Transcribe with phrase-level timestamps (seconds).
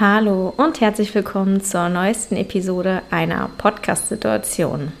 [0.00, 4.92] Hallo und herzlich willkommen zur neuesten Episode einer Podcast-Situation.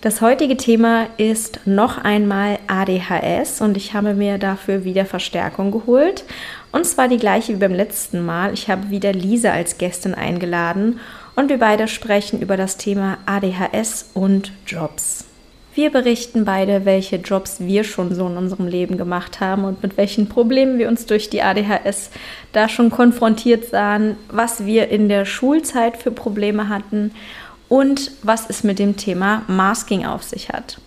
[0.00, 6.24] Das heutige Thema ist noch einmal ADHS und ich habe mir dafür wieder Verstärkung geholt.
[6.72, 8.54] Und zwar die gleiche wie beim letzten Mal.
[8.54, 10.98] Ich habe wieder Lisa als Gästin eingeladen
[11.36, 15.26] und wir beide sprechen über das Thema ADHS und Jobs.
[15.72, 19.96] Wir berichten beide, welche Jobs wir schon so in unserem Leben gemacht haben und mit
[19.96, 22.10] welchen Problemen wir uns durch die ADHS
[22.52, 27.12] da schon konfrontiert sahen, was wir in der Schulzeit für Probleme hatten
[27.68, 30.78] und was es mit dem Thema Masking auf sich hat.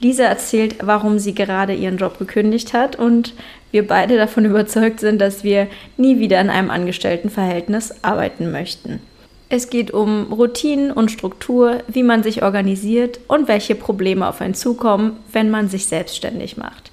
[0.00, 3.34] Lisa erzählt, warum sie gerade ihren Job gekündigt hat und
[3.70, 9.00] wir beide davon überzeugt sind, dass wir nie wieder in einem Angestelltenverhältnis arbeiten möchten.
[9.52, 14.54] Es geht um Routinen und Struktur, wie man sich organisiert und welche Probleme auf einen
[14.54, 16.92] zukommen, wenn man sich selbstständig macht.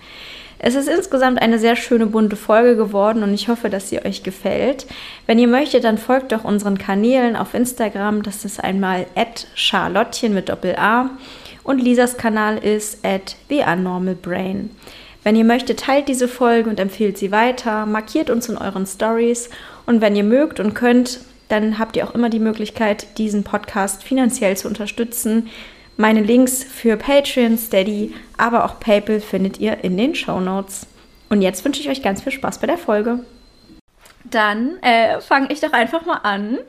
[0.58, 4.24] Es ist insgesamt eine sehr schöne bunte Folge geworden und ich hoffe, dass sie euch
[4.24, 4.88] gefällt.
[5.28, 8.24] Wenn ihr möchtet, dann folgt doch unseren Kanälen auf Instagram.
[8.24, 9.06] Das ist einmal
[9.54, 11.12] Charlottchen mit Doppel A
[11.64, 14.72] und Lisas Kanal ist at TheUnormalBrain.
[15.22, 19.52] Wenn ihr möchtet, teilt diese Folge und empfehlt sie weiter, markiert uns in euren Stories
[19.86, 24.04] und wenn ihr mögt und könnt, dann habt ihr auch immer die Möglichkeit, diesen Podcast
[24.04, 25.50] finanziell zu unterstützen.
[25.96, 30.86] Meine Links für Patreon, Steady, aber auch PayPal findet ihr in den Show Notes.
[31.30, 33.20] Und jetzt wünsche ich euch ganz viel Spaß bei der Folge.
[34.24, 36.60] Dann äh, fange ich doch einfach mal an.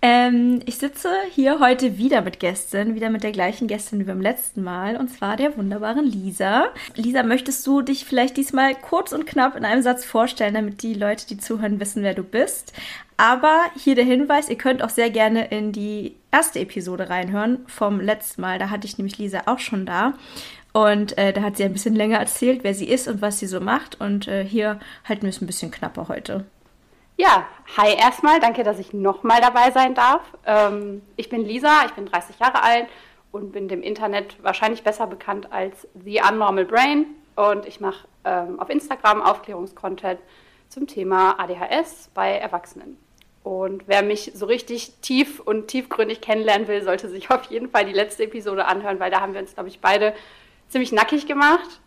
[0.00, 4.20] Ähm, ich sitze hier heute wieder mit Gästen, wieder mit der gleichen Gästin wie beim
[4.20, 6.68] letzten Mal, und zwar der wunderbaren Lisa.
[6.94, 10.94] Lisa, möchtest du dich vielleicht diesmal kurz und knapp in einem Satz vorstellen, damit die
[10.94, 12.72] Leute, die zuhören, wissen, wer du bist?
[13.20, 18.00] Aber hier der Hinweis, ihr könnt auch sehr gerne in die erste Episode reinhören vom
[18.00, 18.60] letzten Mal.
[18.60, 20.14] Da hatte ich nämlich Lisa auch schon da.
[20.72, 23.48] Und äh, da hat sie ein bisschen länger erzählt, wer sie ist und was sie
[23.48, 24.00] so macht.
[24.00, 26.44] Und äh, hier halten wir es ein bisschen knapper heute.
[27.16, 27.44] Ja,
[27.76, 28.38] hi erstmal.
[28.38, 30.22] Danke, dass ich nochmal dabei sein darf.
[30.46, 32.86] Ähm, ich bin Lisa, ich bin 30 Jahre alt
[33.32, 37.06] und bin dem Internet wahrscheinlich besser bekannt als The Unnormal Brain.
[37.34, 40.20] Und ich mache ähm, auf Instagram Aufklärungskontent
[40.68, 43.07] zum Thema ADHS bei Erwachsenen.
[43.48, 47.86] Und wer mich so richtig tief und tiefgründig kennenlernen will, sollte sich auf jeden Fall
[47.86, 50.12] die letzte Episode anhören, weil da haben wir uns, glaube ich, beide
[50.68, 51.80] ziemlich nackig gemacht.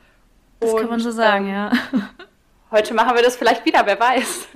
[0.60, 1.72] Das und, kann man so sagen, ähm, ja.
[2.72, 4.48] Heute machen wir das vielleicht wieder, wer weiß.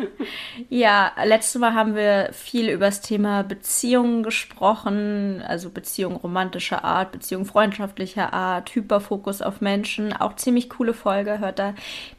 [0.69, 7.11] Ja, letztes Mal haben wir viel über das Thema Beziehungen gesprochen, also Beziehung romantischer Art,
[7.11, 10.13] Beziehung freundschaftlicher Art, Hyperfokus auf Menschen.
[10.13, 11.75] Auch ziemlich coole Folge, hört da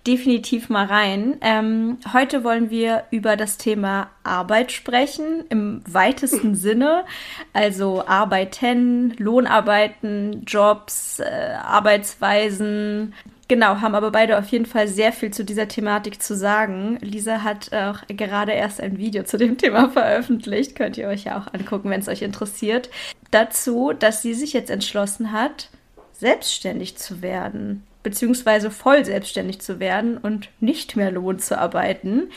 [0.06, 1.38] definitiv mal rein.
[1.40, 7.06] Ähm, heute wollen wir über das Thema Arbeit sprechen, im weitesten Sinne.
[7.54, 13.14] Also Arbeiten, Lohnarbeiten, Jobs, äh, Arbeitsweisen,
[13.48, 16.98] Genau, haben aber beide auf jeden Fall sehr viel zu dieser Thematik zu sagen.
[17.00, 20.74] Lisa hat auch gerade erst ein Video zu dem Thema veröffentlicht.
[20.74, 22.90] Könnt ihr euch ja auch angucken, wenn es euch interessiert.
[23.30, 25.70] Dazu, dass sie sich jetzt entschlossen hat,
[26.12, 32.30] selbstständig zu werden, beziehungsweise voll selbstständig zu werden und nicht mehr Lohn zu arbeiten.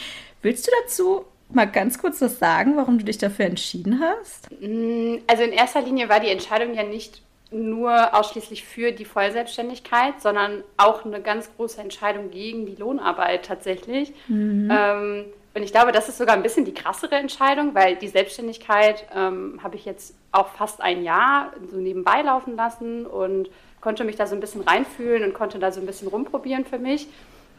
[0.44, 4.50] Willst du dazu mal ganz kurz was sagen, warum du dich dafür entschieden hast?
[4.62, 10.22] Mm, also in erster Linie war die Entscheidung ja nicht nur ausschließlich für die Vollselbstständigkeit,
[10.22, 14.14] sondern auch eine ganz große Entscheidung gegen die Lohnarbeit tatsächlich.
[14.28, 14.70] Mhm.
[14.72, 19.06] Ähm, und ich glaube, das ist sogar ein bisschen die krassere Entscheidung, weil die Selbstständigkeit
[19.16, 23.50] ähm, habe ich jetzt auch fast ein Jahr so nebenbei laufen lassen und
[23.82, 26.78] konnte mich da so ein bisschen reinfühlen und konnte da so ein bisschen rumprobieren für
[26.78, 27.08] mich.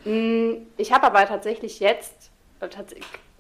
[0.05, 2.31] Mm, ich habe aber tatsächlich jetzt,
[2.61, 2.69] äh,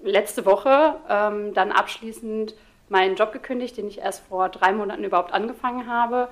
[0.02, 2.54] letzte Woche, ähm, dann abschließend
[2.90, 6.28] meinen Job gekündigt, den ich erst vor drei Monaten überhaupt angefangen habe,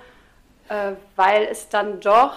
[0.69, 2.35] äh, weil es dann doch,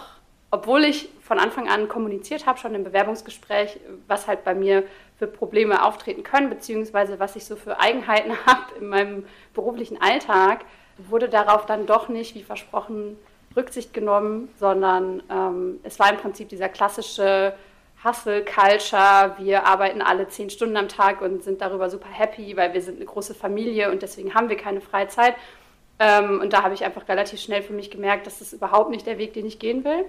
[0.52, 4.84] obwohl ich von Anfang an kommuniziert habe, schon im Bewerbungsgespräch, was halt bei mir
[5.18, 10.66] für Probleme auftreten können, beziehungsweise was ich so für Eigenheiten habe in meinem beruflichen Alltag,
[10.98, 13.18] wurde darauf dann doch nicht, wie versprochen,
[13.56, 17.54] Rücksicht genommen, sondern ähm, es war im Prinzip dieser klassische
[18.04, 19.36] Hustle Culture.
[19.38, 22.98] Wir arbeiten alle zehn Stunden am Tag und sind darüber super happy, weil wir sind
[22.98, 25.36] eine große Familie und deswegen haben wir keine Freizeit.
[26.00, 29.06] Ähm, und da habe ich einfach relativ schnell für mich gemerkt, dass das überhaupt nicht
[29.06, 30.06] der Weg, den ich gehen will.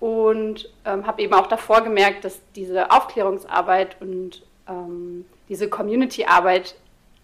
[0.00, 6.74] Und ähm, habe eben auch davor gemerkt, dass diese Aufklärungsarbeit und ähm, diese Community-Arbeit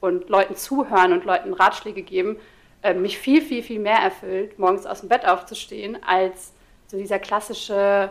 [0.00, 2.36] und Leuten zuhören und Leuten Ratschläge geben,
[2.82, 6.52] äh, mich viel, viel, viel mehr erfüllt, morgens aus dem Bett aufzustehen, als
[6.86, 8.10] so dieser klassische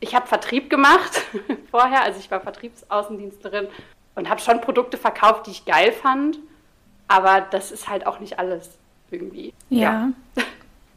[0.00, 1.22] ich habe Vertrieb gemacht
[1.70, 3.68] vorher, also ich war Vertriebsaußendienstlerin
[4.14, 6.38] und habe schon Produkte verkauft, die ich geil fand,
[7.06, 8.70] aber das ist halt auch nicht alles
[9.10, 9.52] irgendwie.
[9.70, 10.12] Ja.
[10.36, 10.44] ja.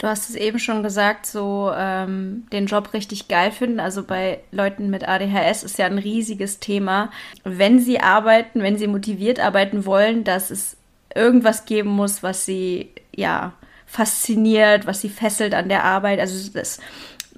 [0.01, 3.79] Du hast es eben schon gesagt, so ähm, den Job richtig geil finden.
[3.79, 7.11] Also bei Leuten mit ADHS ist ja ein riesiges Thema.
[7.43, 10.75] Wenn sie arbeiten, wenn sie motiviert arbeiten wollen, dass es
[11.13, 13.53] irgendwas geben muss, was sie ja
[13.85, 16.19] fasziniert, was sie fesselt an der Arbeit.
[16.19, 16.79] Also das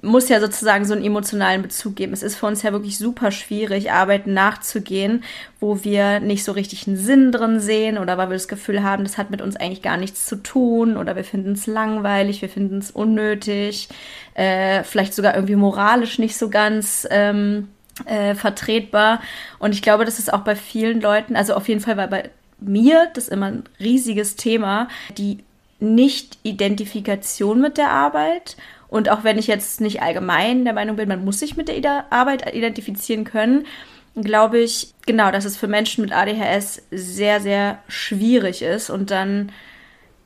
[0.04, 2.12] muss ja sozusagen so einen emotionalen Bezug geben.
[2.12, 5.24] Es ist für uns ja wirklich super schwierig, Arbeiten nachzugehen,
[5.60, 9.04] wo wir nicht so richtig einen Sinn drin sehen oder weil wir das Gefühl haben,
[9.04, 12.48] das hat mit uns eigentlich gar nichts zu tun oder wir finden es langweilig, wir
[12.48, 13.88] finden es unnötig,
[14.34, 17.06] äh, vielleicht sogar irgendwie moralisch nicht so ganz.
[17.10, 17.68] Ähm,
[18.06, 19.20] äh, vertretbar.
[19.60, 22.30] Und ich glaube, das ist auch bei vielen Leuten, also auf jeden Fall war bei
[22.58, 25.44] mir das immer ein riesiges Thema, die
[25.80, 28.56] Nicht-Identifikation mit der Arbeit
[28.94, 32.12] und auch wenn ich jetzt nicht allgemein der Meinung bin, man muss sich mit der
[32.12, 33.66] Arbeit identifizieren können,
[34.14, 39.50] glaube ich, genau, dass es für Menschen mit ADHS sehr, sehr schwierig ist und dann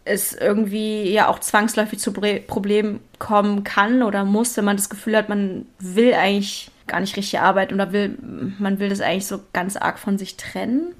[0.05, 5.17] es irgendwie ja auch zwangsläufig zu Problemen kommen kann oder muss, wenn man das Gefühl
[5.17, 8.19] hat, man will eigentlich gar nicht richtig arbeiten oder will,
[8.59, 10.95] man will das eigentlich so ganz arg von sich trennen.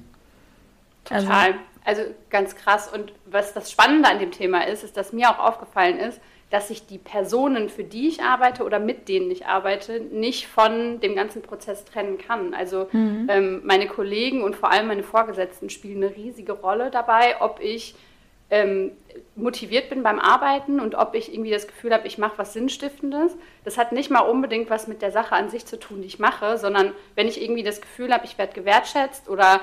[1.11, 1.55] Also Total.
[1.85, 2.89] Also, also ganz krass.
[2.91, 6.19] Und was das Spannende an dem Thema ist, ist, dass mir auch aufgefallen ist,
[6.51, 10.99] dass ich die Personen, für die ich arbeite oder mit denen ich arbeite, nicht von
[11.01, 12.55] dem ganzen Prozess trennen kann.
[12.55, 13.27] Also mhm.
[13.31, 17.95] ähm, meine Kollegen und vor allem meine Vorgesetzten spielen eine riesige Rolle dabei, ob ich
[18.51, 18.93] ähm,
[19.37, 23.37] motiviert bin beim Arbeiten und ob ich irgendwie das Gefühl habe, ich mache was Sinnstiftendes.
[23.65, 26.19] Das hat nicht mal unbedingt was mit der Sache an sich zu tun, die ich
[26.19, 29.61] mache, sondern wenn ich irgendwie das Gefühl habe, ich werde gewertschätzt oder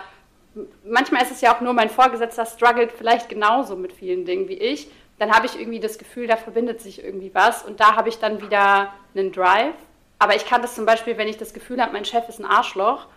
[0.85, 4.53] manchmal ist es ja auch nur mein Vorgesetzter struggelt vielleicht genauso mit vielen Dingen wie
[4.53, 8.09] ich dann habe ich irgendwie das Gefühl, da verbindet sich irgendwie was und da habe
[8.09, 9.75] ich dann wieder einen Drive.
[10.19, 12.45] Aber ich kann das zum Beispiel, wenn ich das Gefühl habe, mein Chef ist ein
[12.45, 13.07] Arschloch,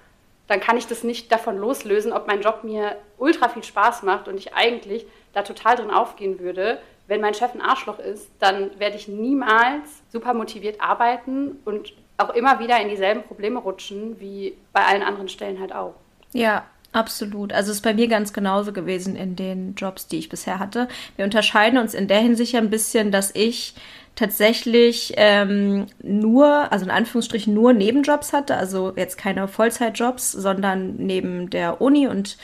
[0.47, 4.29] dann kann ich das nicht davon loslösen, ob mein Job mir ultra viel Spaß macht
[4.29, 6.81] und ich eigentlich da total drin aufgehen würde.
[7.07, 12.31] Wenn mein Chef ein Arschloch ist, dann werde ich niemals super motiviert arbeiten und auch
[12.31, 15.95] immer wieder in dieselben Probleme rutschen, wie bei allen anderen Stellen halt auch.
[16.33, 17.53] Ja, Absolut.
[17.53, 20.89] Also es ist bei mir ganz genauso gewesen in den Jobs, die ich bisher hatte.
[21.17, 23.75] Wir unterscheiden uns in der Hinsicht ein bisschen, dass ich
[24.15, 31.51] tatsächlich ähm, nur, also in Anführungsstrichen nur Nebenjobs hatte, also jetzt keine Vollzeitjobs, sondern neben
[31.51, 32.37] der Uni und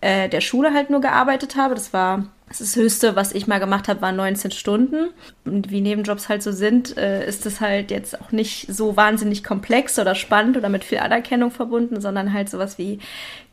[0.00, 1.74] äh, der Schule halt nur gearbeitet habe.
[1.74, 2.24] Das war
[2.58, 5.10] das Höchste, was ich mal gemacht habe, waren 19 Stunden.
[5.44, 9.44] Und wie Nebenjobs halt so sind, äh, ist es halt jetzt auch nicht so wahnsinnig
[9.44, 12.98] komplex oder spannend oder mit viel Anerkennung verbunden, sondern halt sowas wie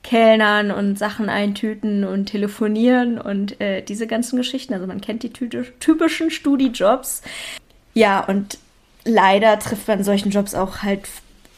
[0.04, 4.74] Kellnern und Sachen eintüten und telefonieren und äh, diese ganzen Geschichten.
[4.74, 7.22] Also man kennt die typischen Studijobs.
[7.94, 8.58] Ja, und
[9.06, 11.08] leider trifft man solchen Jobs auch halt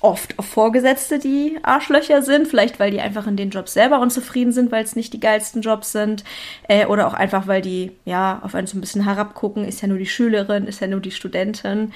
[0.01, 4.51] oft auf Vorgesetzte, die Arschlöcher sind, vielleicht weil die einfach in den Jobs selber unzufrieden
[4.51, 6.23] sind, weil es nicht die geilsten Jobs sind,
[6.67, 9.87] äh, oder auch einfach, weil die ja auf einen so ein bisschen herabgucken, ist ja
[9.87, 11.93] nur die Schülerin, ist ja nur die Studentin.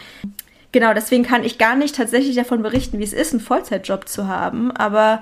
[0.71, 4.27] Genau, deswegen kann ich gar nicht tatsächlich davon berichten, wie es ist, einen Vollzeitjob zu
[4.27, 5.21] haben, aber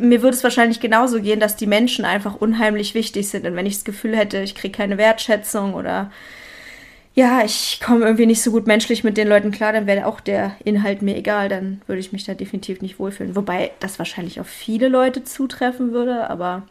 [0.00, 3.46] mir würde es wahrscheinlich genauso gehen, dass die Menschen einfach unheimlich wichtig sind.
[3.46, 6.10] Und wenn ich das Gefühl hätte, ich kriege keine Wertschätzung oder
[7.14, 10.20] ja, ich komme irgendwie nicht so gut menschlich mit den Leuten klar, dann wäre auch
[10.20, 13.36] der Inhalt mir egal, dann würde ich mich da definitiv nicht wohlfühlen.
[13.36, 16.62] Wobei das wahrscheinlich auf viele Leute zutreffen würde, aber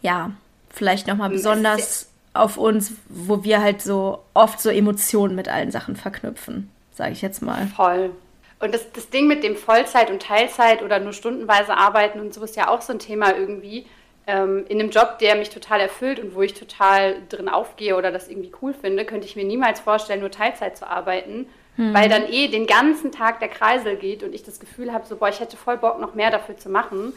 [0.00, 0.30] ja,
[0.70, 5.96] vielleicht nochmal besonders auf uns, wo wir halt so oft so Emotionen mit allen Sachen
[5.96, 7.66] verknüpfen, sage ich jetzt mal.
[7.66, 8.10] Voll.
[8.58, 12.42] Und das, das Ding mit dem Vollzeit und Teilzeit oder nur stundenweise arbeiten und so
[12.44, 13.84] ist ja auch so ein Thema irgendwie
[14.26, 18.12] ähm, in einem Job, der mich total erfüllt und wo ich total drin aufgehe oder
[18.12, 21.46] das irgendwie cool finde, könnte ich mir niemals vorstellen, nur Teilzeit zu arbeiten,
[21.76, 21.92] hm.
[21.92, 25.16] weil dann eh den ganzen Tag der Kreisel geht und ich das Gefühl habe, so,
[25.16, 27.12] boah, ich hätte voll Bock, noch mehr dafür zu machen.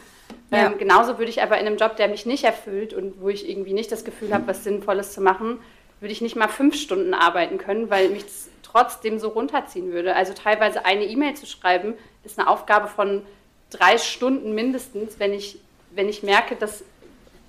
[0.51, 0.67] Ja.
[0.67, 3.47] Ähm, genauso würde ich aber in einem Job, der mich nicht erfüllt und wo ich
[3.47, 5.59] irgendwie nicht das Gefühl habe, was Sinnvolles zu machen,
[5.99, 10.15] würde ich nicht mal fünf Stunden arbeiten können, weil mich das trotzdem so runterziehen würde.
[10.15, 13.21] Also teilweise eine E-Mail zu schreiben, ist eine Aufgabe von
[13.69, 15.59] drei Stunden mindestens, wenn ich,
[15.91, 16.83] wenn ich merke, dass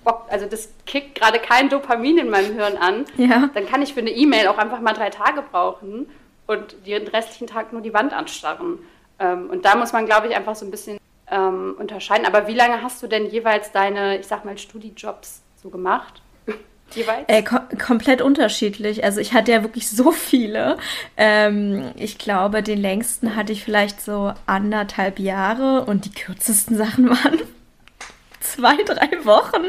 [0.07, 3.49] Bock, also das kickt gerade kein Dopamin in meinem Hirn an, ja.
[3.53, 6.07] dann kann ich für eine E-Mail auch einfach mal drei Tage brauchen
[6.47, 8.79] und den restlichen Tag nur die Wand anstarren.
[9.19, 10.97] Ähm, und da muss man, glaube ich, einfach so ein bisschen
[11.29, 12.25] ähm, unterscheiden.
[12.25, 16.21] Aber wie lange hast du denn jeweils deine, ich sag mal, Studijobs so gemacht?
[16.95, 17.25] Jeweils?
[17.27, 19.03] Äh, kom komplett unterschiedlich.
[19.03, 20.77] Also ich hatte ja wirklich so viele.
[21.17, 27.09] Ähm, ich glaube, den längsten hatte ich vielleicht so anderthalb Jahre und die kürzesten Sachen
[27.09, 27.39] waren
[28.57, 29.65] zwei, drei Wochen.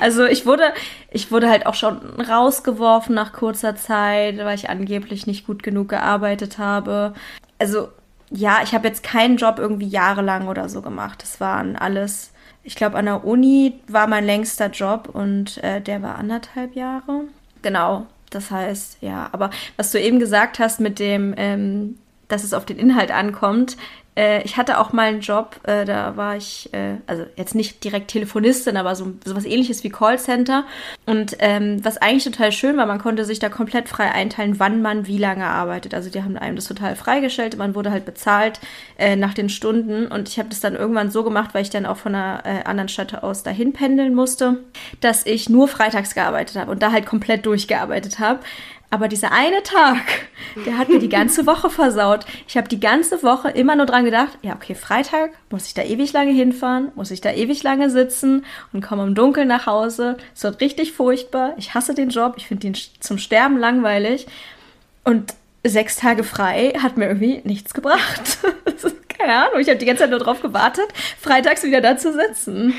[0.00, 0.72] Also ich wurde,
[1.10, 5.88] ich wurde halt auch schon rausgeworfen nach kurzer Zeit, weil ich angeblich nicht gut genug
[5.88, 7.14] gearbeitet habe.
[7.58, 7.88] Also
[8.30, 11.22] ja, ich habe jetzt keinen Job irgendwie jahrelang oder so gemacht.
[11.22, 16.02] Das waren alles, ich glaube, an der Uni war mein längster Job und äh, der
[16.02, 17.24] war anderthalb Jahre.
[17.62, 18.06] Genau.
[18.30, 22.66] Das heißt, ja, aber was du eben gesagt hast mit dem, ähm, dass es auf
[22.66, 23.78] den Inhalt ankommt,
[24.18, 27.84] äh, ich hatte auch mal einen Job, äh, da war ich, äh, also jetzt nicht
[27.84, 30.64] direkt Telefonistin, aber so, so was ähnliches wie Callcenter.
[31.06, 34.82] Und ähm, was eigentlich total schön war, man konnte sich da komplett frei einteilen, wann
[34.82, 35.94] man wie lange arbeitet.
[35.94, 38.58] Also die haben einem das total freigestellt, man wurde halt bezahlt
[38.98, 40.08] äh, nach den Stunden.
[40.08, 42.64] Und ich habe das dann irgendwann so gemacht, weil ich dann auch von einer äh,
[42.64, 44.58] anderen Stadt aus dahin pendeln musste,
[45.00, 48.40] dass ich nur freitags gearbeitet habe und da halt komplett durchgearbeitet habe.
[48.90, 49.98] Aber dieser eine Tag,
[50.64, 52.24] der hat mir die ganze Woche versaut.
[52.46, 55.82] Ich habe die ganze Woche immer nur dran gedacht, ja, okay, Freitag muss ich da
[55.82, 60.16] ewig lange hinfahren, muss ich da ewig lange sitzen und komme im Dunkeln nach Hause.
[60.34, 61.52] Es wird richtig furchtbar.
[61.58, 62.34] Ich hasse den Job.
[62.38, 64.26] Ich finde ihn zum Sterben langweilig.
[65.04, 68.38] Und sechs Tage frei hat mir irgendwie nichts gebracht.
[69.18, 70.86] Keine Ahnung, ich habe die ganze Zeit nur drauf gewartet,
[71.20, 72.72] freitags wieder da zu sitzen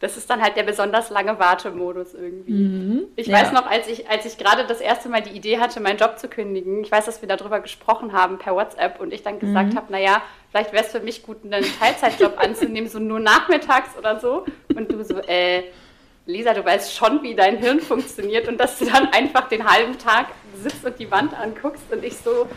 [0.00, 2.52] das ist dann halt der besonders lange Wartemodus irgendwie.
[2.52, 3.38] Mhm, ich ja.
[3.38, 6.18] weiß noch, als ich, als ich gerade das erste Mal die Idee hatte, meinen Job
[6.18, 9.74] zu kündigen, ich weiß, dass wir darüber gesprochen haben per WhatsApp und ich dann gesagt
[9.74, 9.76] mhm.
[9.76, 14.18] habe, naja, vielleicht wäre es für mich gut, einen Teilzeitjob anzunehmen, so nur nachmittags oder
[14.18, 14.46] so.
[14.74, 15.64] Und du so, äh,
[16.24, 19.98] Lisa, du weißt schon, wie dein Hirn funktioniert und dass du dann einfach den halben
[19.98, 22.48] Tag sitzt und die Wand anguckst und ich so,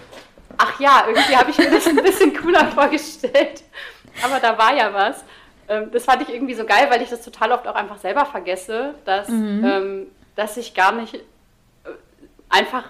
[0.57, 3.63] ach ja, irgendwie habe ich mir das ein bisschen cooler vorgestellt.
[4.23, 5.25] Aber da war ja was.
[5.67, 8.25] Ähm, das fand ich irgendwie so geil, weil ich das total oft auch einfach selber
[8.25, 9.63] vergesse, dass, mhm.
[9.65, 11.19] ähm, dass ich gar nicht äh,
[12.49, 12.85] einfach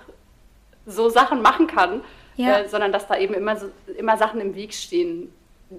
[0.85, 2.01] so Sachen machen kann,
[2.35, 2.59] ja.
[2.59, 5.33] äh, sondern dass da eben immer, so, immer Sachen im Weg stehen.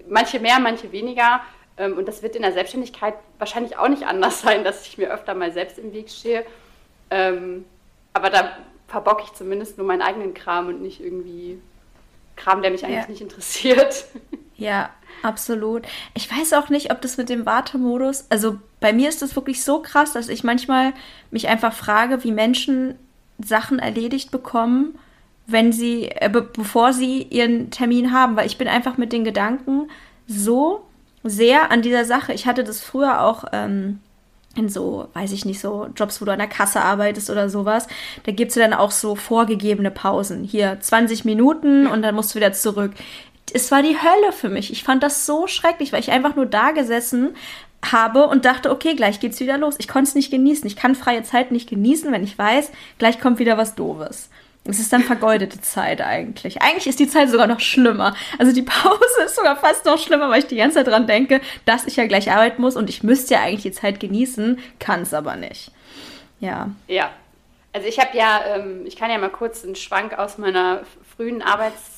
[0.08, 1.40] Manche mehr, manche weniger.
[1.76, 5.12] Ähm, und das wird in der Selbstständigkeit wahrscheinlich auch nicht anders sein, dass ich mir
[5.12, 6.44] öfter mal selbst im Weg stehe.
[7.10, 7.64] Ähm,
[8.12, 8.56] aber da
[8.88, 11.60] verbocke ich zumindest nur meinen eigenen Kram und nicht irgendwie
[12.36, 13.08] Kram, der mich eigentlich ja.
[13.08, 14.06] nicht interessiert.
[14.56, 14.90] Ja,
[15.22, 15.82] absolut.
[16.14, 19.64] Ich weiß auch nicht, ob das mit dem Wartemodus, also bei mir ist das wirklich
[19.64, 20.92] so krass, dass ich manchmal
[21.30, 22.94] mich einfach frage, wie Menschen
[23.38, 24.98] Sachen erledigt bekommen,
[25.46, 29.24] wenn sie, äh, be bevor sie ihren Termin haben, weil ich bin einfach mit den
[29.24, 29.90] Gedanken
[30.26, 30.86] so
[31.22, 32.32] sehr an dieser Sache.
[32.32, 33.98] Ich hatte das früher auch ähm,
[34.54, 37.88] in so, weiß ich nicht, so Jobs, wo du an der Kasse arbeitest oder sowas.
[38.24, 40.44] Da gibt es dann auch so vorgegebene Pausen.
[40.44, 42.92] Hier 20 Minuten und dann musst du wieder zurück
[43.52, 44.72] es war die Hölle für mich.
[44.72, 47.36] Ich fand das so schrecklich, weil ich einfach nur da gesessen
[47.92, 49.76] habe und dachte, okay, gleich geht's wieder los.
[49.78, 50.66] Ich konnte es nicht genießen.
[50.66, 54.30] Ich kann freie Zeit nicht genießen, wenn ich weiß, gleich kommt wieder was Doofes.
[54.66, 56.62] Es ist dann vergeudete Zeit eigentlich.
[56.62, 58.14] Eigentlich ist die Zeit sogar noch schlimmer.
[58.38, 61.42] Also die Pause ist sogar fast noch schlimmer, weil ich die ganze Zeit dran denke,
[61.66, 65.02] dass ich ja gleich arbeiten muss und ich müsste ja eigentlich die Zeit genießen, kann
[65.02, 65.70] es aber nicht.
[66.40, 66.70] Ja.
[66.88, 67.10] Ja.
[67.74, 70.82] Also ich habe ja, ähm, ich kann ja mal kurz einen Schwank aus meiner
[71.16, 71.93] frühen Arbeits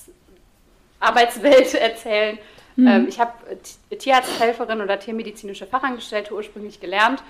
[1.00, 2.38] Arbeitswelt erzählen.
[2.76, 2.86] Mhm.
[2.86, 3.32] Ähm, ich habe
[3.96, 7.22] Tierarzthelferin oder tiermedizinische Fachangestellte ursprünglich gelernt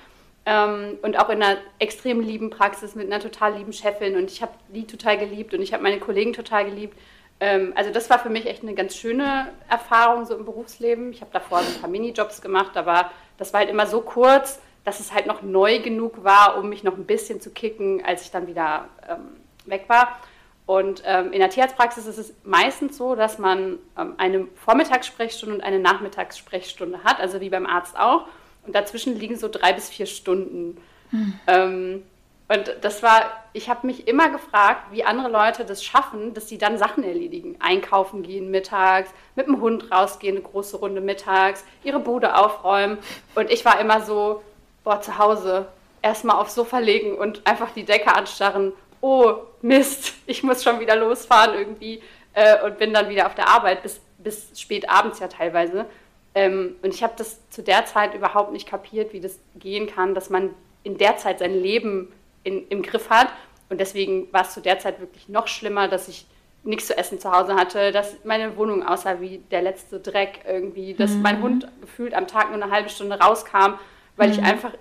[0.45, 4.43] ähm, und auch in einer extrem lieben Praxis mit einer total lieben Chefin und ich
[4.43, 6.97] habe die total geliebt und ich habe meine Kollegen total geliebt.
[7.39, 11.13] Ähm, also das war für mich echt eine ganz schöne Erfahrung so im Berufsleben.
[11.13, 14.61] Ich habe davor so ein paar Minijobs gemacht, aber das war halt immer so kurz,
[14.85, 18.23] dass es halt noch neu genug war, um mich noch ein bisschen zu kicken, als
[18.23, 20.21] ich dann wieder ähm, weg war.
[20.67, 25.61] Und ähm, in der Tierarztpraxis ist es meistens so, dass man ähm, eine Vormittagssprechstunde und
[25.61, 28.27] eine Nachmittagssprechstunde hat, also wie beim Arzt auch.
[28.67, 30.77] Und dazwischen liegen so drei bis vier Stunden.
[31.11, 31.39] Hm.
[31.47, 32.03] Ähm,
[32.49, 36.59] und das war, ich habe mich immer gefragt, wie andere Leute das schaffen, dass sie
[36.59, 37.57] dann Sachen erledigen.
[37.61, 42.99] Einkaufen gehen mittags, mit dem Hund rausgehen, eine große Runde mittags, ihre Bude aufräumen.
[43.35, 44.43] Und ich war immer so,
[44.85, 45.67] boah, zu Hause
[46.03, 48.73] erstmal aufs Sofa legen und einfach die Decke anstarren
[49.07, 52.03] oh Mist, ich muss schon wieder losfahren irgendwie
[52.35, 55.87] äh, und bin dann wieder auf der Arbeit bis, bis spät abends ja teilweise.
[56.35, 60.15] Ähm, und ich habe das zu der Zeit überhaupt nicht kapiert, wie das gehen kann,
[60.15, 60.51] dass man
[60.83, 63.29] in der Zeit sein Leben in, im Griff hat.
[63.69, 66.27] Und deswegen war es zu der Zeit wirklich noch schlimmer, dass ich
[66.65, 70.95] nichts zu essen zu Hause hatte, dass meine Wohnung aussah wie der letzte Dreck irgendwie,
[70.95, 71.23] dass mhm.
[71.23, 73.75] mein Hund gefühlt am Tag nur eine halbe Stunde rauskam,
[74.17, 74.35] weil mhm.
[74.35, 74.73] ich einfach,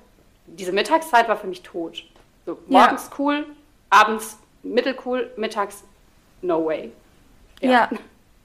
[0.48, 2.04] diese Mittagszeit war für mich tot.
[2.46, 3.16] So, morgens ja.
[3.20, 3.46] cool,
[3.96, 5.84] abends mittelcool, mittags
[6.42, 6.92] no way.
[7.62, 7.72] Ja.
[7.72, 7.90] ja.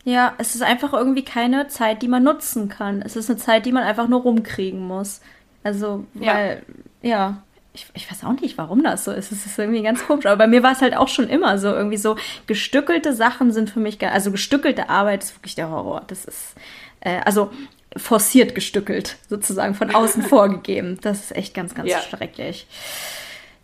[0.04, 0.34] ja.
[0.38, 3.02] es ist einfach irgendwie keine Zeit, die man nutzen kann.
[3.02, 5.20] Es ist eine Zeit, die man einfach nur rumkriegen muss.
[5.62, 6.62] Also, weil,
[7.02, 7.42] ja, ja
[7.72, 9.30] ich, ich, weiß auch nicht, warum das so ist.
[9.30, 10.26] Es ist irgendwie ganz komisch.
[10.26, 11.68] Aber bei mir war es halt auch schon immer so.
[11.68, 12.16] Irgendwie so
[12.46, 16.02] gestückelte Sachen sind für mich, also gestückelte Arbeit ist wirklich der Horror.
[16.06, 16.54] Das ist,
[17.00, 17.50] äh, also
[17.96, 20.98] forciert gestückelt, sozusagen von außen vorgegeben.
[21.00, 22.00] Das ist echt ganz, ganz ja.
[22.00, 22.66] schrecklich.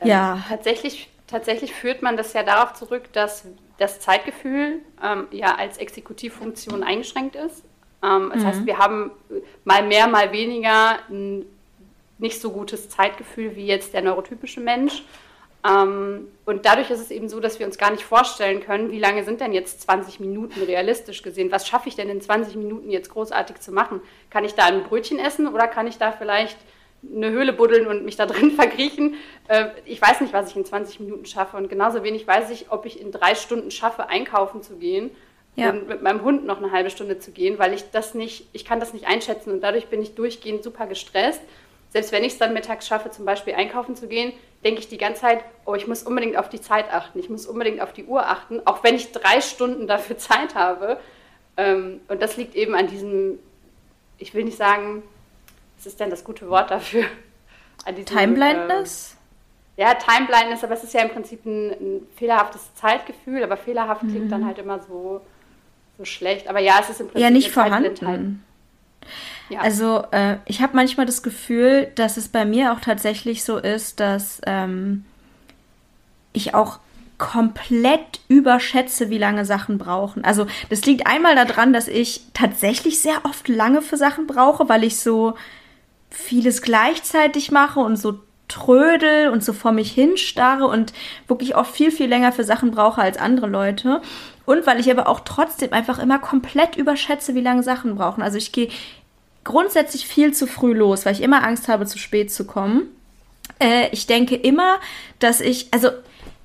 [0.00, 0.44] Ähm, ja.
[0.48, 3.44] Tatsächlich tatsächlich führt man das ja darauf zurück, dass
[3.78, 7.64] das Zeitgefühl ähm, ja als Exekutivfunktion eingeschränkt ist.
[8.02, 8.46] Ähm, das mhm.
[8.46, 9.10] heißt, wir haben
[9.64, 11.46] mal mehr, mal weniger ein
[12.18, 15.04] nicht so gutes Zeitgefühl wie jetzt der neurotypische Mensch.
[15.66, 18.98] Ähm, und dadurch ist es eben so, dass wir uns gar nicht vorstellen können, wie
[18.98, 21.50] lange sind denn jetzt 20 Minuten realistisch gesehen?
[21.50, 24.00] Was schaffe ich denn in 20 Minuten jetzt großartig zu machen?
[24.30, 26.56] Kann ich da ein Brötchen essen oder kann ich da vielleicht
[27.14, 29.14] eine Höhle buddeln und mich da drin verkriechen?
[29.48, 31.56] Äh, ich weiß nicht, was ich in 20 Minuten schaffe.
[31.56, 35.10] Und genauso wenig weiß ich, ob ich in drei Stunden schaffe, einkaufen zu gehen
[35.56, 35.70] ja.
[35.70, 38.64] und mit meinem Hund noch eine halbe Stunde zu gehen, weil ich das nicht, ich
[38.64, 41.40] kann das nicht einschätzen und dadurch bin ich durchgehend super gestresst.
[41.90, 44.32] Selbst wenn ich es dann mittags schaffe, zum Beispiel einkaufen zu gehen,
[44.64, 47.46] denke ich die ganze Zeit, oh, ich muss unbedingt auf die Zeit achten, ich muss
[47.46, 50.98] unbedingt auf die Uhr achten, auch wenn ich drei Stunden dafür Zeit habe.
[51.56, 53.38] Ähm, und das liegt eben an diesem,
[54.18, 55.02] ich will nicht sagen,
[55.86, 57.04] was ist denn das gute Wort dafür?
[58.04, 59.16] Time Blindness?
[59.78, 63.56] Ähm, ja, Time Blindness, aber es ist ja im Prinzip ein, ein fehlerhaftes Zeitgefühl, aber
[63.56, 64.10] fehlerhaft mhm.
[64.10, 65.20] klingt dann halt immer so,
[65.96, 66.48] so schlecht.
[66.48, 68.42] Aber ja, es ist im Prinzip ja nicht vorhanden.
[69.48, 69.60] Ja.
[69.60, 74.00] Also äh, ich habe manchmal das Gefühl, dass es bei mir auch tatsächlich so ist,
[74.00, 75.04] dass ähm,
[76.32, 76.80] ich auch
[77.18, 80.24] komplett überschätze, wie lange Sachen brauchen.
[80.24, 84.82] Also das liegt einmal daran, dass ich tatsächlich sehr oft lange für Sachen brauche, weil
[84.82, 85.34] ich so
[86.16, 90.92] vieles gleichzeitig mache und so trödel und so vor mich hinstarre und
[91.26, 94.00] wirklich oft viel, viel länger für Sachen brauche als andere Leute.
[94.44, 98.22] Und weil ich aber auch trotzdem einfach immer komplett überschätze, wie lange Sachen brauchen.
[98.22, 98.68] Also ich gehe
[99.42, 102.82] grundsätzlich viel zu früh los, weil ich immer Angst habe, zu spät zu kommen.
[103.58, 104.78] Äh, ich denke immer,
[105.18, 105.90] dass ich, also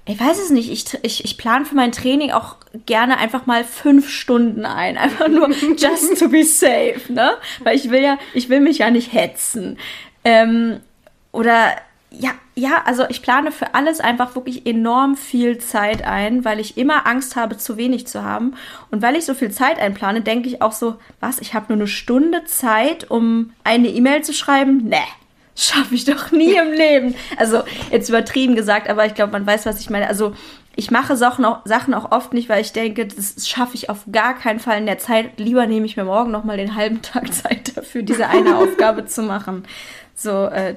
[0.06, 2.56] ich weiß es nicht, ich, ich, ich plane für mein Training auch
[2.86, 4.98] gerne einfach mal fünf Stunden ein.
[5.02, 7.34] Einfach nur just to be safe, ne?
[7.64, 9.78] Weil ich will ja, ich will mich ja nicht hetzen.
[10.24, 10.80] Ähm,
[11.32, 11.72] oder
[12.10, 16.78] ja, ja, also ich plane für alles einfach wirklich enorm viel Zeit ein, weil ich
[16.78, 18.56] immer Angst habe, zu wenig zu haben.
[18.92, 21.78] Und weil ich so viel Zeit einplane, denke ich auch so, was, ich habe nur
[21.78, 24.90] eine Stunde Zeit, um eine E-Mail zu schreiben?
[24.90, 24.98] Ne,
[25.64, 27.16] schaffe ich doch nie im Leben.
[27.38, 30.08] Also jetzt übertrieben gesagt, aber ich glaube, man weiß, was ich meine.
[30.08, 30.34] Also
[30.76, 34.06] ich mache Sachen auch, Sachen auch oft nicht, weil ich denke, das schaffe ich auf
[34.12, 35.40] gar keinen Fall in der Zeit.
[35.40, 39.06] Lieber nehme ich mir morgen noch mal den halben Tag Zeit dafür, diese eine Aufgabe
[39.06, 39.66] zu machen.
[40.16, 40.76] So, äh,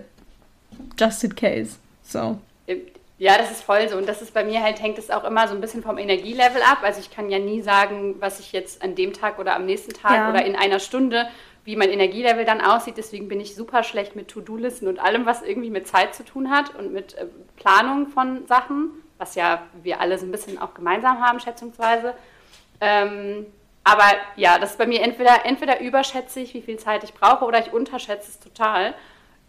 [0.98, 1.76] just in case.
[2.02, 2.38] So.
[3.16, 3.96] Ja, das ist voll so.
[3.96, 6.62] Und das ist bei mir halt, hängt es auch immer so ein bisschen vom Energielevel
[6.62, 6.78] ab.
[6.82, 9.92] Also ich kann ja nie sagen, was ich jetzt an dem Tag oder am nächsten
[9.92, 10.30] Tag ja.
[10.30, 11.28] oder in einer Stunde,
[11.64, 12.96] wie mein Energielevel dann aussieht.
[12.96, 16.50] Deswegen bin ich super schlecht mit To-Do-Listen und allem, was irgendwie mit Zeit zu tun
[16.50, 20.74] hat und mit äh, Planung von Sachen, was ja wir alle so ein bisschen auch
[20.74, 22.14] gemeinsam haben, schätzungsweise.
[22.80, 23.46] Ähm,
[23.82, 24.04] aber
[24.36, 27.60] ja, das ist bei mir entweder, entweder überschätze ich, wie viel Zeit ich brauche, oder
[27.60, 28.94] ich unterschätze es total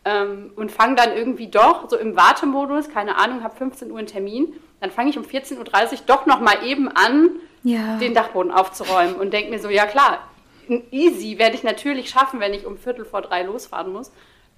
[0.03, 4.07] ähm, und fange dann irgendwie doch so im Wartemodus, keine Ahnung, habe 15 Uhr einen
[4.07, 7.31] Termin, dann fange ich um 14.30 Uhr doch noch mal eben an,
[7.63, 7.97] ja.
[7.97, 10.19] den Dachboden aufzuräumen und denke mir so, ja klar,
[10.91, 14.11] easy werde ich natürlich schaffen, wenn ich um Viertel vor drei losfahren muss.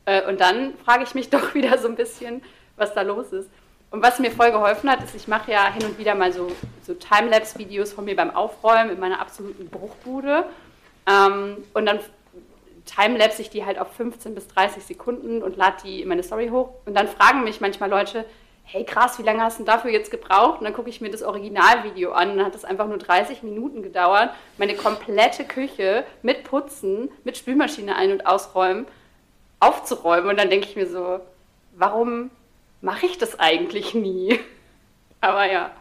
[0.05, 2.41] Äh, und dann frage ich mich doch wieder so ein bisschen,
[2.75, 3.49] was da los ist.
[3.89, 6.51] Und was mir voll geholfen hat, ist, ich mache ja hin und wieder mal so,
[6.85, 10.45] so Timelapse-Videos von mir beim Aufräumen in meiner absoluten Bruchbude.
[11.07, 11.99] Ähm, und dann
[12.85, 16.49] timelapse ich die halt auf 15 bis 30 Sekunden und lade die in meine Story
[16.49, 16.71] hoch.
[16.85, 18.25] Und dann fragen mich manchmal Leute,
[18.69, 20.59] hey krass, wie lange hast du dafür jetzt gebraucht?
[20.59, 23.41] Und dann gucke ich mir das Originalvideo an und dann hat das einfach nur 30
[23.41, 28.85] Minuten gedauert, meine komplette Küche mit Putzen, mit Spülmaschine ein- und ausräumen,
[29.61, 30.29] aufzuräumen.
[30.29, 31.21] Und dann denke ich mir so,
[31.77, 32.29] warum
[32.81, 34.39] mache ich das eigentlich nie?
[35.21, 35.71] Aber ja.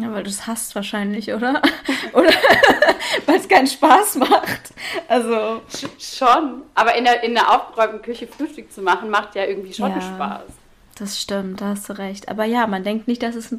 [0.00, 1.60] Ja, weil du es hasst wahrscheinlich, oder?
[2.14, 2.30] oder
[3.26, 4.72] weil es keinen Spaß macht.
[5.06, 5.60] Also.
[5.98, 6.62] Schon.
[6.74, 10.00] Aber in der, in der aufgeräumten Küche Frühstück zu machen, macht ja irgendwie schon ja,
[10.00, 10.61] Spaß.
[10.98, 12.28] Das stimmt, da hast du recht.
[12.28, 13.58] Aber ja, man denkt nicht, dass es ein.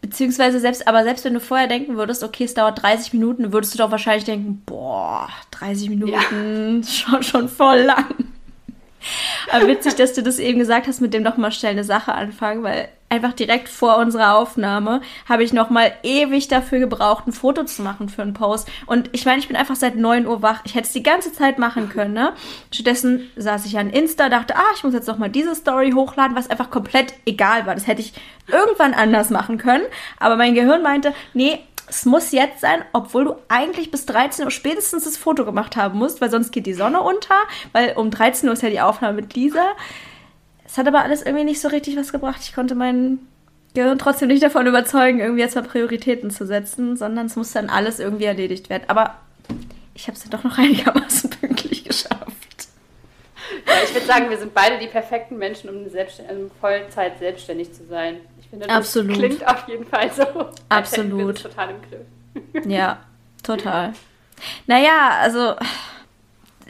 [0.00, 3.72] Beziehungsweise selbst, aber selbst wenn du vorher denken würdest, okay, es dauert 30 Minuten, würdest
[3.72, 6.82] du doch wahrscheinlich denken, boah, 30 Minuten, ja.
[6.88, 8.06] schon, schon voll lang.
[9.50, 12.12] Aber witzig, dass du das eben gesagt hast, mit dem doch mal schnell eine Sache
[12.14, 17.32] anfangen, weil einfach direkt vor unserer Aufnahme habe ich noch mal ewig dafür gebraucht, ein
[17.32, 18.70] Foto zu machen für einen Post.
[18.86, 20.62] Und ich meine, ich bin einfach seit 9 Uhr wach.
[20.64, 22.14] Ich hätte es die ganze Zeit machen können.
[22.14, 22.32] Ne?
[22.70, 26.34] Stattdessen saß ich an Insta, dachte, ah, ich muss jetzt noch mal diese Story hochladen,
[26.34, 27.74] was einfach komplett egal war.
[27.74, 28.14] Das hätte ich
[28.48, 29.84] irgendwann anders machen können.
[30.18, 34.50] Aber mein Gehirn meinte, nee, es muss jetzt sein, obwohl du eigentlich bis 13 Uhr
[34.50, 37.34] spätestens das Foto gemacht haben musst, weil sonst geht die Sonne unter,
[37.72, 39.72] weil um 13 Uhr ist ja die Aufnahme mit Lisa.
[40.72, 42.40] Es hat aber alles irgendwie nicht so richtig was gebracht.
[42.42, 43.18] Ich konnte mein
[43.74, 47.68] Gehirn trotzdem nicht davon überzeugen, irgendwie jetzt mal Prioritäten zu setzen, sondern es muss dann
[47.68, 48.84] alles irgendwie erledigt werden.
[48.88, 49.16] Aber
[49.94, 52.22] ich habe es ja doch noch einigermaßen pünktlich geschafft.
[53.66, 57.86] Ja, ich würde sagen, wir sind beide die perfekten Menschen, um in Vollzeit selbstständig zu
[57.86, 58.16] sein
[58.52, 59.16] finde, das Absolut.
[59.16, 60.24] klingt auf jeden Fall so.
[60.68, 61.42] Absolut.
[61.42, 62.66] Wir total im Griff.
[62.66, 62.98] ja,
[63.42, 63.94] total.
[64.66, 65.54] Naja, also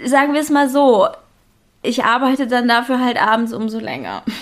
[0.05, 1.09] sagen wir es mal so,
[1.83, 4.23] ich arbeite dann dafür halt abends umso länger.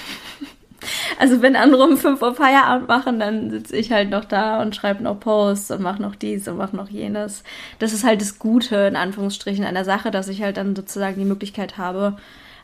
[1.19, 4.75] Also wenn andere um 5 Uhr Feierabend machen, dann sitze ich halt noch da und
[4.75, 7.45] schreibe noch Posts und mache noch dies und mache noch jenes.
[7.79, 11.19] Das ist halt das Gute, in Anführungsstrichen, an der Sache, dass ich halt dann sozusagen
[11.19, 12.17] die Möglichkeit habe,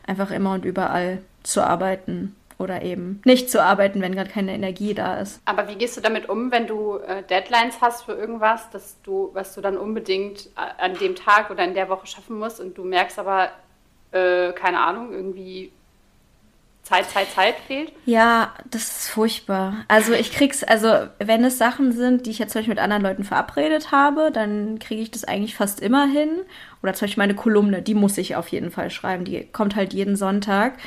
[0.07, 4.93] einfach immer und überall zu arbeiten oder eben nicht zu arbeiten, wenn gerade keine Energie
[4.93, 5.39] da ist.
[5.45, 9.29] Aber wie gehst du damit um, wenn du äh, Deadlines hast für irgendwas, dass du,
[9.33, 12.77] was du dann unbedingt äh, an dem Tag oder in der Woche schaffen musst und
[12.77, 13.49] du merkst aber,
[14.17, 15.71] äh, keine Ahnung, irgendwie
[16.87, 17.91] Zeit, Zeit, Zeit fehlt?
[18.05, 19.83] Ja, das ist furchtbar.
[19.89, 20.87] Also ich krieg's, also
[21.19, 24.79] wenn es Sachen sind, die ich jetzt zum Beispiel mit anderen Leuten verabredet habe, dann
[24.79, 26.29] kriege ich das eigentlich fast immer hin.
[26.81, 29.25] Oder zum Beispiel meine Kolumne, die muss ich auf jeden Fall schreiben.
[29.25, 30.77] Die kommt halt jeden Sonntag.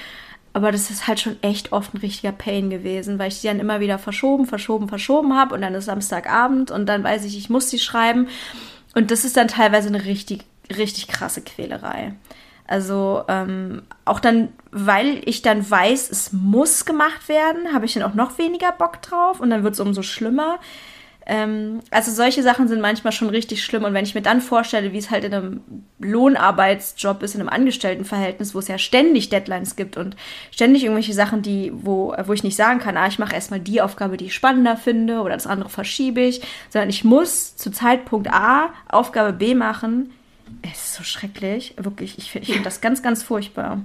[0.54, 3.60] Aber das ist halt schon echt oft ein richtiger Pain gewesen, weil ich die dann
[3.60, 7.50] immer wieder verschoben, verschoben, verschoben habe und dann ist Samstagabend und dann weiß ich, ich
[7.50, 8.26] muss sie schreiben.
[8.94, 10.44] Und das ist dann teilweise eine richtig,
[10.76, 12.14] richtig krasse Quälerei.
[12.70, 18.04] Also ähm, auch dann, weil ich dann weiß, es muss gemacht werden, habe ich dann
[18.04, 20.60] auch noch weniger Bock drauf und dann wird es umso schlimmer.
[21.26, 24.92] Ähm, also solche Sachen sind manchmal schon richtig schlimm und wenn ich mir dann vorstelle,
[24.92, 25.64] wie es halt in einem
[25.98, 30.14] Lohnarbeitsjob ist, in einem Angestelltenverhältnis, wo es ja ständig Deadlines gibt und
[30.52, 33.82] ständig irgendwelche Sachen, die, wo, wo ich nicht sagen kann, ah, ich mache erstmal die
[33.82, 38.32] Aufgabe, die ich spannender finde oder das andere verschiebe ich, sondern ich muss zu Zeitpunkt
[38.32, 40.12] A Aufgabe B machen,
[40.62, 41.74] es ist so schrecklich.
[41.76, 43.80] Wirklich, ich, finde das ganz, ganz furchtbar.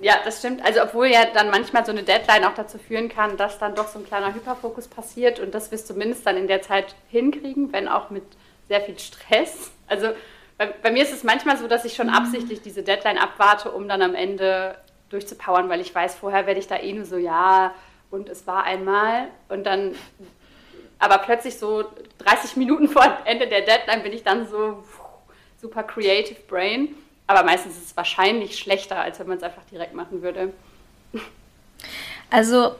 [0.00, 0.64] Ja, das stimmt.
[0.64, 3.88] Also obwohl ja dann manchmal so eine Deadline auch dazu führen kann, dass dann doch
[3.88, 7.72] so ein kleiner Hyperfokus passiert und das wirst du zumindest dann in der Zeit hinkriegen,
[7.72, 8.24] wenn auch mit
[8.68, 9.72] sehr viel Stress.
[9.88, 10.10] Also
[10.56, 13.88] bei, bei mir ist es manchmal so, dass ich schon absichtlich diese Deadline abwarte, um
[13.88, 14.76] dann am Ende
[15.10, 17.74] durchzupowern, weil ich weiß, vorher werde ich da eh nur so, ja,
[18.10, 19.94] und es war einmal und dann
[20.98, 21.84] aber plötzlich so
[22.18, 24.82] 30 Minuten vor Ende der Deadline bin ich dann so
[25.60, 26.94] super creative brain.
[27.26, 30.52] Aber meistens ist es wahrscheinlich schlechter, als wenn man es einfach direkt machen würde.
[32.30, 32.74] Also,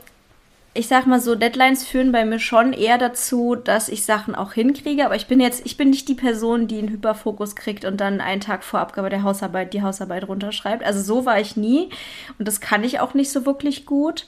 [0.74, 4.52] ich sag mal so, Deadlines führen bei mir schon eher dazu, dass ich Sachen auch
[4.52, 5.06] hinkriege.
[5.06, 8.20] Aber ich bin jetzt, ich bin nicht die Person, die einen Hyperfokus kriegt und dann
[8.20, 10.84] einen Tag vor Abgabe der Hausarbeit die Hausarbeit runterschreibt.
[10.84, 11.90] Also so war ich nie.
[12.38, 14.26] Und das kann ich auch nicht so wirklich gut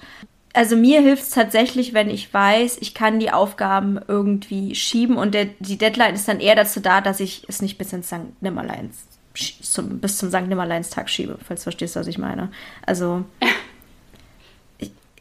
[0.56, 5.34] also mir hilft es tatsächlich, wenn ich weiß, ich kann die Aufgaben irgendwie schieben und
[5.34, 8.40] der, die Deadline ist dann eher dazu da, dass ich es nicht bis ins St.
[8.40, 10.48] Nimmerleins, zum, bis zum St.
[10.48, 12.50] Nimmerleins-Tag schiebe, falls du verstehst, was ich meine.
[12.86, 13.24] Also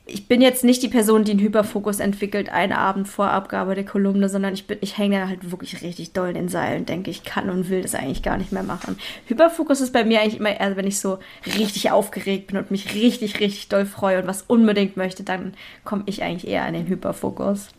[0.07, 3.85] ich bin jetzt nicht die Person, die einen Hyperfokus entwickelt, einen Abend vor Abgabe der
[3.85, 7.23] Kolumne, sondern ich, bin, ich hänge halt wirklich richtig doll in den Seilen, denke ich,
[7.23, 8.99] kann und will das eigentlich gar nicht mehr machen.
[9.25, 12.93] Hyperfokus ist bei mir eigentlich immer eher, wenn ich so richtig aufgeregt bin und mich
[12.93, 16.87] richtig, richtig doll freue und was unbedingt möchte, dann komme ich eigentlich eher an den
[16.87, 17.69] Hyperfokus.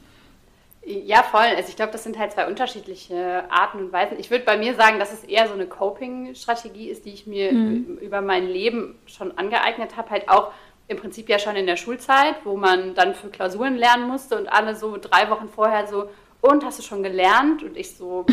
[0.89, 1.41] Ja, voll.
[1.41, 4.19] Also ich glaube, das sind halt zwei unterschiedliche Arten und Weisen.
[4.21, 7.53] Ich würde bei mir sagen, dass es eher so eine Coping-Strategie ist, die ich mir
[7.53, 7.99] mhm.
[8.01, 10.53] über mein Leben schon angeeignet habe, halt auch
[10.89, 14.49] im Prinzip ja schon in der Schulzeit, wo man dann für Klausuren lernen musste und
[14.49, 16.09] alle so drei Wochen vorher so,
[16.41, 17.63] und hast du schon gelernt?
[17.63, 18.27] Und ich so,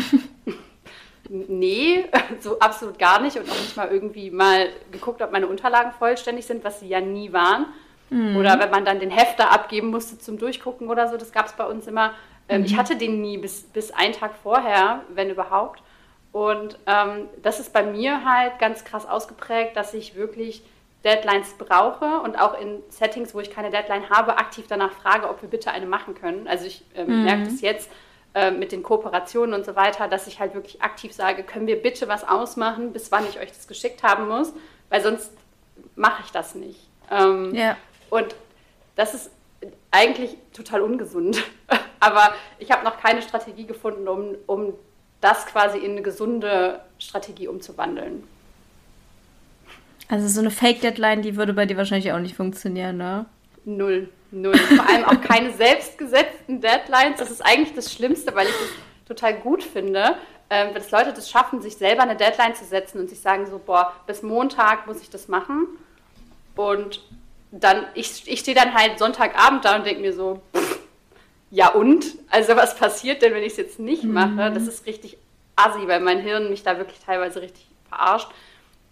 [1.28, 2.04] nee,
[2.40, 6.46] so absolut gar nicht und auch nicht mal irgendwie mal geguckt, ob meine Unterlagen vollständig
[6.46, 7.66] sind, was sie ja nie waren.
[8.10, 8.36] Mhm.
[8.36, 11.52] Oder wenn man dann den Hefter abgeben musste zum Durchgucken oder so, das gab es
[11.54, 12.14] bei uns immer.
[12.48, 12.66] Ähm, mhm.
[12.66, 15.82] Ich hatte den nie bis, bis einen Tag vorher, wenn überhaupt.
[16.30, 20.62] Und ähm, das ist bei mir halt ganz krass ausgeprägt, dass ich wirklich
[21.04, 25.42] Deadlines brauche und auch in Settings, wo ich keine Deadline habe, aktiv danach frage, ob
[25.42, 26.48] wir bitte eine machen können.
[26.48, 27.24] Also ich äh, mhm.
[27.24, 27.90] merke das jetzt
[28.34, 31.80] äh, mit den Kooperationen und so weiter, dass ich halt wirklich aktiv sage, können wir
[31.80, 34.52] bitte was ausmachen, bis wann ich euch das geschickt haben muss,
[34.88, 35.30] weil sonst
[35.94, 36.88] mache ich das nicht.
[37.10, 37.76] Ähm, ja.
[38.08, 38.34] Und
[38.96, 39.30] das ist
[39.90, 41.42] eigentlich total ungesund.
[42.00, 44.74] Aber ich habe noch keine Strategie gefunden, um, um
[45.20, 48.26] das quasi in eine gesunde Strategie umzuwandeln.
[50.08, 53.26] Also so eine Fake-Deadline, die würde bei dir wahrscheinlich auch nicht funktionieren, ne?
[53.64, 54.08] Null.
[54.30, 54.56] Null.
[54.56, 57.18] Vor allem auch keine selbstgesetzten Deadlines.
[57.18, 58.68] Das ist eigentlich das Schlimmste, weil ich das
[59.06, 60.16] total gut finde,
[60.48, 63.60] äh, dass Leute das schaffen, sich selber eine Deadline zu setzen und sich sagen so,
[63.64, 65.68] boah, bis Montag muss ich das machen.
[66.56, 67.00] Und
[67.50, 70.80] dann, ich, ich stehe dann halt Sonntagabend da und denke mir so, pff,
[71.50, 72.04] ja und?
[72.30, 74.50] Also was passiert denn, wenn ich es jetzt nicht mache?
[74.50, 74.54] Mhm.
[74.54, 75.16] Das ist richtig
[75.56, 78.28] assi, weil mein Hirn mich da wirklich teilweise richtig verarscht.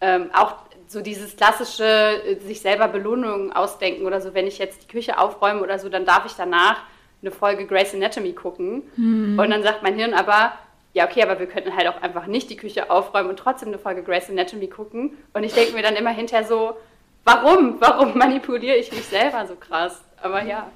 [0.00, 0.56] Ähm, auch
[0.92, 5.18] so dieses klassische äh, sich selber Belohnungen ausdenken oder so, wenn ich jetzt die Küche
[5.18, 6.82] aufräume oder so, dann darf ich danach
[7.22, 8.82] eine Folge Grey's Anatomy gucken.
[8.96, 9.38] Mhm.
[9.38, 10.52] Und dann sagt mein Hirn aber,
[10.92, 13.78] ja, okay, aber wir könnten halt auch einfach nicht die Küche aufräumen und trotzdem eine
[13.78, 15.12] Folge Grey's Anatomy gucken.
[15.32, 16.76] Und ich denke mir dann immer hinterher so,
[17.24, 17.76] warum?
[17.80, 20.02] Warum manipuliere ich mich selber so krass?
[20.20, 20.70] Aber ja.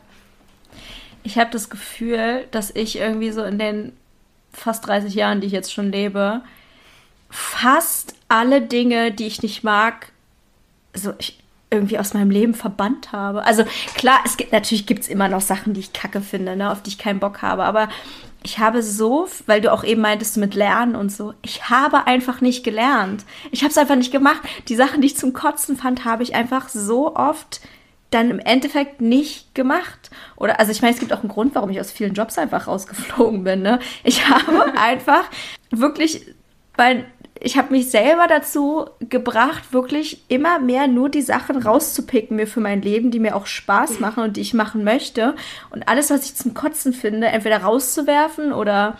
[1.22, 3.96] Ich habe das Gefühl, dass ich irgendwie so in den
[4.52, 6.42] fast 30 Jahren, die ich jetzt schon lebe,
[7.30, 10.12] fast alle Dinge, die ich nicht mag,
[10.94, 11.38] so ich,
[11.70, 13.44] irgendwie aus meinem Leben verbannt habe.
[13.44, 16.70] Also klar, es gibt natürlich gibt es immer noch Sachen, die ich kacke finde, ne,
[16.70, 17.64] auf die ich keinen Bock habe.
[17.64, 17.88] Aber
[18.42, 22.40] ich habe so, weil du auch eben meintest mit Lernen und so, ich habe einfach
[22.40, 23.24] nicht gelernt.
[23.50, 24.40] Ich habe es einfach nicht gemacht.
[24.68, 27.60] Die Sachen, die ich zum Kotzen fand, habe ich einfach so oft
[28.10, 30.10] dann im Endeffekt nicht gemacht.
[30.36, 32.68] Oder, also ich meine, es gibt auch einen Grund, warum ich aus vielen Jobs einfach
[32.68, 33.62] rausgeflogen bin.
[33.62, 33.80] Ne?
[34.04, 35.24] Ich habe einfach
[35.70, 36.24] wirklich,
[36.76, 37.04] weil
[37.40, 42.60] ich habe mich selber dazu gebracht, wirklich immer mehr nur die Sachen rauszupicken mir für
[42.60, 45.34] mein Leben, die mir auch Spaß machen und die ich machen möchte.
[45.70, 48.96] Und alles, was ich zum Kotzen finde, entweder rauszuwerfen oder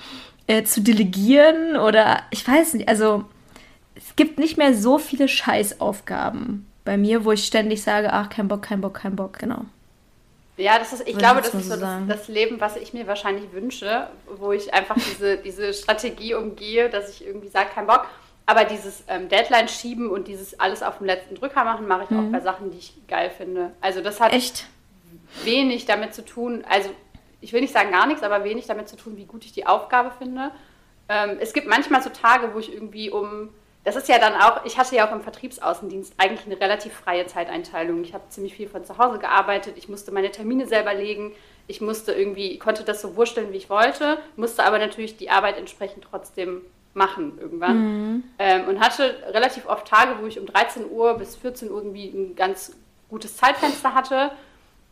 [0.46, 3.24] äh, zu delegieren oder ich weiß nicht, also
[3.94, 8.48] es gibt nicht mehr so viele Scheißaufgaben bei mir, wo ich ständig sage, ach, kein
[8.48, 9.64] Bock, kein Bock, kein Bock, genau.
[10.58, 13.06] Ja, das ist, ich Würde glaube, das ist so das, das, Leben, was ich mir
[13.06, 18.06] wahrscheinlich wünsche, wo ich einfach diese, diese Strategie umgehe, dass ich irgendwie sage, kein Bock.
[18.46, 22.10] Aber dieses ähm, Deadline schieben und dieses alles auf dem letzten Drücker machen, mache ich
[22.10, 22.28] mhm.
[22.28, 23.72] auch bei Sachen, die ich geil finde.
[23.80, 24.66] Also das hat Echt?
[25.44, 26.90] wenig damit zu tun, also
[27.40, 29.66] ich will nicht sagen gar nichts, aber wenig damit zu tun, wie gut ich die
[29.66, 30.50] Aufgabe finde.
[31.08, 33.50] Ähm, es gibt manchmal so Tage, wo ich irgendwie um,
[33.84, 37.26] das ist ja dann auch, ich hatte ja auch im Vertriebsaußendienst eigentlich eine relativ freie
[37.26, 38.02] Zeiteinteilung.
[38.02, 41.32] Ich habe ziemlich viel von zu Hause gearbeitet, ich musste meine Termine selber legen,
[41.68, 45.58] ich musste irgendwie, konnte das so wursteln, wie ich wollte, musste aber natürlich die Arbeit
[45.58, 46.62] entsprechend trotzdem
[46.96, 47.78] machen irgendwann.
[47.78, 48.24] Mhm.
[48.38, 52.08] Ähm, und hatte relativ oft Tage, wo ich um 13 Uhr bis 14 Uhr irgendwie
[52.08, 52.76] ein ganz
[53.08, 54.32] gutes Zeitfenster hatte.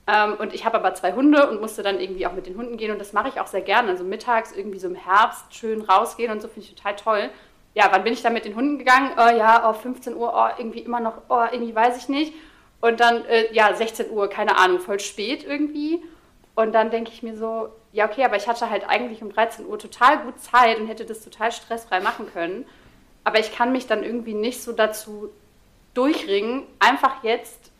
[0.06, 2.76] Ähm, und ich habe aber zwei Hunde und musste dann irgendwie auch mit den Hunden
[2.76, 3.88] gehen und das mache ich auch sehr gerne.
[3.88, 7.30] Also mittags irgendwie so im Herbst schön rausgehen und so finde ich total toll.
[7.74, 9.10] Ja, wann bin ich dann mit den Hunden gegangen?
[9.16, 12.34] Oh, ja, auf oh, 15 Uhr, oh, irgendwie immer noch, oh, irgendwie weiß ich nicht.
[12.80, 16.02] Und dann, äh, ja, 16 Uhr, keine Ahnung, voll spät irgendwie.
[16.54, 19.66] Und dann denke ich mir so, ja, okay, aber ich hatte halt eigentlich um 13
[19.66, 22.66] Uhr total gut Zeit und hätte das total stressfrei machen können.
[23.22, 25.30] Aber ich kann mich dann irgendwie nicht so dazu
[25.94, 27.70] durchringen, einfach jetzt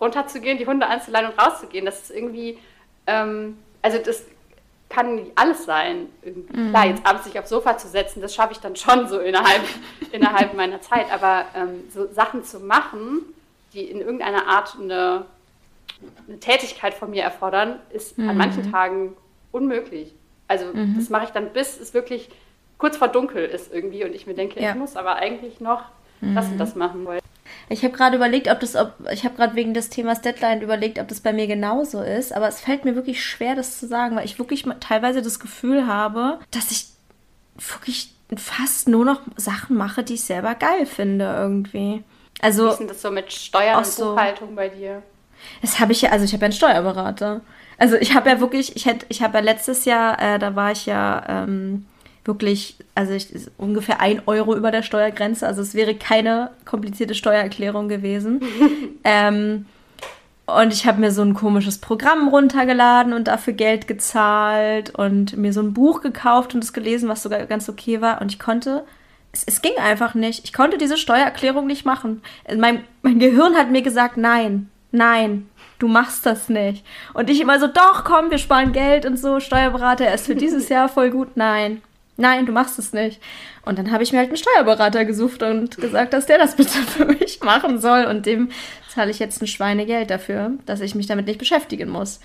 [0.00, 1.84] runterzugehen, die Hunde anzuleihen und rauszugehen.
[1.86, 2.58] Das ist irgendwie,
[3.06, 4.24] ähm, also das
[4.88, 6.08] kann nicht alles sein.
[6.24, 6.70] Mhm.
[6.70, 9.62] Klar, jetzt abends sich aufs Sofa zu setzen, das schaffe ich dann schon so innerhalb,
[10.10, 11.06] innerhalb meiner Zeit.
[11.12, 13.20] Aber ähm, so Sachen zu machen,
[13.74, 15.26] die in irgendeiner Art eine
[16.28, 18.30] eine Tätigkeit von mir erfordern, ist mhm.
[18.30, 19.16] an manchen Tagen
[19.52, 20.14] unmöglich.
[20.48, 20.94] Also mhm.
[20.96, 22.28] das mache ich dann, bis es wirklich
[22.78, 24.70] kurz vor dunkel ist irgendwie und ich mir denke, ja.
[24.70, 25.84] ich muss aber eigentlich noch
[26.20, 26.34] mhm.
[26.34, 27.20] das und das machen wollen.
[27.68, 30.98] Ich habe gerade überlegt, ob das, ob ich habe gerade wegen des Themas Deadline überlegt,
[30.98, 34.16] ob das bei mir genauso ist, aber es fällt mir wirklich schwer, das zu sagen,
[34.16, 36.86] weil ich wirklich teilweise das Gefühl habe, dass ich
[37.56, 42.02] wirklich fast nur noch Sachen mache, die ich selber geil finde irgendwie.
[42.40, 45.02] Also, Wie ist denn das so mit Steuern und Buchhaltung bei dir?
[45.62, 47.40] Das habe ich ja, also ich habe ja einen Steuerberater.
[47.78, 50.72] Also ich habe ja wirklich, ich hätte, ich habe ja letztes Jahr, äh, da war
[50.72, 51.86] ich ja ähm,
[52.24, 55.46] wirklich, also ich, ungefähr ein Euro über der Steuergrenze.
[55.46, 58.42] Also es wäre keine komplizierte Steuererklärung gewesen.
[59.04, 59.66] ähm,
[60.46, 65.52] und ich habe mir so ein komisches Programm runtergeladen und dafür Geld gezahlt und mir
[65.52, 68.20] so ein Buch gekauft und es gelesen, was sogar ganz okay war.
[68.20, 68.84] Und ich konnte,
[69.32, 70.44] es, es ging einfach nicht.
[70.44, 72.22] Ich konnte diese Steuererklärung nicht machen.
[72.56, 75.48] Mein, mein Gehirn hat mir gesagt, nein, nein,
[75.78, 76.84] du machst das nicht.
[77.14, 80.36] Und ich immer so, doch, komm, wir sparen Geld und so, Steuerberater, er ist für
[80.36, 81.36] dieses Jahr voll gut.
[81.36, 81.82] Nein,
[82.16, 83.20] nein, du machst es nicht.
[83.64, 86.78] Und dann habe ich mir halt einen Steuerberater gesucht und gesagt, dass der das bitte
[86.96, 88.04] für mich machen soll.
[88.04, 88.50] Und dem
[88.88, 92.20] zahle ich jetzt ein Schweinegeld dafür, dass ich mich damit nicht beschäftigen muss.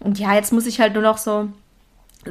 [0.00, 1.48] Und ja, jetzt muss ich halt nur noch so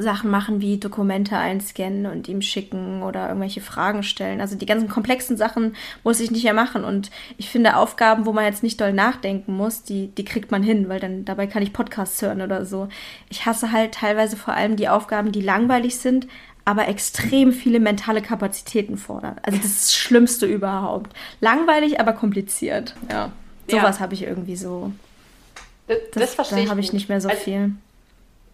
[0.02, 4.40] Sachen machen wie Dokumente einscannen und ihm schicken oder irgendwelche Fragen stellen.
[4.40, 6.84] Also die ganzen komplexen Sachen muss ich nicht mehr machen.
[6.84, 10.62] Und ich finde Aufgaben, wo man jetzt nicht doll nachdenken muss, die, die kriegt man
[10.62, 12.88] hin, weil dann dabei kann ich Podcasts hören oder so.
[13.28, 16.26] Ich hasse halt teilweise vor allem die Aufgaben, die langweilig sind,
[16.64, 19.36] aber extrem viele mentale Kapazitäten fordern.
[19.42, 21.14] Also das ist das Schlimmste überhaupt.
[21.40, 22.94] Langweilig, aber kompliziert.
[23.10, 23.32] Ja.
[23.70, 24.00] Sowas ja.
[24.00, 24.92] habe ich irgendwie so.
[25.86, 26.64] Das, das, das verstehe ich.
[26.66, 27.72] Da habe ich nicht mehr so also, viel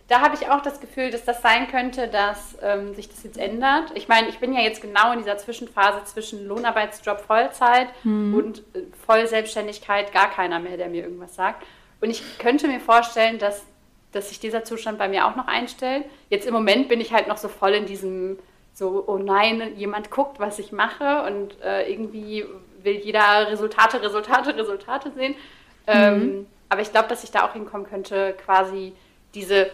[0.09, 3.39] da habe ich auch das Gefühl, dass das sein könnte, dass ähm, sich das jetzt
[3.39, 3.93] ändert.
[3.95, 8.35] Ich meine, ich bin ja jetzt genau in dieser Zwischenphase zwischen Lohnarbeitsjob Vollzeit hm.
[8.35, 11.65] und äh, Vollselbstständigkeit, gar keiner mehr, der mir irgendwas sagt.
[12.03, 13.65] Und ich könnte mir vorstellen, dass,
[14.13, 16.05] dass sich dieser Zustand bei mir auch noch einstellt.
[16.29, 18.39] Jetzt im Moment bin ich halt noch so voll in diesem,
[18.75, 22.45] so, oh nein, jemand guckt, was ich mache und äh, irgendwie
[22.83, 25.33] will jeder Resultate, Resultate, Resultate sehen.
[25.33, 25.37] Mhm.
[25.87, 28.93] Ähm, aber ich glaube, dass ich da auch hinkommen könnte, quasi
[29.35, 29.71] diese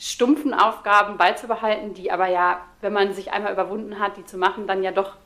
[0.00, 4.66] stumpfen Aufgaben beizubehalten, die aber ja, wenn man sich einmal überwunden hat, die zu machen,
[4.66, 5.16] dann ja doch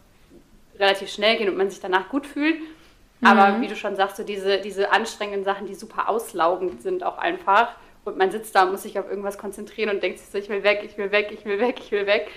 [0.81, 2.59] relativ schnell gehen und man sich danach gut fühlt.
[3.21, 3.27] Mhm.
[3.27, 7.19] Aber wie du schon sagst, so diese, diese anstrengenden Sachen, die super auslaugend sind auch
[7.19, 7.77] einfach.
[8.05, 10.49] Und man sitzt da und muss sich auf irgendwas konzentrieren und denkt sich so, ich
[10.49, 12.29] will weg, ich will weg, ich will weg, ich will weg.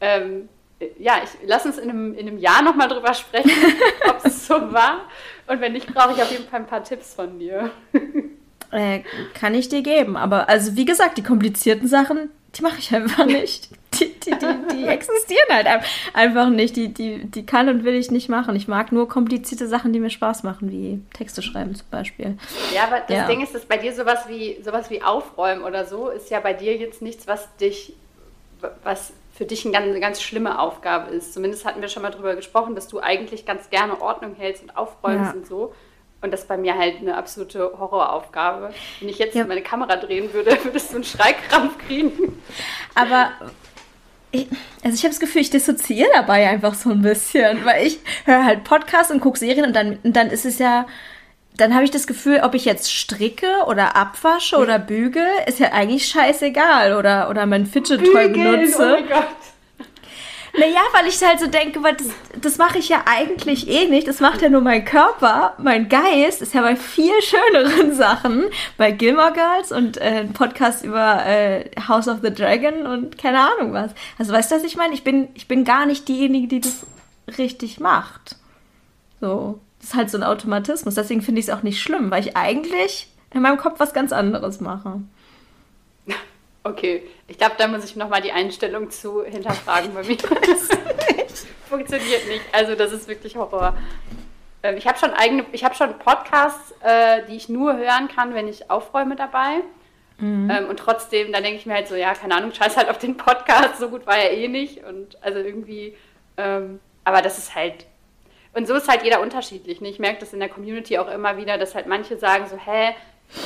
[0.00, 0.48] Ähm,
[0.96, 3.50] ja, ich lass uns in einem, in einem Jahr nochmal drüber sprechen,
[4.08, 5.00] ob es so war.
[5.48, 7.72] Und wenn nicht, brauche ich auf jeden Fall ein paar Tipps von dir.
[8.70, 9.02] Äh,
[9.34, 10.16] kann ich dir geben.
[10.16, 13.68] Aber also wie gesagt, die komplizierten Sachen, die mache ich einfach nicht.
[13.94, 15.66] Die, die, die, die existieren halt
[16.14, 16.76] einfach nicht.
[16.76, 18.54] Die, die, die kann und will ich nicht machen.
[18.54, 22.38] Ich mag nur komplizierte Sachen, die mir Spaß machen, wie Texte schreiben zum Beispiel.
[22.74, 23.26] Ja, aber das ja.
[23.26, 26.52] Ding ist, dass bei dir sowas wie sowas wie Aufräumen oder so ist ja bei
[26.52, 27.94] dir jetzt nichts, was dich,
[28.84, 31.34] was für dich eine ganz, eine ganz schlimme Aufgabe ist.
[31.34, 34.76] Zumindest hatten wir schon mal darüber gesprochen, dass du eigentlich ganz gerne Ordnung hältst und
[34.76, 35.32] aufräumst ja.
[35.32, 35.74] und so.
[36.22, 38.74] Und das ist bei mir halt eine absolute Horroraufgabe.
[39.00, 39.44] Wenn ich jetzt ja.
[39.46, 42.40] meine Kamera drehen würde, würdest du einen Schreikrampf kriegen.
[42.94, 43.30] Aber
[44.30, 44.46] ich,
[44.84, 48.44] also ich habe das Gefühl, ich dissoziiere dabei einfach so ein bisschen, weil ich höre
[48.44, 50.86] halt Podcasts und gucke Serien und dann, und dann ist es ja,
[51.56, 55.72] dann habe ich das Gefühl, ob ich jetzt stricke oder abwasche oder bügel, ist ja
[55.72, 58.76] eigentlich scheißegal oder, oder mein Fidget Toy benutze.
[58.78, 59.26] Oh mein Gott.
[60.58, 62.08] Naja, weil ich halt so denke, weil das,
[62.40, 64.08] das mache ich ja eigentlich eh nicht.
[64.08, 65.54] Das macht ja nur mein Körper.
[65.58, 68.44] Mein Geist ist ja bei viel schöneren Sachen.
[68.76, 73.38] Bei Gilmore Girls und äh, ein Podcast über äh, House of the Dragon und keine
[73.38, 73.92] Ahnung was.
[74.18, 74.94] Also weißt du, was ich meine?
[74.94, 76.86] Ich bin, ich bin gar nicht diejenige, die das
[77.38, 78.36] richtig macht.
[79.20, 79.60] So.
[79.78, 80.94] Das ist halt so ein Automatismus.
[80.94, 84.12] Deswegen finde ich es auch nicht schlimm, weil ich eigentlich in meinem Kopf was ganz
[84.12, 85.00] anderes mache.
[86.62, 90.16] Okay, ich glaube, da muss ich nochmal die Einstellung zu hinterfragen bei mir.
[91.30, 92.42] Das funktioniert nicht.
[92.50, 93.78] Also das ist wirklich Horror.
[94.64, 98.34] Ähm, ich habe schon eigene, ich habe schon Podcasts, äh, die ich nur hören kann,
[98.34, 99.62] wenn ich aufräume dabei.
[100.18, 100.50] Mhm.
[100.50, 102.98] Ähm, und trotzdem, dann denke ich mir halt so, ja, keine Ahnung, scheiß halt auf
[102.98, 104.82] den Podcast, so gut war er eh nicht.
[104.82, 105.96] Und also irgendwie,
[106.36, 107.86] ähm, aber das ist halt,
[108.52, 109.80] und so ist halt jeder unterschiedlich.
[109.80, 109.88] Ne?
[109.88, 112.96] Ich merke das in der Community auch immer wieder, dass halt manche sagen so, hä,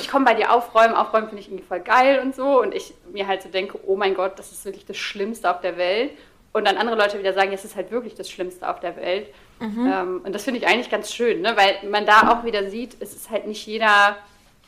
[0.01, 2.61] ich komme bei dir aufräumen, aufräumen finde ich irgendwie voll geil und so.
[2.61, 5.61] Und ich mir halt so denke, oh mein Gott, das ist wirklich das Schlimmste auf
[5.61, 6.13] der Welt.
[6.53, 9.29] Und dann andere Leute wieder sagen, es ist halt wirklich das Schlimmste auf der Welt.
[9.61, 9.93] Mhm.
[9.93, 11.57] Ähm, und das finde ich eigentlich ganz schön, ne?
[11.57, 14.17] weil man da auch wieder sieht, es ist halt nicht jeder,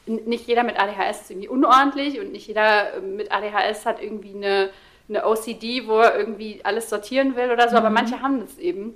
[0.06, 4.70] nicht jeder mit ADHS ist irgendwie unordentlich und nicht jeder mit ADHS hat irgendwie eine,
[5.08, 7.78] eine OCD, wo er irgendwie alles sortieren will oder so, mhm.
[7.78, 8.94] aber manche haben das eben.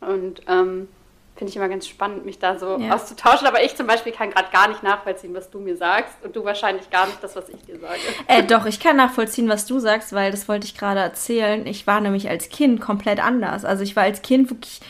[0.00, 0.88] Und ähm,
[1.36, 2.94] finde ich immer ganz spannend, mich da so ja.
[2.94, 3.46] auszutauschen.
[3.46, 6.14] Aber ich zum Beispiel kann gerade gar nicht nachvollziehen, was du mir sagst.
[6.22, 7.98] Und du wahrscheinlich gar nicht das, was ich dir sage.
[8.26, 11.66] Äh, doch, ich kann nachvollziehen, was du sagst, weil das wollte ich gerade erzählen.
[11.66, 13.64] Ich war nämlich als Kind komplett anders.
[13.64, 14.80] Also ich war als Kind wirklich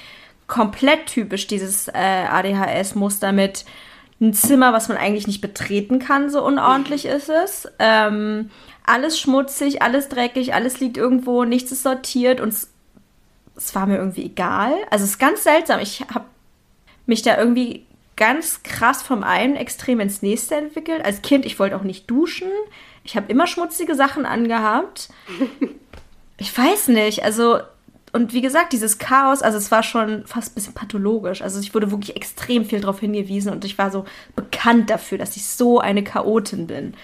[0.46, 3.64] komplett typisch dieses äh, ADHS-Muster mit
[4.20, 7.68] ein Zimmer, was man eigentlich nicht betreten kann, so unordentlich ist es.
[7.78, 8.50] Ähm,
[8.86, 12.70] alles schmutzig, alles dreckig, alles liegt irgendwo, nichts ist sortiert und es,
[13.56, 14.72] es war mir irgendwie egal.
[14.90, 15.80] Also es ist ganz seltsam.
[15.80, 16.26] Ich habe
[17.06, 17.84] mich da irgendwie
[18.16, 21.04] ganz krass vom einen Extrem ins nächste entwickelt.
[21.04, 22.48] Als Kind, ich wollte auch nicht duschen.
[23.02, 25.08] Ich habe immer schmutzige Sachen angehabt.
[26.36, 27.60] Ich weiß nicht, also
[28.14, 31.42] und wie gesagt, dieses Chaos, also es war schon fast ein bisschen pathologisch.
[31.42, 34.04] Also ich wurde wirklich extrem viel darauf hingewiesen und ich war so
[34.36, 36.86] bekannt dafür, dass ich so eine Chaotin bin.
[36.86, 36.94] Mhm.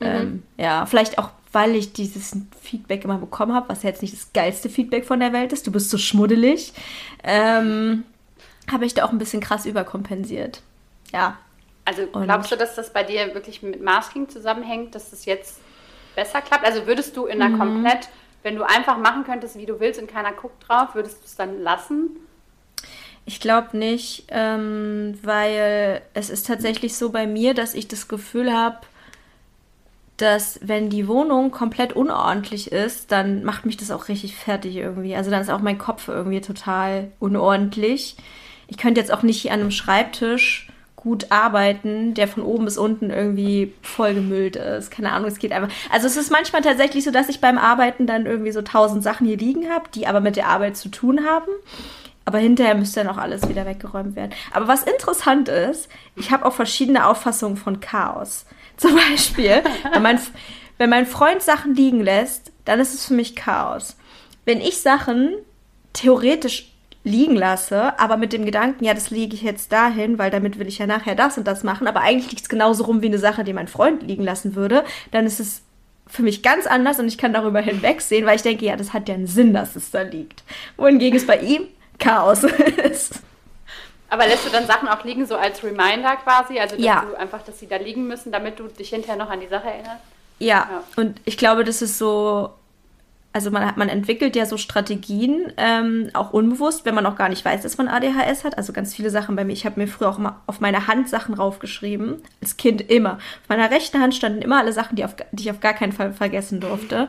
[0.00, 4.32] Ähm, ja, vielleicht auch, weil ich dieses Feedback immer bekommen habe, was jetzt nicht das
[4.32, 5.68] geilste Feedback von der Welt ist.
[5.68, 6.72] Du bist so schmuddelig.
[7.22, 8.02] Ähm,
[8.70, 10.62] habe ich da auch ein bisschen krass überkompensiert.
[11.12, 11.38] Ja.
[11.84, 15.60] Also glaubst du, dass das bei dir wirklich mit Masking zusammenhängt, dass das jetzt
[16.14, 16.64] besser klappt?
[16.64, 17.58] Also würdest du in einer mhm.
[17.58, 18.08] komplett,
[18.44, 21.34] wenn du einfach machen könntest, wie du willst und keiner guckt drauf, würdest du es
[21.34, 22.10] dann lassen?
[23.24, 28.52] Ich glaube nicht, ähm, weil es ist tatsächlich so bei mir, dass ich das Gefühl
[28.52, 28.78] habe,
[30.16, 35.16] dass wenn die Wohnung komplett unordentlich ist, dann macht mich das auch richtig fertig irgendwie.
[35.16, 38.16] Also dann ist auch mein Kopf irgendwie total unordentlich
[38.72, 43.10] ich könnte jetzt auch nicht an einem Schreibtisch gut arbeiten, der von oben bis unten
[43.10, 44.90] irgendwie vollgemüllt ist.
[44.90, 45.68] Keine Ahnung, es geht einfach.
[45.90, 49.26] Also es ist manchmal tatsächlich so, dass ich beim Arbeiten dann irgendwie so tausend Sachen
[49.26, 51.50] hier liegen habe, die aber mit der Arbeit zu tun haben.
[52.24, 54.32] Aber hinterher müsste dann auch alles wieder weggeräumt werden.
[54.52, 58.46] Aber was interessant ist, ich habe auch verschiedene Auffassungen von Chaos.
[58.78, 60.18] Zum Beispiel, wenn mein,
[60.78, 63.98] wenn mein Freund Sachen liegen lässt, dann ist es für mich Chaos.
[64.46, 65.34] Wenn ich Sachen
[65.92, 66.71] theoretisch
[67.04, 70.68] liegen lasse, aber mit dem Gedanken, ja, das lege ich jetzt dahin, weil damit will
[70.68, 73.18] ich ja nachher das und das machen, aber eigentlich liegt es genauso rum wie eine
[73.18, 75.62] Sache, die mein Freund liegen lassen würde, dann ist es
[76.06, 79.08] für mich ganz anders und ich kann darüber hinwegsehen, weil ich denke, ja, das hat
[79.08, 80.44] ja einen Sinn, dass es da liegt.
[80.76, 82.44] Wohingegen es bei ihm Chaos
[82.84, 83.20] ist.
[84.10, 86.58] Aber lässt du dann Sachen auch liegen, so als Reminder quasi?
[86.58, 87.06] Also, dass ja.
[87.08, 89.68] du einfach, dass sie da liegen müssen, damit du dich hinterher noch an die Sache
[89.68, 90.02] erinnerst?
[90.38, 90.84] Ja, ja.
[90.96, 92.50] und ich glaube, das ist so
[93.32, 97.44] also man, man entwickelt ja so Strategien, ähm, auch unbewusst, wenn man auch gar nicht
[97.44, 98.58] weiß, dass man ADHS hat.
[98.58, 99.52] Also ganz viele Sachen bei mir.
[99.52, 102.16] Ich habe mir früher auch immer auf meine Hand Sachen raufgeschrieben.
[102.42, 103.14] Als Kind immer.
[103.14, 105.92] Auf meiner rechten Hand standen immer alle Sachen, die, auf, die ich auf gar keinen
[105.92, 107.08] Fall vergessen durfte.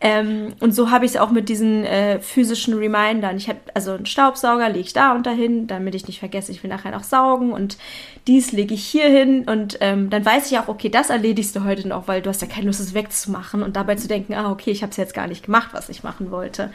[0.00, 3.36] Ähm, und so habe ich es auch mit diesen äh, physischen Remindern.
[3.36, 6.62] Ich habe also einen Staubsauger, lege ich da und dahin, damit ich nicht vergesse, ich
[6.62, 7.78] will nachher noch saugen und
[8.28, 11.64] dies lege ich hier hin und ähm, dann weiß ich auch, okay, das erledigst du
[11.64, 14.52] heute noch, weil du hast ja keine Lust, es wegzumachen und dabei zu denken, ah,
[14.52, 16.70] okay, ich habe es jetzt gar nicht gemacht, was ich machen wollte.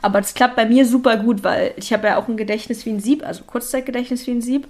[0.00, 2.90] Aber das klappt bei mir super gut, weil ich habe ja auch ein Gedächtnis wie
[2.90, 4.68] ein Sieb, also Kurzzeitgedächtnis wie ein Sieb.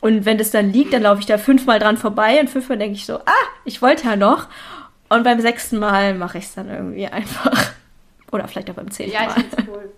[0.00, 2.94] Und wenn das dann liegt, dann laufe ich da fünfmal dran vorbei und fünfmal denke
[2.94, 4.48] ich so, ah, ich wollte ja noch.
[5.08, 7.72] Und beim sechsten Mal mache ich es dann irgendwie einfach.
[8.32, 9.24] Oder vielleicht auch beim zehnten Mal.
[9.24, 9.92] Ja, ich finde cool.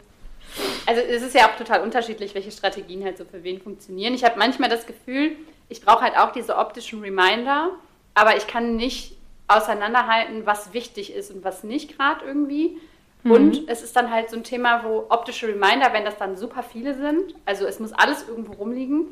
[0.87, 4.15] Also es ist ja auch total unterschiedlich, welche Strategien halt so für wen funktionieren.
[4.15, 5.33] Ich habe manchmal das Gefühl,
[5.69, 7.71] ich brauche halt auch diese optischen Reminder,
[8.15, 9.17] aber ich kann nicht
[9.49, 12.79] auseinanderhalten, was wichtig ist und was nicht gerade irgendwie.
[13.23, 13.31] Mhm.
[13.31, 16.63] Und es ist dann halt so ein Thema, wo optische Reminder, wenn das dann super
[16.63, 19.09] viele sind, also es muss alles irgendwo rumliegen.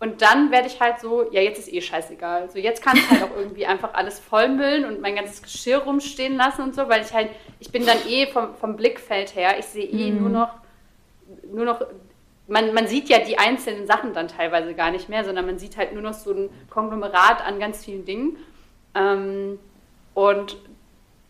[0.00, 2.50] Und dann werde ich halt so, ja, jetzt ist eh scheißegal.
[2.50, 6.36] So, jetzt kann ich halt auch irgendwie einfach alles vollmüllen und mein ganzes Geschirr rumstehen
[6.36, 9.66] lassen und so, weil ich halt, ich bin dann eh vom, vom Blickfeld her, ich
[9.66, 10.20] sehe eh mhm.
[10.20, 10.54] nur noch,
[11.52, 11.82] nur noch
[12.48, 15.76] man, man sieht ja die einzelnen Sachen dann teilweise gar nicht mehr, sondern man sieht
[15.76, 18.36] halt nur noch so ein Konglomerat an ganz vielen Dingen.
[18.94, 19.58] Ähm,
[20.14, 20.56] und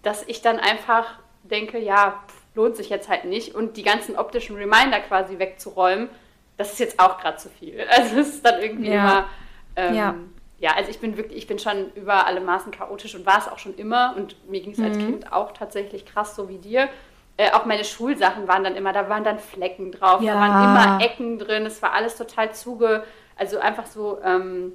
[0.02, 1.18] dass ich dann einfach
[1.52, 2.20] denke, ja,
[2.54, 3.54] lohnt sich jetzt halt nicht.
[3.54, 6.08] Und die ganzen optischen Reminder quasi wegzuräumen,
[6.56, 7.86] das ist jetzt auch gerade zu viel.
[7.96, 8.94] Also es ist dann irgendwie ja.
[8.94, 9.28] immer.
[9.76, 10.14] Ähm, ja.
[10.58, 10.70] ja.
[10.76, 13.58] also ich bin wirklich, ich bin schon über alle Maßen chaotisch und war es auch
[13.58, 14.14] schon immer.
[14.16, 14.84] Und mir ging es mhm.
[14.84, 16.88] als Kind auch tatsächlich krass, so wie dir.
[17.38, 20.34] Äh, auch meine Schulsachen waren dann immer, da waren dann Flecken drauf, ja.
[20.34, 23.04] da waren immer Ecken drin, es war alles total zuge,
[23.36, 24.74] also einfach so ähm,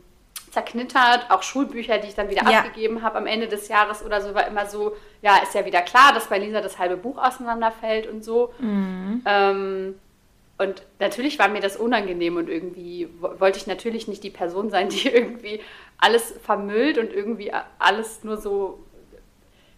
[0.52, 1.30] zerknittert.
[1.30, 2.60] Auch Schulbücher, die ich dann wieder ja.
[2.60, 5.82] abgegeben habe am Ende des Jahres oder so, war immer so, ja, ist ja wieder
[5.82, 8.54] klar, dass bei Lisa das halbe Buch auseinanderfällt und so.
[8.60, 9.22] Mhm.
[9.26, 9.96] Ähm,
[10.58, 14.90] und natürlich war mir das unangenehm und irgendwie wollte ich natürlich nicht die Person sein,
[14.90, 15.62] die irgendwie
[15.98, 18.84] alles vermüllt und irgendwie alles nur so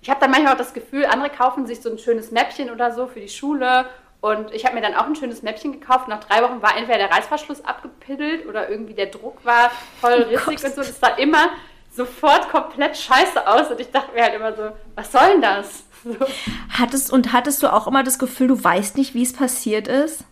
[0.02, 2.92] ich habe dann manchmal auch das Gefühl, andere kaufen sich so ein schönes Mäppchen oder
[2.92, 3.86] so für die Schule.
[4.22, 6.08] Und ich habe mir dann auch ein schönes Mäppchen gekauft.
[6.08, 10.60] Nach drei Wochen war entweder der Reißverschluss abgepiddelt oder irgendwie der Druck war voll rissig
[10.62, 10.82] oh und so.
[10.82, 11.50] Das sah immer
[11.92, 13.72] sofort komplett scheiße aus.
[13.72, 15.84] Und ich dachte mir halt immer so, was soll denn das?
[16.02, 16.16] So.
[16.70, 20.24] Hattest und hattest du auch immer das Gefühl, du weißt nicht, wie es passiert ist?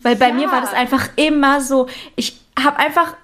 [0.00, 0.34] Weil bei ja.
[0.34, 3.14] mir war das einfach immer so, ich habe einfach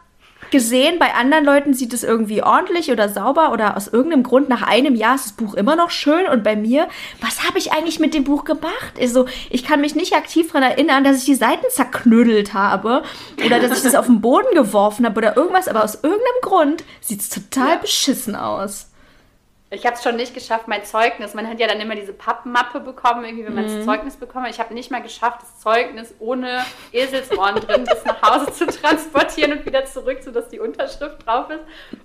[0.56, 4.62] gesehen, bei anderen Leuten sieht es irgendwie ordentlich oder sauber oder aus irgendeinem Grund nach
[4.62, 6.88] einem Jahr ist das Buch immer noch schön und bei mir,
[7.20, 8.94] was habe ich eigentlich mit dem Buch gemacht?
[8.98, 13.02] Also, ich kann mich nicht aktiv daran erinnern, dass ich die Seiten zerknüttelt habe
[13.44, 16.84] oder dass ich das auf den Boden geworfen habe oder irgendwas, aber aus irgendeinem Grund
[17.02, 17.76] sieht es total ja.
[17.76, 18.86] beschissen aus.
[19.70, 21.34] Ich habe es schon nicht geschafft, mein Zeugnis.
[21.34, 23.78] Man hat ja dann immer diese Pappmappe bekommen, irgendwie, wenn man mhm.
[23.78, 24.48] das Zeugnis bekommt.
[24.48, 29.52] Ich habe nicht mal geschafft, das Zeugnis ohne Eselsohren drin bis nach Hause zu transportieren
[29.52, 31.62] und wieder zurück, sodass die Unterschrift drauf ist.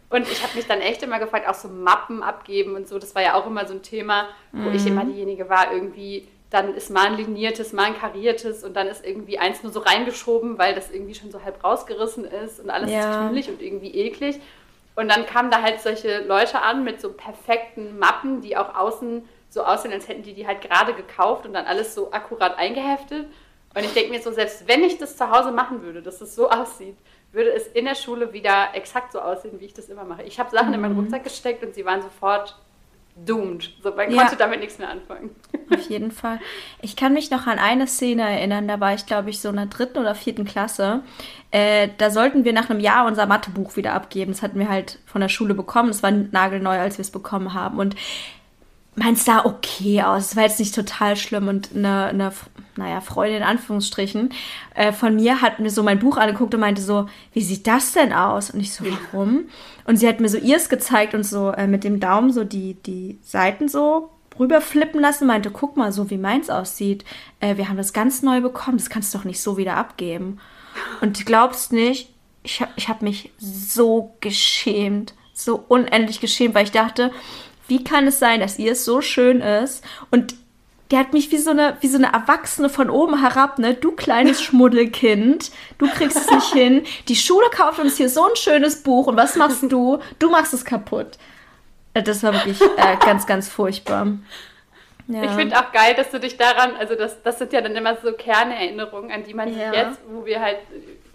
[0.09, 2.97] Und ich habe mich dann echt immer gefragt, auch so Mappen abgeben und so.
[2.97, 4.75] Das war ja auch immer so ein Thema, wo mhm.
[4.75, 8.87] ich immer diejenige war, irgendwie dann ist mal ein liniertes, mal ein kariertes und dann
[8.87, 12.69] ist irgendwie eins nur so reingeschoben, weil das irgendwie schon so halb rausgerissen ist und
[12.69, 13.29] alles ja.
[13.29, 14.41] ist und irgendwie eklig.
[14.95, 19.27] Und dann kamen da halt solche Leute an mit so perfekten Mappen, die auch außen
[19.49, 23.27] so aussehen, als hätten die die halt gerade gekauft und dann alles so akkurat eingeheftet.
[23.73, 26.35] Und ich denke mir so, selbst wenn ich das zu Hause machen würde, dass es
[26.35, 26.97] so aussieht,
[27.31, 30.23] würde es in der Schule wieder exakt so aussehen, wie ich das immer mache.
[30.23, 30.73] Ich habe Sachen mhm.
[30.73, 30.99] in meinen mhm.
[31.01, 32.57] Rucksack gesteckt und sie waren sofort
[33.25, 33.71] doomed.
[33.83, 34.21] So, man ja.
[34.21, 35.31] konnte damit nichts mehr anfangen.
[35.73, 36.39] Auf jeden Fall.
[36.81, 39.55] Ich kann mich noch an eine Szene erinnern, da war ich, glaube ich, so in
[39.55, 41.03] der dritten oder vierten Klasse.
[41.51, 44.31] Äh, da sollten wir nach einem Jahr unser Mathebuch wieder abgeben.
[44.31, 45.89] Das hatten wir halt von der Schule bekommen.
[45.89, 47.77] Das war nagelneu, als wir es bekommen haben.
[47.77, 47.95] Und
[48.95, 50.31] meins sah okay aus.
[50.31, 52.31] Es war jetzt nicht total schlimm und eine, eine
[52.75, 54.33] naja, Freundin in Anführungsstrichen
[54.75, 57.93] äh, von mir hat mir so mein Buch angeguckt und meinte so, wie sieht das
[57.93, 58.51] denn aus?
[58.51, 59.45] Und ich so, warum?
[59.85, 62.75] Und sie hat mir so ihrs gezeigt und so äh, mit dem Daumen so die,
[62.75, 67.05] die Seiten so rüberflippen lassen, meinte, guck mal, so wie meins aussieht.
[67.39, 70.39] Äh, wir haben das ganz neu bekommen, das kannst du doch nicht so wieder abgeben.
[71.01, 72.13] Und glaubst nicht,
[72.43, 77.11] ich habe ich hab mich so geschämt, so unendlich geschämt, weil ich dachte,
[77.71, 80.35] wie kann es sein, dass ihr es so schön ist und
[80.91, 83.73] der hat mich wie so eine, wie so eine Erwachsene von oben herab, ne?
[83.73, 86.83] Du kleines Schmuddelkind, du kriegst es nicht hin.
[87.07, 89.99] Die Schule kauft uns hier so ein schönes Buch und was machst du?
[90.19, 91.17] Du machst es kaputt.
[91.93, 94.07] Äh, das war wirklich äh, ganz, ganz furchtbar.
[95.07, 95.23] Ja.
[95.23, 97.95] Ich finde auch geil, dass du dich daran, also das, das sind ja dann immer
[98.03, 99.69] so Kernerinnerungen, an die man ja.
[99.69, 100.57] sich jetzt, wo wir halt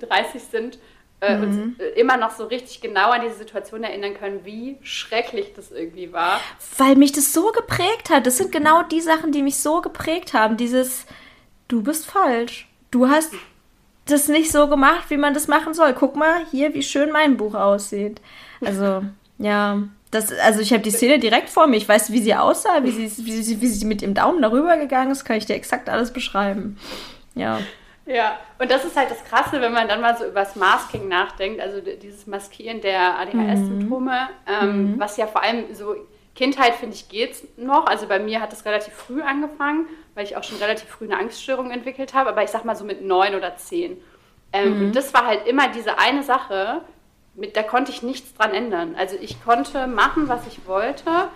[0.01, 0.79] 30 sind,
[1.21, 1.43] äh, mhm.
[1.43, 5.73] uns äh, immer noch so richtig genau an diese Situation erinnern können, wie schrecklich das
[5.73, 6.41] irgendwie war.
[6.77, 8.27] Weil mich das so geprägt hat.
[8.27, 10.57] Das sind genau die Sachen, die mich so geprägt haben.
[10.57, 11.07] Dieses,
[11.69, 12.69] du bist falsch.
[12.91, 13.33] Du hast
[14.07, 15.95] das nicht so gemacht, wie man das machen soll.
[15.95, 18.21] Guck mal hier, wie schön mein Buch aussieht.
[18.65, 19.03] Also,
[19.39, 19.83] ja.
[20.11, 21.77] Das, also ich habe die Szene direkt vor mir.
[21.77, 24.77] Ich weiß, wie sie aussah, wie sie, wie, sie, wie sie mit dem Daumen darüber
[24.77, 26.79] gegangen ist, kann ich dir exakt alles beschreiben.
[27.35, 27.59] Ja.
[28.07, 31.09] Ja, und das ist halt das Krasse, wenn man dann mal so über das Masking
[31.09, 34.53] nachdenkt, also dieses Maskieren der ADHS-Symptome, mhm.
[34.63, 35.01] ähm, mhm.
[35.01, 35.97] was ja vor allem so
[36.37, 37.87] Kindheit, finde ich, geht es noch.
[37.87, 41.19] Also bei mir hat es relativ früh angefangen, weil ich auch schon relativ früh eine
[41.19, 43.97] Angststörung entwickelt habe, aber ich sag mal so mit neun oder zehn.
[44.53, 44.87] Ähm, mhm.
[44.87, 46.83] Und das war halt immer diese eine Sache,
[47.35, 48.95] mit, da konnte ich nichts dran ändern.
[48.97, 51.29] Also ich konnte machen, was ich wollte.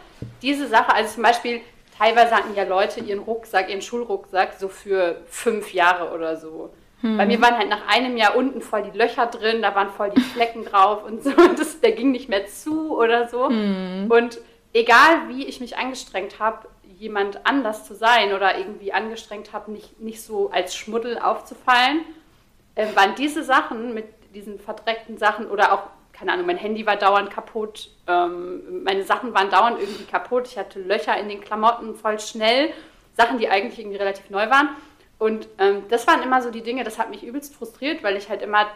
[0.42, 1.60] Diese Sache, also zum Beispiel,
[2.00, 6.70] teilweise hatten ja Leute ihren Rucksack, ihren Schulrucksack so für fünf Jahre oder so.
[7.02, 7.18] Hm.
[7.18, 10.10] Bei mir waren halt nach einem Jahr unten voll die Löcher drin, da waren voll
[10.10, 11.30] die Flecken drauf und so.
[11.30, 13.48] Und das, der ging nicht mehr zu oder so.
[13.48, 14.06] Hm.
[14.10, 14.38] Und
[14.72, 20.00] egal wie ich mich angestrengt habe, jemand anders zu sein oder irgendwie angestrengt habe, nicht,
[20.00, 22.00] nicht so als Schmuddel aufzufallen,
[22.76, 25.82] äh, waren diese Sachen mit diesen verdreckten Sachen oder auch
[26.20, 30.58] keine Ahnung, mein Handy war dauernd kaputt, ähm, meine Sachen waren dauernd irgendwie kaputt, ich
[30.58, 32.74] hatte Löcher in den Klamotten voll schnell,
[33.16, 34.68] Sachen, die eigentlich irgendwie relativ neu waren.
[35.18, 38.28] Und ähm, das waren immer so die Dinge, das hat mich übelst frustriert, weil ich
[38.28, 38.66] halt immer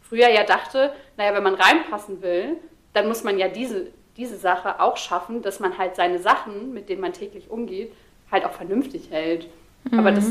[0.00, 2.56] früher ja dachte, naja, wenn man reinpassen will,
[2.92, 6.88] dann muss man ja diese, diese Sache auch schaffen, dass man halt seine Sachen, mit
[6.88, 7.92] denen man täglich umgeht,
[8.30, 9.48] halt auch vernünftig hält.
[9.90, 9.98] Mhm.
[9.98, 10.30] Aber das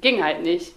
[0.00, 0.72] ging halt nicht.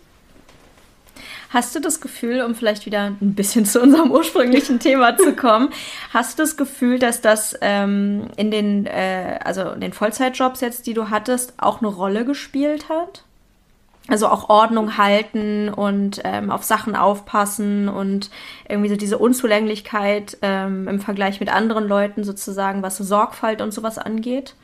[1.56, 5.70] Hast du das Gefühl, um vielleicht wieder ein bisschen zu unserem ursprünglichen Thema zu kommen,
[6.14, 10.86] hast du das Gefühl, dass das ähm, in den, äh, also in den Vollzeitjobs jetzt,
[10.86, 13.24] die du hattest, auch eine Rolle gespielt hat?
[14.10, 18.30] Also auch Ordnung halten und ähm, auf Sachen aufpassen und
[18.68, 23.74] irgendwie so diese Unzulänglichkeit ähm, im Vergleich mit anderen Leuten sozusagen, was so Sorgfalt und
[23.74, 24.56] sowas angeht?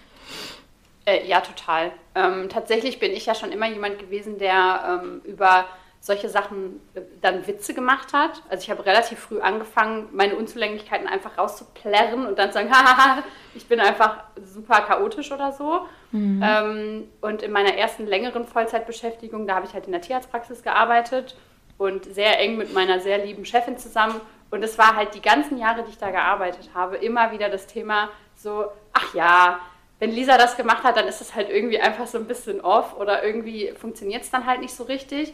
[1.05, 1.93] Äh, ja, total.
[2.15, 5.63] Ähm, tatsächlich bin ich ja schon immer jemand gewesen, der ähm, über
[6.01, 8.41] solche Sachen äh, dann Witze gemacht hat.
[8.49, 13.23] Also ich habe relativ früh angefangen, meine Unzulänglichkeiten einfach rauszuplärren und dann zu sagen, haha,
[13.53, 15.85] ich bin einfach super chaotisch oder so.
[16.11, 16.43] Mhm.
[16.43, 21.35] Ähm, und in meiner ersten längeren Vollzeitbeschäftigung, da habe ich halt in der Tierarztpraxis gearbeitet
[21.77, 24.19] und sehr eng mit meiner sehr lieben Chefin zusammen.
[24.49, 27.67] Und es war halt die ganzen Jahre, die ich da gearbeitet habe, immer wieder das
[27.67, 29.59] Thema so, ach ja,
[29.99, 32.97] wenn Lisa das gemacht hat, dann ist es halt irgendwie einfach so ein bisschen off
[32.97, 35.31] oder irgendwie funktioniert es dann halt nicht so richtig.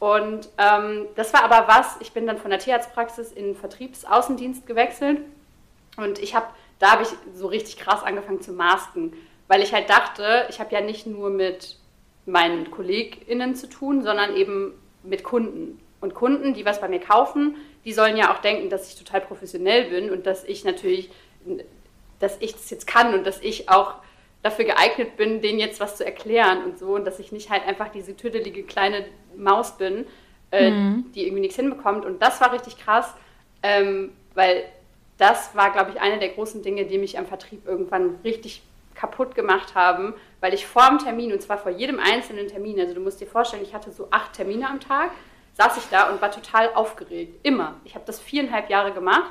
[0.00, 4.66] Und ähm, das war aber was, ich bin dann von der Tierarztpraxis in den Vertriebsaußendienst
[4.66, 5.20] gewechselt.
[5.98, 6.46] Und ich habe,
[6.78, 9.12] da habe ich so richtig krass angefangen zu masken,
[9.46, 11.76] weil ich halt dachte, ich habe ja nicht nur mit
[12.24, 14.72] meinen KollegInnen zu tun, sondern eben
[15.02, 15.78] mit Kunden.
[16.00, 19.20] Und Kunden, die was bei mir kaufen, die sollen ja auch denken, dass ich total
[19.20, 21.10] professionell bin und dass ich natürlich,
[22.20, 23.96] dass ich das jetzt kann und dass ich auch
[24.42, 26.94] dafür geeignet bin, denen jetzt was zu erklären und so.
[26.94, 29.04] Und dass ich nicht halt einfach diese tüdelige kleine
[29.40, 30.06] Maus bin,
[30.50, 31.12] äh, mhm.
[31.14, 32.04] die irgendwie nichts hinbekommt.
[32.04, 33.14] Und das war richtig krass,
[33.62, 34.64] ähm, weil
[35.18, 38.62] das war, glaube ich, eine der großen Dinge, die mich am Vertrieb irgendwann richtig
[38.94, 42.94] kaputt gemacht haben, weil ich vor dem Termin, und zwar vor jedem einzelnen Termin, also
[42.94, 45.10] du musst dir vorstellen, ich hatte so acht Termine am Tag,
[45.54, 47.40] saß ich da und war total aufgeregt.
[47.42, 47.74] Immer.
[47.84, 49.30] Ich habe das viereinhalb Jahre gemacht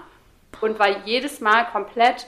[0.61, 2.27] und war jedes Mal komplett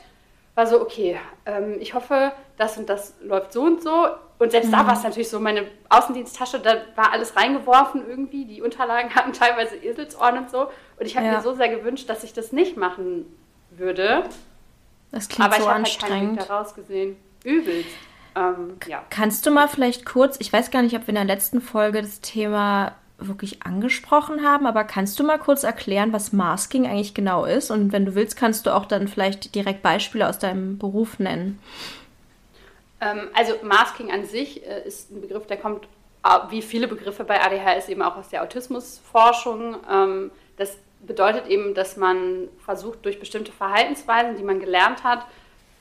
[0.55, 4.07] war so, okay, ähm, ich hoffe, das und das läuft so und so.
[4.41, 4.71] Und selbst mhm.
[4.71, 8.45] da war es natürlich so, meine Außendiensttasche, da war alles reingeworfen irgendwie.
[8.45, 10.61] Die Unterlagen hatten teilweise Eselsohren und so.
[10.99, 11.33] Und ich habe ja.
[11.33, 13.27] mir so sehr gewünscht, dass ich das nicht machen
[13.69, 14.23] würde.
[15.11, 17.17] Das klingt Aber so ich habe halt keinen Weg daraus gesehen.
[17.43, 17.89] Übelst.
[18.35, 19.03] Ähm, ja.
[19.11, 22.01] Kannst du mal vielleicht kurz, ich weiß gar nicht, ob wir in der letzten Folge
[22.01, 27.45] das Thema wirklich angesprochen haben, aber kannst du mal kurz erklären, was Masking eigentlich genau
[27.45, 27.69] ist?
[27.69, 31.59] Und wenn du willst, kannst du auch dann vielleicht direkt Beispiele aus deinem Beruf nennen.
[33.01, 35.85] Ähm, also Masking an sich äh, ist ein Begriff, der kommt
[36.23, 39.77] äh, wie viele Begriffe bei ADHS eben auch aus der Autismusforschung.
[39.91, 45.25] Ähm, das bedeutet eben, dass man versucht, durch bestimmte Verhaltensweisen, die man gelernt hat,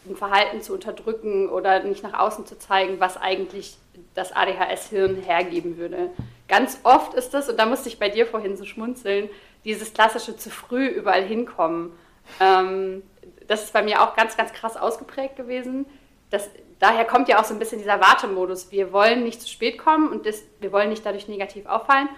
[0.08, 3.76] ein Verhalten zu unterdrücken oder nicht nach außen zu zeigen, was eigentlich
[4.14, 6.10] das ADHS-Hirn hergeben würde.
[6.48, 9.28] Ganz oft ist das, und da musste ich bei dir vorhin so schmunzeln,
[9.64, 11.92] dieses klassische zu früh überall hinkommen.
[12.40, 13.02] Ähm,
[13.46, 15.84] das ist bei mir auch ganz, ganz krass ausgeprägt gewesen.
[16.30, 16.48] Das,
[16.80, 18.72] daher kommt ja auch so ein bisschen dieser Wartemodus.
[18.72, 22.08] Wir wollen nicht zu spät kommen und das, wir wollen nicht dadurch negativ auffallen.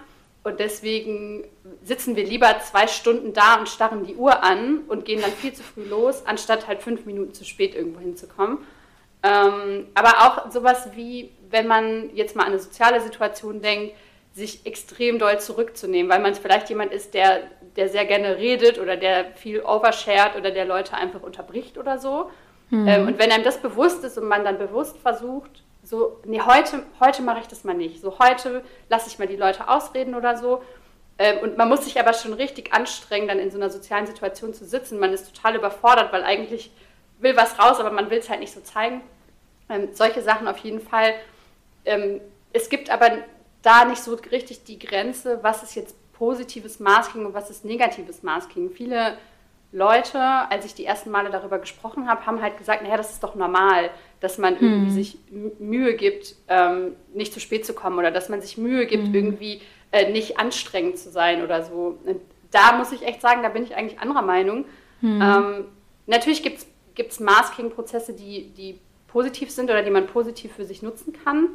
[0.44, 1.44] Und deswegen
[1.82, 5.52] sitzen wir lieber zwei Stunden da und starren die Uhr an und gehen dann viel
[5.52, 8.58] zu früh los, anstatt halt fünf Minuten zu spät irgendwo hinzukommen.
[9.22, 13.94] Ähm, aber auch sowas wie, wenn man jetzt mal an eine soziale Situation denkt,
[14.34, 17.42] sich extrem doll zurückzunehmen, weil man vielleicht jemand ist, der,
[17.76, 22.30] der sehr gerne redet oder der viel overshared oder der Leute einfach unterbricht oder so.
[22.72, 23.06] Mhm.
[23.06, 27.20] Und wenn einem das bewusst ist und man dann bewusst versucht, so, nee, heute, heute
[27.20, 28.00] mache ich das mal nicht.
[28.00, 30.62] So, heute lasse ich mal die Leute ausreden oder so.
[31.18, 34.54] Ähm, und man muss sich aber schon richtig anstrengen, dann in so einer sozialen Situation
[34.54, 34.98] zu sitzen.
[34.98, 36.70] Man ist total überfordert, weil eigentlich
[37.18, 39.02] will was raus, aber man will es halt nicht so zeigen.
[39.68, 41.12] Ähm, solche Sachen auf jeden Fall.
[41.84, 42.22] Ähm,
[42.54, 43.10] es gibt aber
[43.60, 48.22] da nicht so richtig die Grenze, was ist jetzt positives Masking und was ist negatives
[48.22, 48.70] Masking.
[48.70, 49.18] Viele
[49.72, 53.22] Leute, als ich die ersten Male darüber gesprochen habe, haben halt gesagt, naja, das ist
[53.22, 54.62] doch normal, dass man hm.
[54.62, 55.18] irgendwie sich
[55.58, 59.14] Mühe gibt, ähm, nicht zu spät zu kommen oder dass man sich Mühe gibt, hm.
[59.14, 61.98] irgendwie äh, nicht anstrengend zu sein oder so.
[62.04, 62.20] Und
[62.50, 64.66] da muss ich echt sagen, da bin ich eigentlich anderer Meinung.
[65.00, 65.22] Hm.
[65.22, 65.64] Ähm,
[66.06, 66.66] natürlich gibt
[66.96, 71.48] es Masking-Prozesse, die, die positiv sind oder die man positiv für sich nutzen kann.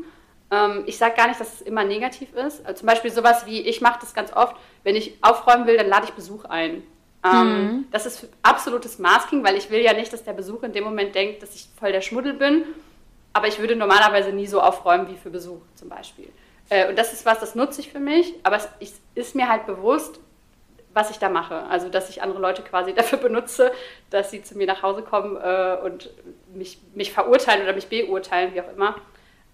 [0.49, 2.65] Ähm, ich sage gar nicht, dass es immer negativ ist.
[2.65, 5.87] Also zum Beispiel sowas wie, ich mache das ganz oft, wenn ich aufräumen will, dann
[5.87, 6.81] lade ich Besuch ein.
[7.23, 7.87] Ähm, mhm.
[7.91, 11.15] Das ist absolutes Masking, weil ich will ja nicht, dass der Besuch in dem Moment
[11.15, 12.63] denkt, dass ich voll der Schmuddel bin.
[13.33, 16.29] Aber ich würde normalerweise nie so aufräumen wie für Besuch zum Beispiel.
[16.69, 19.47] Äh, und das ist was, das nutze ich für mich, aber es ich, ist mir
[19.47, 20.19] halt bewusst,
[20.93, 21.63] was ich da mache.
[21.67, 23.71] Also, dass ich andere Leute quasi dafür benutze,
[24.09, 26.09] dass sie zu mir nach Hause kommen äh, und
[26.53, 28.95] mich, mich verurteilen oder mich beurteilen, wie auch immer.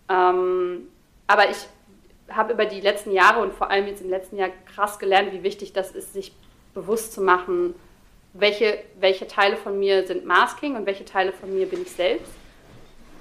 [0.10, 0.88] Ähm,
[1.28, 1.58] aber ich
[2.30, 5.44] habe über die letzten Jahre und vor allem jetzt im letzten Jahr krass gelernt, wie
[5.44, 6.34] wichtig das ist, sich
[6.74, 7.76] bewusst zu machen,
[8.34, 12.32] welche, welche Teile von mir sind Masking und welche Teile von mir bin ich selbst.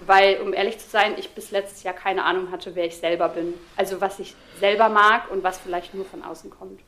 [0.05, 3.29] Weil, um ehrlich zu sein, ich bis letztes Jahr keine Ahnung hatte, wer ich selber
[3.29, 3.55] bin.
[3.77, 6.81] Also was ich selber mag und was vielleicht nur von außen kommt.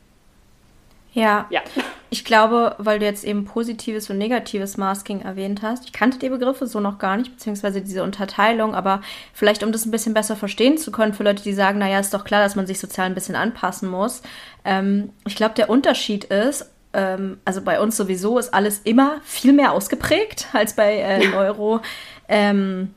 [1.14, 1.46] Ja.
[1.48, 1.62] ja.
[2.10, 6.28] Ich glaube, weil du jetzt eben positives und negatives Masking erwähnt hast, ich kannte die
[6.28, 9.00] Begriffe so noch gar nicht, beziehungsweise diese Unterteilung, aber
[9.32, 12.14] vielleicht, um das ein bisschen besser verstehen zu können, für Leute, die sagen, naja, ist
[12.14, 14.22] doch klar, dass man sich sozial ein bisschen anpassen muss.
[14.64, 19.52] Ähm, ich glaube, der Unterschied ist, ähm, also bei uns sowieso ist alles immer viel
[19.52, 21.80] mehr ausgeprägt als bei äh, Neuro.
[22.28, 22.94] Ähm,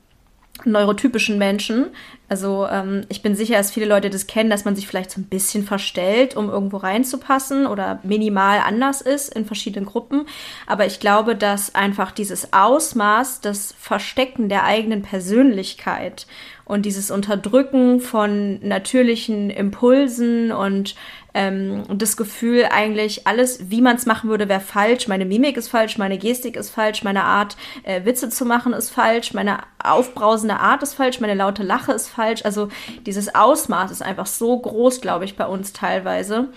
[0.65, 1.87] neurotypischen Menschen.
[2.29, 5.21] Also ähm, ich bin sicher, dass viele Leute das kennen, dass man sich vielleicht so
[5.21, 10.25] ein bisschen verstellt, um irgendwo reinzupassen oder minimal anders ist in verschiedenen Gruppen.
[10.65, 16.27] Aber ich glaube, dass einfach dieses Ausmaß, das Verstecken der eigenen Persönlichkeit
[16.65, 20.95] und dieses Unterdrücken von natürlichen Impulsen und
[21.37, 25.07] ähm, das Gefühl, eigentlich alles, wie man es machen würde, wäre falsch.
[25.07, 28.89] Meine Mimik ist falsch, meine Gestik ist falsch, meine Art, äh, Witze zu machen, ist
[28.89, 32.43] falsch, meine aufbrausende Art ist falsch, meine laute Lache ist falsch.
[32.43, 32.69] Also
[33.05, 36.49] dieses Ausmaß ist einfach so groß, glaube ich, bei uns teilweise.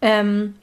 [0.00, 0.54] Ähm,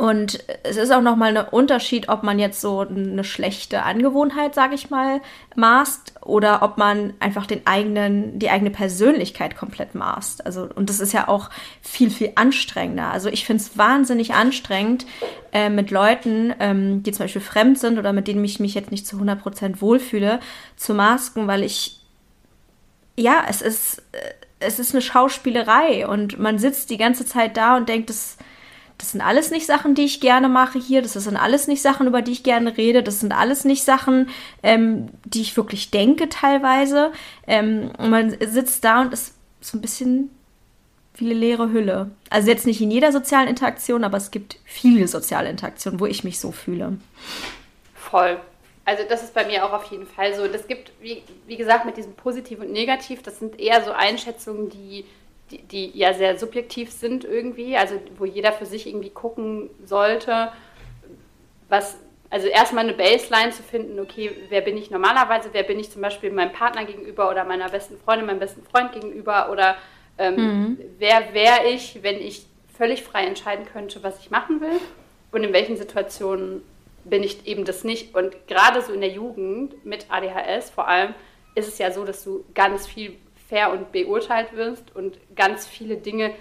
[0.00, 4.74] und es ist auch nochmal ein Unterschied, ob man jetzt so eine schlechte Angewohnheit, sage
[4.74, 5.20] ich mal,
[5.56, 10.46] maßt oder ob man einfach den eigenen, die eigene Persönlichkeit komplett maßt.
[10.46, 11.50] Also, und das ist ja auch
[11.82, 13.10] viel, viel anstrengender.
[13.10, 15.04] Also ich finde es wahnsinnig anstrengend,
[15.52, 18.90] äh, mit Leuten, ähm, die zum Beispiel fremd sind oder mit denen ich mich jetzt
[18.90, 20.40] nicht zu 100% wohlfühle,
[20.76, 22.00] zu masken, weil ich,
[23.18, 24.18] ja, es ist, äh,
[24.60, 28.38] es ist eine Schauspielerei und man sitzt die ganze Zeit da und denkt, das
[29.00, 31.00] das sind alles nicht Sachen, die ich gerne mache hier.
[31.00, 33.02] Das sind alles nicht Sachen, über die ich gerne rede.
[33.02, 34.28] Das sind alles nicht Sachen,
[34.62, 37.10] ähm, die ich wirklich denke teilweise.
[37.46, 40.30] Ähm, und man sitzt da und ist so ein bisschen
[41.14, 42.10] wie eine leere Hülle.
[42.28, 46.22] Also jetzt nicht in jeder sozialen Interaktion, aber es gibt viele soziale Interaktionen, wo ich
[46.22, 46.98] mich so fühle.
[47.94, 48.38] Voll.
[48.84, 50.46] Also das ist bei mir auch auf jeden Fall so.
[50.46, 54.68] Das gibt, wie, wie gesagt, mit diesem Positiv und Negativ, das sind eher so Einschätzungen,
[54.68, 55.06] die
[55.50, 60.52] die, die ja sehr subjektiv sind irgendwie, also wo jeder für sich irgendwie gucken sollte,
[61.68, 61.98] was,
[62.30, 66.02] also erstmal eine Baseline zu finden, okay, wer bin ich normalerweise, wer bin ich zum
[66.02, 69.76] Beispiel meinem Partner gegenüber oder meiner besten Freundin, meinem besten Freund gegenüber oder
[70.18, 70.78] ähm, mhm.
[70.98, 72.46] wer wäre ich, wenn ich
[72.76, 74.80] völlig frei entscheiden könnte, was ich machen will
[75.32, 76.62] und in welchen Situationen
[77.04, 78.14] bin ich eben das nicht.
[78.14, 81.14] Und gerade so in der Jugend mit ADHS vor allem
[81.54, 83.16] ist es ja so, dass du ganz viel
[83.50, 86.32] fair und beurteilt wirst und ganz viele Dinge,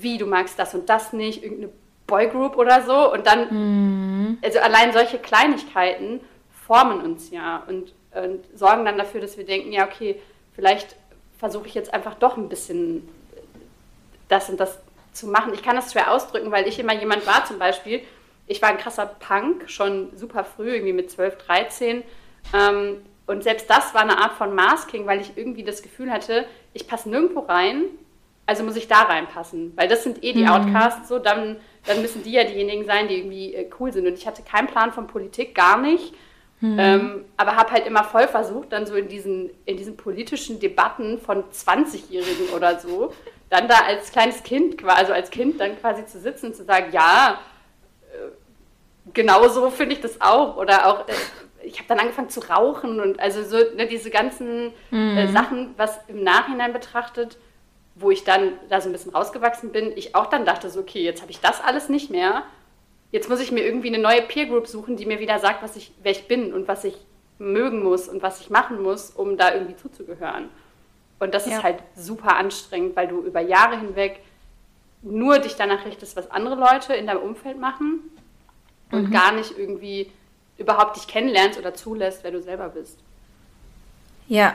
[0.00, 1.72] wie du magst das und das nicht, irgendeine
[2.06, 3.12] Boygroup oder so.
[3.12, 4.38] Und dann, mhm.
[4.42, 6.20] also allein solche Kleinigkeiten
[6.66, 10.20] formen uns ja und, und sorgen dann dafür, dass wir denken, ja, okay,
[10.54, 10.96] vielleicht
[11.38, 13.06] versuche ich jetzt einfach doch ein bisschen
[14.28, 14.78] das und das
[15.12, 15.52] zu machen.
[15.54, 18.00] Ich kann das schwer ausdrücken, weil ich immer jemand war, zum Beispiel,
[18.46, 22.02] ich war ein krasser Punk, schon super früh, irgendwie mit 12, 13.
[22.52, 26.46] Ähm, und selbst das war eine Art von Masking, weil ich irgendwie das Gefühl hatte,
[26.74, 27.84] ich passe nirgendwo rein,
[28.46, 29.72] also muss ich da reinpassen.
[29.76, 30.50] Weil das sind eh die mhm.
[30.50, 31.56] Outcasts, so, dann,
[31.86, 34.06] dann müssen die ja diejenigen sein, die irgendwie äh, cool sind.
[34.06, 36.14] Und ich hatte keinen Plan von Politik, gar nicht.
[36.60, 36.78] Mhm.
[36.78, 41.18] Ähm, aber habe halt immer voll versucht, dann so in diesen, in diesen politischen Debatten
[41.18, 43.12] von 20-Jährigen oder so,
[43.50, 46.86] dann da als kleines Kind, also als Kind dann quasi zu sitzen und zu sagen,
[46.92, 47.40] ja,
[48.12, 48.30] äh,
[49.12, 50.56] genau so finde ich das auch.
[50.56, 51.12] Oder auch, äh,
[51.64, 55.16] ich habe dann angefangen zu rauchen und also so ne, diese ganzen äh, mhm.
[55.16, 57.38] äh, Sachen, was im Nachhinein betrachtet,
[57.94, 61.02] wo ich dann da so ein bisschen rausgewachsen bin, ich auch dann dachte so, okay,
[61.02, 62.42] jetzt habe ich das alles nicht mehr.
[63.12, 65.76] Jetzt muss ich mir irgendwie eine neue Peer Group suchen, die mir wieder sagt, was
[65.76, 66.96] ich, wer ich bin und was ich
[67.38, 70.48] mögen muss und was ich machen muss, um da irgendwie zuzugehören.
[71.20, 71.56] Und das ja.
[71.56, 74.20] ist halt super anstrengend, weil du über Jahre hinweg
[75.02, 78.00] nur dich danach richtest, was andere Leute in deinem Umfeld machen
[78.90, 79.12] und mhm.
[79.12, 80.10] gar nicht irgendwie
[80.58, 82.98] überhaupt dich kennenlernst oder zulässt, wer du selber bist.
[84.28, 84.54] Ja.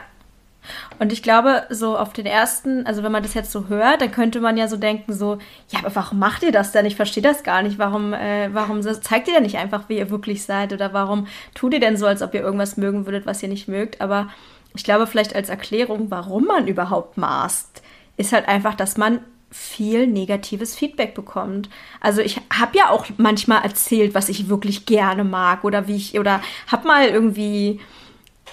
[0.99, 4.11] Und ich glaube, so auf den ersten, also wenn man das jetzt so hört, dann
[4.11, 5.37] könnte man ja so denken, so,
[5.69, 6.85] ja, aber warum macht ihr das denn?
[6.85, 7.79] Ich verstehe das gar nicht.
[7.79, 10.73] Warum, äh, warum zeigt ihr denn nicht einfach, wie ihr wirklich seid?
[10.73, 13.69] Oder warum tut ihr denn so, als ob ihr irgendwas mögen würdet, was ihr nicht
[13.69, 14.01] mögt?
[14.01, 14.27] Aber
[14.75, 17.81] ich glaube, vielleicht als Erklärung, warum man überhaupt maßt,
[18.17, 19.21] ist halt einfach, dass man
[19.51, 21.69] viel negatives Feedback bekommt.
[21.99, 26.19] Also ich habe ja auch manchmal erzählt, was ich wirklich gerne mag oder wie ich
[26.19, 27.79] oder habe mal irgendwie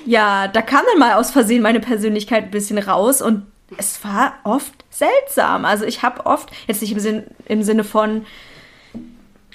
[0.05, 3.47] ja, da kam dann mal aus Versehen meine Persönlichkeit ein bisschen raus und
[3.79, 5.65] es war oft seltsam.
[5.65, 8.27] Also ich habe oft jetzt nicht im, Sinn, im Sinne von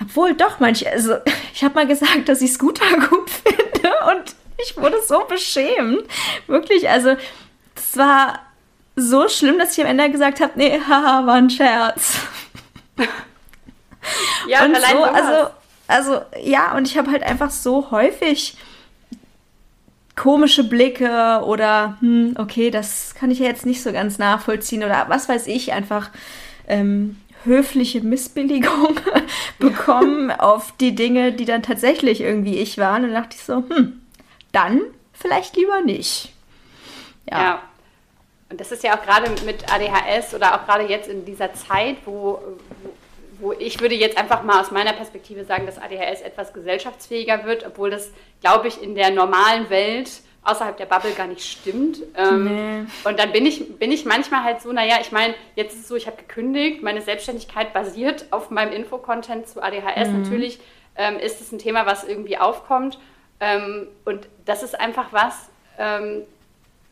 [0.01, 1.15] obwohl doch manche also
[1.53, 6.03] ich habe mal gesagt, dass ich Scooter gut finde und ich wurde so beschämt.
[6.47, 7.15] Wirklich, also
[7.75, 8.39] das war
[9.02, 12.18] so schlimm, dass ich am Ende gesagt habe, nee, haha, war ein Scherz.
[14.47, 15.49] ja, und allein so, also,
[15.88, 18.58] also ja, und ich habe halt einfach so häufig
[20.16, 25.06] komische Blicke oder hm, okay, das kann ich ja jetzt nicht so ganz nachvollziehen oder
[25.08, 26.10] was weiß ich, einfach
[26.68, 28.99] ähm, höfliche Missbilligung
[29.60, 33.06] bekommen auf die Dinge, die dann tatsächlich irgendwie ich waren.
[33.06, 34.02] Und dachte ich so, hm,
[34.52, 34.82] dann
[35.14, 36.34] vielleicht lieber nicht.
[37.30, 37.41] Ja.
[37.41, 37.64] ja.
[38.52, 41.95] Und das ist ja auch gerade mit ADHS oder auch gerade jetzt in dieser Zeit,
[42.06, 42.41] wo,
[43.39, 47.66] wo, ich würde jetzt einfach mal aus meiner Perspektive sagen, dass ADHS etwas gesellschaftsfähiger wird,
[47.66, 50.12] obwohl das, glaube ich, in der normalen Welt
[50.43, 52.02] außerhalb der Bubble gar nicht stimmt.
[52.18, 52.88] Ähm, nee.
[53.06, 55.88] Und dann bin ich, bin ich manchmal halt so, naja, ich meine, jetzt ist es
[55.88, 60.10] so, ich habe gekündigt, meine Selbstständigkeit basiert auf meinem Infocontent zu ADHS.
[60.10, 60.24] Mhm.
[60.24, 60.60] Natürlich
[60.97, 62.99] ähm, ist es ein Thema, was irgendwie aufkommt.
[63.39, 66.24] Ähm, und das ist einfach was, ähm,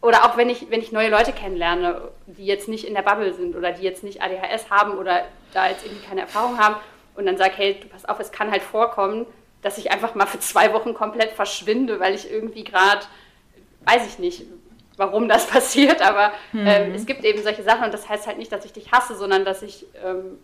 [0.02, 3.34] oder auch wenn ich, wenn ich neue Leute kennenlerne, die jetzt nicht in der Bubble
[3.34, 6.76] sind oder die jetzt nicht ADHS haben oder da jetzt irgendwie keine Erfahrung haben
[7.16, 9.26] und dann sage, hey, du pass auf, es kann halt vorkommen,
[9.62, 13.02] dass ich einfach mal für zwei Wochen komplett verschwinde, weil ich irgendwie gerade,
[13.86, 14.44] weiß ich nicht,
[14.96, 16.66] warum das passiert, aber mhm.
[16.66, 19.16] ähm, es gibt eben solche Sachen und das heißt halt nicht, dass ich dich hasse,
[19.16, 20.40] sondern dass ich ähm,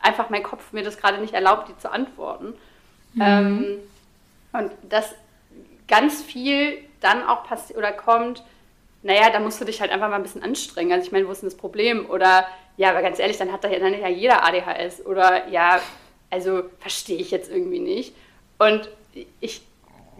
[0.00, 2.54] einfach mein Kopf mir das gerade nicht erlaubt, die zu antworten.
[3.14, 3.22] Mhm.
[3.22, 3.78] Ähm,
[4.52, 5.14] und das
[5.88, 8.44] ganz viel dann auch passiert oder kommt,
[9.02, 10.92] naja, da musst du dich halt einfach mal ein bisschen anstrengen.
[10.92, 12.10] Also ich meine, wo ist denn das Problem?
[12.10, 12.46] Oder
[12.76, 15.06] ja, aber ganz ehrlich, dann hat da ja, dann ja jeder ADHS.
[15.06, 15.80] Oder ja,
[16.30, 18.14] also verstehe ich jetzt irgendwie nicht.
[18.58, 18.88] Und
[19.40, 19.62] ich,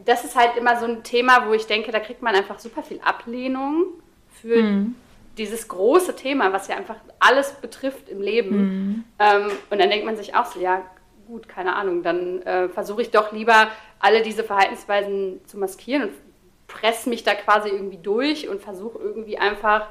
[0.05, 2.83] das ist halt immer so ein Thema, wo ich denke, da kriegt man einfach super
[2.83, 3.87] viel Ablehnung
[4.31, 4.95] für mhm.
[5.37, 8.57] dieses große Thema, was ja einfach alles betrifft im Leben.
[8.57, 9.05] Mhm.
[9.19, 10.83] Ähm, und dann denkt man sich auch so, ja,
[11.27, 13.69] gut, keine Ahnung, dann äh, versuche ich doch lieber
[14.01, 16.13] alle diese Verhaltensweisen zu maskieren und
[16.69, 19.89] presse mich da quasi irgendwie durch und versuche irgendwie einfach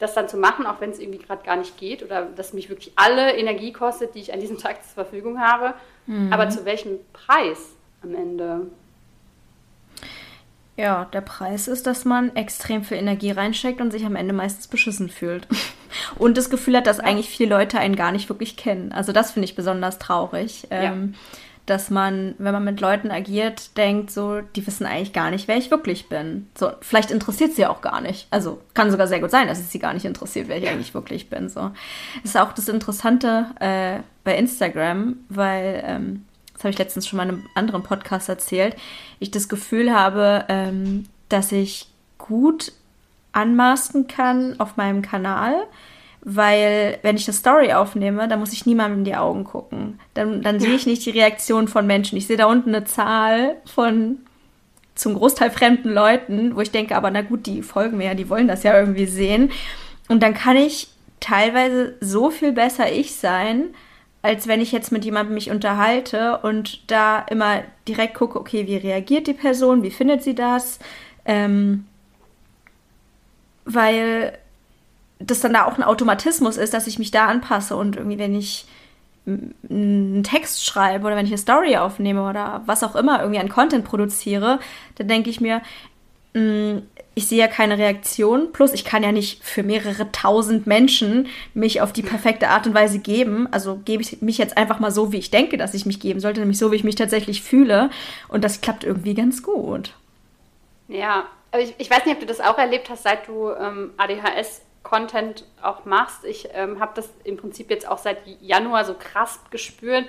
[0.00, 2.70] das dann zu machen, auch wenn es irgendwie gerade gar nicht geht oder dass mich
[2.70, 5.74] wirklich alle Energie kostet, die ich an diesem Tag zur Verfügung habe.
[6.06, 6.32] Mhm.
[6.32, 7.58] Aber zu welchem Preis
[8.02, 8.66] am Ende?
[10.76, 14.66] Ja, der Preis ist, dass man extrem viel Energie reinsteckt und sich am Ende meistens
[14.66, 15.46] beschissen fühlt.
[16.18, 17.04] Und das Gefühl hat, dass ja.
[17.04, 18.92] eigentlich viele Leute einen gar nicht wirklich kennen.
[18.92, 20.68] Also das finde ich besonders traurig.
[20.70, 20.84] Ja.
[20.84, 21.14] Ähm,
[21.66, 25.56] dass man, wenn man mit Leuten agiert, denkt, so, die wissen eigentlich gar nicht, wer
[25.56, 26.48] ich wirklich bin.
[26.58, 28.26] So, vielleicht interessiert sie auch gar nicht.
[28.30, 30.94] Also kann sogar sehr gut sein, dass es sie gar nicht interessiert, wer ich eigentlich
[30.94, 31.48] wirklich bin.
[31.48, 31.70] So,
[32.22, 37.16] das ist auch das Interessante äh, bei Instagram, weil ähm, das habe ich letztens schon
[37.16, 38.76] mal in einem anderen Podcast erzählt,
[39.18, 41.88] ich das Gefühl habe, ähm, dass ich
[42.18, 42.72] gut
[43.32, 45.54] anmasken kann auf meinem Kanal,
[46.22, 49.98] weil wenn ich eine Story aufnehme, dann muss ich niemandem in die Augen gucken.
[50.14, 52.18] Dann, dann sehe ich nicht die Reaktion von Menschen.
[52.18, 54.18] Ich sehe da unten eine Zahl von
[54.94, 58.28] zum Großteil fremden Leuten, wo ich denke, aber na gut, die folgen mir ja, die
[58.28, 59.50] wollen das ja irgendwie sehen.
[60.08, 60.88] Und dann kann ich
[61.20, 63.74] teilweise so viel besser ich sein,
[64.22, 68.76] als wenn ich jetzt mit jemandem mich unterhalte und da immer direkt gucke, okay, wie
[68.76, 70.78] reagiert die Person, wie findet sie das?
[71.24, 71.86] Ähm,
[73.64, 74.38] weil
[75.20, 78.34] das dann da auch ein Automatismus ist, dass ich mich da anpasse und irgendwie, wenn
[78.34, 78.66] ich
[79.26, 83.48] einen Text schreibe oder wenn ich eine Story aufnehme oder was auch immer irgendwie an
[83.48, 84.58] Content produziere,
[84.96, 85.60] dann denke ich mir,
[86.34, 86.78] mm,
[87.14, 88.50] ich sehe ja keine Reaktion.
[88.52, 92.74] Plus, ich kann ja nicht für mehrere tausend Menschen mich auf die perfekte Art und
[92.74, 93.46] Weise geben.
[93.50, 96.20] Also gebe ich mich jetzt einfach mal so, wie ich denke, dass ich mich geben
[96.20, 97.90] sollte, nämlich so, wie ich mich tatsächlich fühle.
[98.28, 99.92] Und das klappt irgendwie ganz gut.
[100.88, 101.24] Ja,
[101.58, 103.90] ich, ich weiß nicht, ob du das auch erlebt hast, seit du ähm,
[104.82, 106.24] ADHS-Content auch machst.
[106.24, 110.06] Ich ähm, habe das im Prinzip jetzt auch seit Januar so krass gespürt,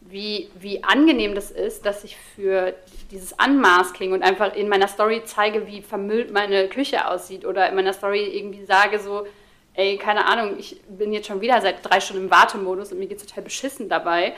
[0.00, 2.74] wie, wie angenehm das ist, dass ich für
[3.10, 7.76] dieses Unmasking und einfach in meiner Story zeige, wie vermüllt meine Küche aussieht oder in
[7.76, 9.26] meiner Story irgendwie sage so,
[9.74, 13.06] ey, keine Ahnung, ich bin jetzt schon wieder seit drei Stunden im Wartemodus und mir
[13.06, 14.34] geht es total beschissen dabei.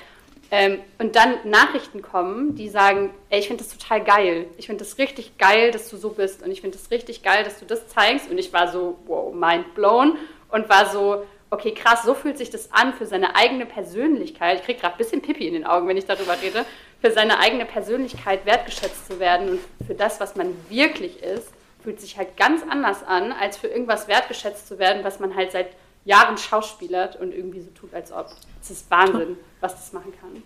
[0.57, 4.47] Ähm, und dann Nachrichten kommen, die sagen, ey, ich finde das total geil.
[4.57, 6.45] Ich finde das richtig geil, dass du so bist.
[6.45, 8.31] Und ich finde das richtig geil, dass du das zeigst.
[8.31, 10.17] Und ich war so, wow, mind blown.
[10.51, 14.61] Und war so, okay, krass, so fühlt sich das an für seine eigene Persönlichkeit.
[14.61, 16.65] Ich kriege gerade ein bisschen Pipi in den Augen, wenn ich darüber rede.
[17.01, 21.49] Für seine eigene Persönlichkeit wertgeschätzt zu werden und für das, was man wirklich ist,
[21.83, 25.51] fühlt sich halt ganz anders an, als für irgendwas wertgeschätzt zu werden, was man halt
[25.51, 25.71] seit
[26.05, 28.31] Jahren schauspielert und irgendwie so tut, als ob.
[28.61, 30.43] Es ist Wahnsinn, was das machen kann.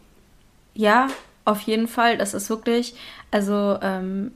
[0.75, 1.09] Ja,
[1.45, 2.17] auf jeden Fall.
[2.19, 2.95] Das ist wirklich,
[3.31, 4.33] also ähm,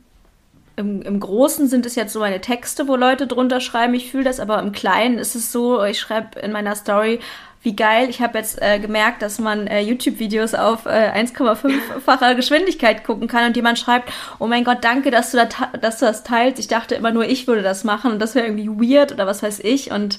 [0.77, 4.25] im, im Großen sind es jetzt so meine Texte, wo Leute drunter schreiben, ich fühle
[4.25, 7.21] das, aber im Kleinen ist es so, ich schreibe in meiner Story,
[7.63, 13.05] wie geil, ich habe jetzt äh, gemerkt, dass man äh, YouTube-Videos auf äh, 1,5-facher Geschwindigkeit
[13.05, 15.49] gucken kann und jemand schreibt, oh mein Gott, danke, dass du, da
[15.79, 16.59] dass du das teilst.
[16.59, 19.45] Ich dachte immer nur, ich würde das machen und das wäre irgendwie weird oder was
[19.45, 19.93] weiß ich.
[19.93, 20.19] Und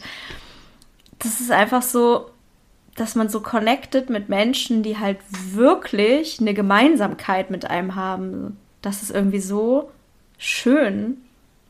[1.24, 2.30] das ist einfach so,
[2.96, 8.58] dass man so connected mit Menschen, die halt wirklich eine Gemeinsamkeit mit einem haben.
[8.82, 9.90] Das ist irgendwie so
[10.38, 11.18] schön.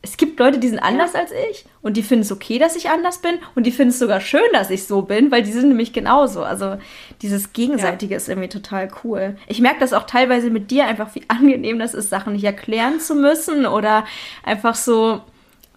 [0.02, 1.20] Es gibt Leute, die sind anders ja.
[1.20, 3.98] als ich und die finden es okay, dass ich anders bin und die finden es
[3.98, 6.42] sogar schön, dass ich so bin, weil die sind nämlich genauso.
[6.42, 6.76] Also
[7.22, 8.18] dieses Gegenseitige ja.
[8.18, 9.36] ist irgendwie total cool.
[9.46, 13.00] Ich merke das auch teilweise mit dir einfach, wie angenehm das ist, Sachen nicht erklären
[13.00, 14.04] zu müssen oder
[14.42, 15.22] einfach so,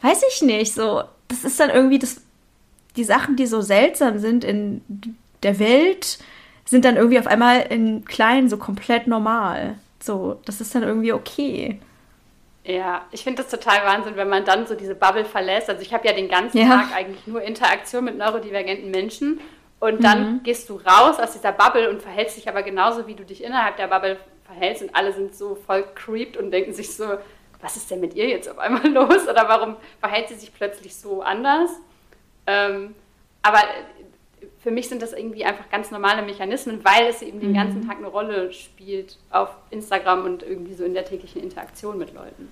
[0.02, 2.22] weiß ich nicht, so, das ist dann irgendwie das,
[2.98, 4.82] die Sachen, die so seltsam sind in
[5.44, 6.18] der Welt,
[6.66, 9.76] sind dann irgendwie auf einmal in klein so komplett normal.
[10.02, 11.80] So, das ist dann irgendwie okay.
[12.66, 15.70] Ja, ich finde das total Wahnsinn, wenn man dann so diese Bubble verlässt.
[15.70, 16.68] Also ich habe ja den ganzen ja.
[16.68, 19.40] Tag eigentlich nur Interaktion mit neurodivergenten Menschen
[19.80, 20.44] und dann mhm.
[20.44, 23.78] gehst du raus aus dieser Bubble und verhältst dich aber genauso, wie du dich innerhalb
[23.78, 27.06] der Bubble verhältst und alle sind so voll creeped und denken sich so,
[27.62, 30.96] was ist denn mit ihr jetzt auf einmal los oder warum verhält sie sich plötzlich
[30.96, 31.70] so anders?
[32.48, 32.96] Ähm,
[33.44, 33.60] aber
[34.60, 37.88] für mich sind das irgendwie einfach ganz normale Mechanismen, weil es eben den ganzen mhm.
[37.88, 42.50] Tag eine Rolle spielt auf Instagram und irgendwie so in der täglichen Interaktion mit Leuten.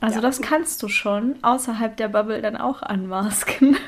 [0.00, 0.20] Also ja.
[0.20, 3.78] das kannst du schon außerhalb der Bubble dann auch anmasken.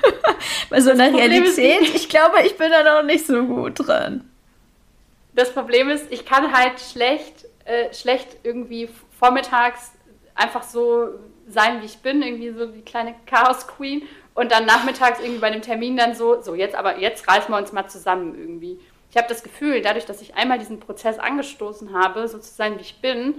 [0.71, 4.25] Weil so in der Realität, ich glaube, ich bin da noch nicht so gut dran.
[5.35, 8.89] Das Problem ist, ich kann halt schlecht, äh, schlecht irgendwie
[9.19, 9.93] vormittags
[10.35, 11.11] einfach so
[11.47, 14.03] sein, wie ich bin, irgendwie so die kleine Chaos Queen
[14.37, 17.59] und dann nachmittags irgendwie bei dem Termin dann so, so jetzt aber, jetzt reißen wir
[17.59, 18.79] uns mal zusammen irgendwie.
[19.11, 22.77] Ich habe das Gefühl, dadurch, dass ich einmal diesen Prozess angestoßen habe, so zu sein,
[22.77, 23.37] wie ich bin,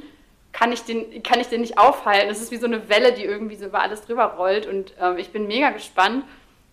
[0.52, 2.30] kann ich den, kann ich den nicht aufhalten.
[2.30, 4.66] Das ist wie so eine Welle, die irgendwie so über alles drüber rollt.
[4.66, 6.26] Und äh, ich bin mega gespannt,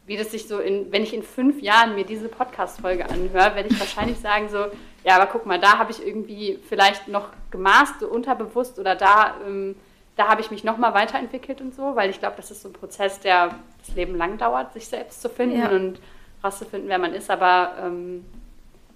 [0.06, 3.68] wie das sich so in, wenn ich in fünf Jahren mir diese Podcast-Folge anhöre, werde
[3.68, 4.66] ich wahrscheinlich sagen so,
[5.04, 9.36] ja, aber guck mal, da habe ich irgendwie vielleicht noch gemaßt, so unterbewusst oder da
[9.46, 9.76] ähm,
[10.16, 12.72] da habe ich mich nochmal weiterentwickelt und so, weil ich glaube, das ist so ein
[12.72, 15.68] Prozess, der das Leben lang dauert, sich selbst zu finden ja.
[15.70, 15.98] und
[16.42, 17.30] rauszufinden, wer man ist.
[17.30, 18.24] Aber ähm,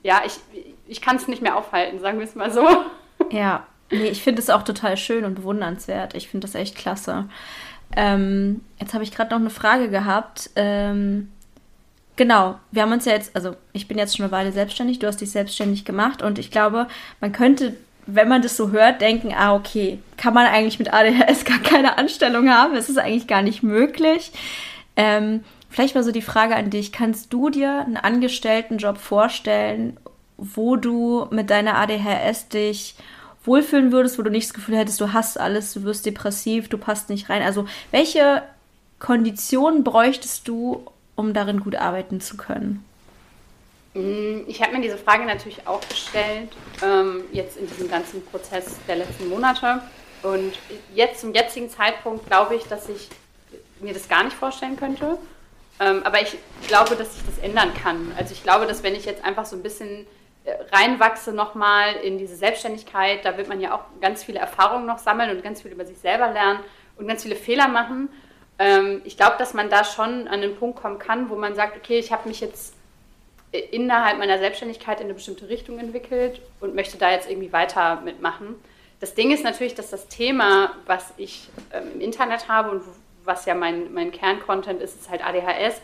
[0.03, 0.39] ja, ich,
[0.87, 2.66] ich kann es nicht mehr aufhalten, sagen wir es mal so.
[3.31, 6.14] Ja, nee, ich finde es auch total schön und bewundernswert.
[6.14, 7.29] Ich finde das echt klasse.
[7.95, 10.51] Ähm, jetzt habe ich gerade noch eine Frage gehabt.
[10.55, 11.31] Ähm,
[12.16, 15.09] genau, wir haben uns ja jetzt, also ich bin jetzt schon eine Weile selbstständig, du
[15.09, 16.87] hast dich selbstständig gemacht und ich glaube,
[17.21, 17.77] man könnte
[18.11, 21.99] wenn man das so hört, denken, ah, okay, kann man eigentlich mit ADHS gar keine
[21.99, 22.75] Anstellung haben?
[22.75, 24.33] Es ist eigentlich gar nicht möglich.
[24.97, 29.99] Ähm, vielleicht mal so die Frage an dich, kannst du dir einen Angestelltenjob vorstellen,
[30.39, 32.95] wo du mit deiner ADHS dich
[33.45, 36.79] wohlfühlen würdest, wo du nicht das Gefühl hättest, du hast alles, du wirst depressiv, du
[36.79, 37.43] passt nicht rein?
[37.43, 38.43] Also welche
[39.01, 40.83] Konditionen bräuchtest du,
[41.15, 42.85] um darin gut arbeiten zu können?
[43.95, 46.51] Mm, ich habe mir diese Frage natürlich auch gestellt,
[46.82, 49.82] ähm, jetzt in diesem ganzen Prozess der letzten Monate.
[50.22, 50.53] Und
[50.95, 53.09] jetzt zum jetzigen Zeitpunkt glaube ich, dass ich
[53.80, 55.18] mir das gar nicht vorstellen könnte.
[55.80, 56.36] Ähm, aber ich
[56.66, 58.12] glaube, dass sich das ändern kann.
[58.16, 60.07] Also ich glaube, dass wenn ich jetzt einfach so ein bisschen
[60.45, 64.99] äh, reinwachse nochmal in diese Selbstständigkeit, da wird man ja auch ganz viele Erfahrungen noch
[64.99, 66.61] sammeln und ganz viel über sich selber lernen
[66.97, 68.09] und ganz viele Fehler machen.
[68.59, 71.76] Ähm, ich glaube, dass man da schon an den Punkt kommen kann, wo man sagt,
[71.76, 72.74] okay, ich habe mich jetzt
[73.53, 78.57] innerhalb meiner Selbstständigkeit in eine bestimmte Richtung entwickelt und möchte da jetzt irgendwie weiter mitmachen.
[79.01, 82.82] das Ding ist natürlich, dass das Thema, was ich ähm, im Internet habe und
[83.24, 85.80] was ja mein, mein Kerncontent ist, ist halt ADHS.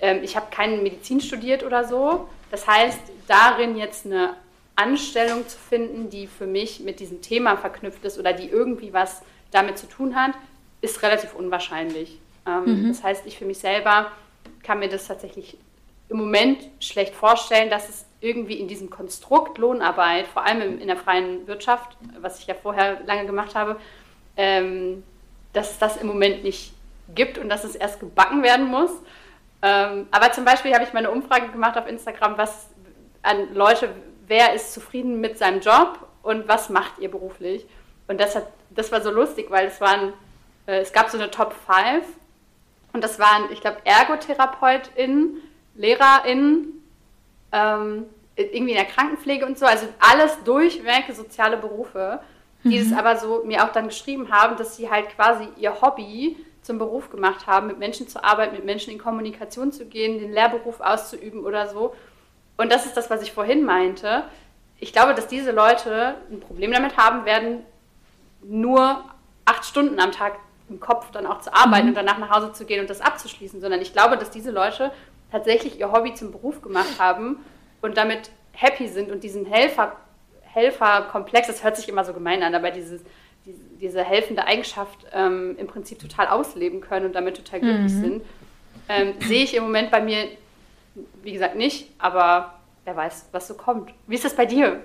[0.00, 2.28] Ähm, ich habe keine Medizin studiert oder so.
[2.50, 4.34] Das heißt, darin jetzt eine
[4.76, 9.22] Anstellung zu finden, die für mich mit diesem Thema verknüpft ist oder die irgendwie was
[9.50, 10.32] damit zu tun hat,
[10.80, 12.18] ist relativ unwahrscheinlich.
[12.46, 12.88] Ähm, mhm.
[12.88, 14.12] Das heißt, ich für mich selber
[14.62, 15.56] kann mir das tatsächlich
[16.08, 20.96] im Moment schlecht vorstellen, dass es irgendwie in diesem Konstrukt Lohnarbeit, vor allem in der
[20.96, 23.76] freien Wirtschaft, was ich ja vorher lange gemacht habe,
[24.36, 25.04] ähm,
[25.52, 26.72] dass es das im Moment nicht
[27.14, 28.90] gibt und dass es erst gebacken werden muss.
[29.62, 32.68] Ähm, aber zum Beispiel habe ich mal eine Umfrage gemacht auf Instagram, was
[33.22, 33.90] an Leute,
[34.26, 37.66] wer ist zufrieden mit seinem Job und was macht ihr beruflich?
[38.06, 40.12] Und das, hat, das war so lustig, weil es waren,
[40.66, 42.06] äh, es gab so eine Top 5
[42.92, 45.42] und das waren, ich glaube, ErgotherapeutInnen,
[45.78, 46.82] LehrerInnen,
[47.52, 48.04] ähm,
[48.36, 52.20] irgendwie in der Krankenpflege und so, also alles durchweg soziale Berufe,
[52.64, 52.86] die mhm.
[52.86, 56.78] es aber so mir auch dann geschrieben haben, dass sie halt quasi ihr Hobby zum
[56.78, 60.80] Beruf gemacht haben, mit Menschen zu arbeiten, mit Menschen in Kommunikation zu gehen, den Lehrberuf
[60.80, 61.94] auszuüben oder so.
[62.56, 64.24] Und das ist das, was ich vorhin meinte.
[64.78, 67.62] Ich glaube, dass diese Leute ein Problem damit haben werden,
[68.42, 69.04] nur
[69.44, 70.34] acht Stunden am Tag
[70.68, 71.88] im Kopf dann auch zu arbeiten mhm.
[71.90, 74.92] und danach nach Hause zu gehen und das abzuschließen, sondern ich glaube, dass diese Leute
[75.30, 77.38] tatsächlich ihr Hobby zum Beruf gemacht haben
[77.82, 79.96] und damit happy sind und diesen Helfer,
[80.42, 83.02] Helferkomplex, das hört sich immer so gemein an, aber dieses,
[83.46, 88.00] diese, diese helfende Eigenschaft ähm, im Prinzip total ausleben können und damit total glücklich mhm.
[88.00, 88.22] sind,
[88.88, 90.28] ähm, sehe ich im Moment bei mir,
[91.22, 92.54] wie gesagt, nicht, aber
[92.84, 93.92] wer weiß, was so kommt.
[94.06, 94.80] Wie ist das bei dir?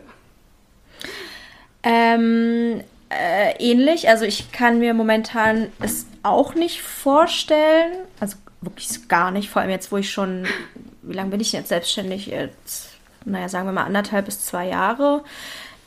[1.84, 4.10] Ähm, äh, ähnlich.
[4.10, 7.94] Also ich kann mir momentan es auch nicht vorstellen.
[8.20, 9.49] Also wirklich gar nicht.
[9.49, 10.45] Vor allem jetzt, wo ich schon,
[11.01, 12.28] wie lange bin ich jetzt selbstständig?
[12.28, 12.91] Jetzt,
[13.26, 15.24] naja, sagen wir mal anderthalb bis zwei Jahre.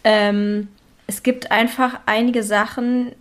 [0.05, 0.68] Ähm,
[1.07, 3.12] es gibt einfach einige Sachen,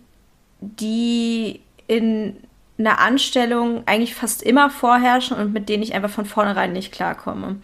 [0.60, 2.36] die in
[2.78, 7.56] einer Anstellung eigentlich fast immer vorherrschen und mit denen ich einfach von vornherein nicht klarkomme.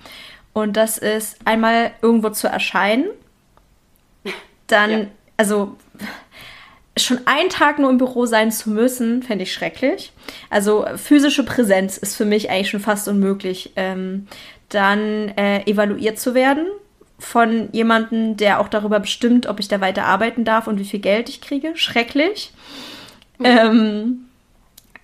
[0.53, 3.07] Und das ist einmal irgendwo zu erscheinen,
[4.67, 5.07] dann, ja.
[5.37, 5.77] also
[6.97, 10.13] schon einen Tag nur im Büro sein zu müssen, fände ich schrecklich.
[10.51, 13.73] Also physische Präsenz ist für mich eigentlich schon fast unmöglich.
[13.77, 14.27] Ähm,
[14.69, 16.67] dann äh, evaluiert zu werden
[17.19, 21.01] von jemandem, der auch darüber bestimmt, ob ich da weiter arbeiten darf und wie viel
[21.01, 21.73] Geld ich kriege.
[21.77, 22.53] Schrecklich.
[23.43, 24.27] Ähm,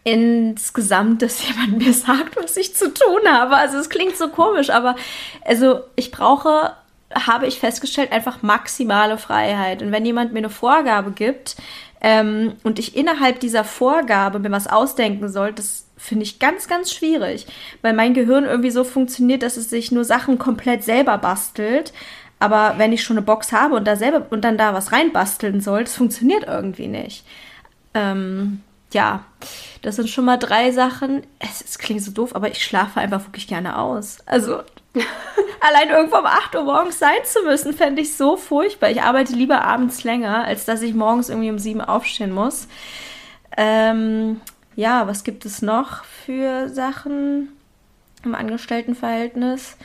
[0.04, 3.56] insgesamt, dass jemand mir sagt, was ich zu tun habe.
[3.56, 4.96] Also es klingt so komisch, aber
[5.44, 6.72] also ich brauche
[7.14, 9.82] habe ich festgestellt, einfach maximale Freiheit.
[9.82, 11.56] Und wenn jemand mir eine Vorgabe gibt
[12.00, 16.92] ähm, und ich innerhalb dieser Vorgabe mir was ausdenken soll, das finde ich ganz, ganz
[16.92, 17.46] schwierig,
[17.82, 21.92] weil mein Gehirn irgendwie so funktioniert, dass es sich nur Sachen komplett selber bastelt.
[22.40, 25.60] Aber wenn ich schon eine Box habe und da selber und dann da was reinbasteln
[25.60, 27.24] soll, das funktioniert irgendwie nicht.
[27.94, 28.60] Ähm,
[28.92, 29.24] ja,
[29.82, 31.22] das sind schon mal drei Sachen.
[31.40, 34.18] Es, es, klingt so doof, aber ich schlafe einfach wirklich gerne aus.
[34.26, 34.62] Also
[35.60, 38.90] Allein irgendwo um 8 Uhr morgens sein zu müssen, fände ich so furchtbar.
[38.90, 42.68] Ich arbeite lieber abends länger, als dass ich morgens irgendwie um 7 aufstehen muss.
[43.56, 44.40] Ähm,
[44.76, 47.48] ja, was gibt es noch für Sachen
[48.24, 49.76] im Angestelltenverhältnis?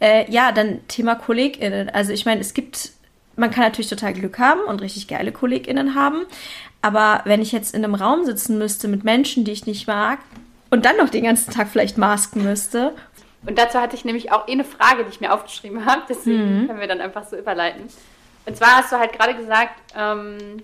[0.00, 1.88] Äh, ja, dann Thema KollegInnen.
[1.88, 2.90] Also ich meine, es gibt,
[3.36, 6.26] man kann natürlich total Glück haben und richtig geile KollegInnen haben.
[6.82, 10.18] Aber wenn ich jetzt in einem Raum sitzen müsste mit Menschen, die ich nicht mag,
[10.74, 12.94] und dann noch den ganzen Tag vielleicht masken müsste
[13.46, 16.02] und dazu hatte ich nämlich auch eh eine Frage, die ich mir aufgeschrieben habe.
[16.08, 16.66] Deswegen mhm.
[16.66, 17.88] können wir dann einfach so überleiten.
[18.46, 20.62] Und zwar hast du halt gerade gesagt, ähm,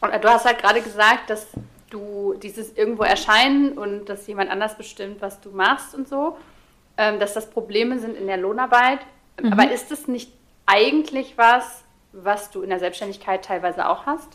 [0.00, 1.48] du hast halt gerade gesagt, dass
[1.90, 6.36] du dieses irgendwo erscheinen und dass jemand anders bestimmt, was du machst und so,
[6.96, 9.00] ähm, dass das Probleme sind in der Lohnarbeit.
[9.40, 9.52] Mhm.
[9.52, 10.32] Aber ist es nicht
[10.66, 14.28] eigentlich was, was du in der Selbstständigkeit teilweise auch hast?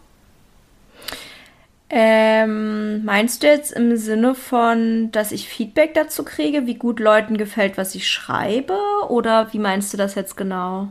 [1.94, 7.36] Ähm, meinst du jetzt im Sinne von, dass ich Feedback dazu kriege, wie gut Leuten
[7.38, 8.78] gefällt, was ich schreibe?
[9.10, 10.88] Oder wie meinst du das jetzt genau?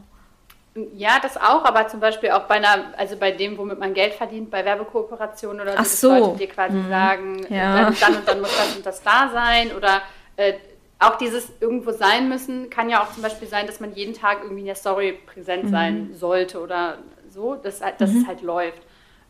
[0.94, 4.12] Ja, das auch, aber zum Beispiel auch bei einer, also bei dem, womit man Geld
[4.12, 6.14] verdient, bei Werbekooperationen oder so, Ach so.
[6.14, 6.88] Leute dir quasi mhm.
[6.90, 7.84] sagen, ja.
[7.84, 10.03] dann, dann und dann muss das und das da sein oder
[10.36, 10.53] äh,
[10.98, 14.40] auch dieses irgendwo sein müssen kann ja auch zum Beispiel sein, dass man jeden Tag
[14.42, 15.70] irgendwie in der Story präsent mhm.
[15.70, 16.98] sein sollte oder
[17.30, 18.20] so, dass, dass mhm.
[18.20, 18.82] es halt läuft.